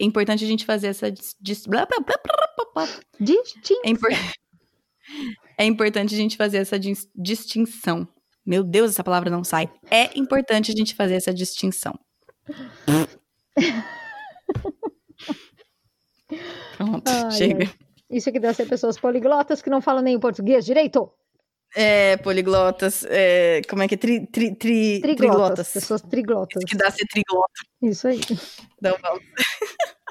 [0.00, 2.16] importante a gente fazer essa dis, blá, blá, blá,
[2.74, 2.88] blá,
[3.20, 3.82] distinção.
[3.84, 4.08] É, impor,
[5.60, 8.08] é importante a gente fazer essa dis, distinção.
[8.46, 9.70] Meu Deus, essa palavra não sai.
[9.90, 11.92] É importante a gente fazer essa distinção.
[16.78, 17.66] Pronto, ai, chega.
[17.66, 17.84] Ai.
[18.10, 21.10] Isso aqui deve ser pessoas poliglotas que não falam nem o português direito.
[21.76, 23.98] É, poliglotas, é, como é que é?
[23.98, 25.72] Tri, tri, tri, triglotas, triglotas.
[25.72, 26.62] Pessoas triglotas.
[26.62, 27.60] Isso que dá ser triglota.
[27.82, 28.20] Isso aí.
[28.78, 29.22] Então vamos.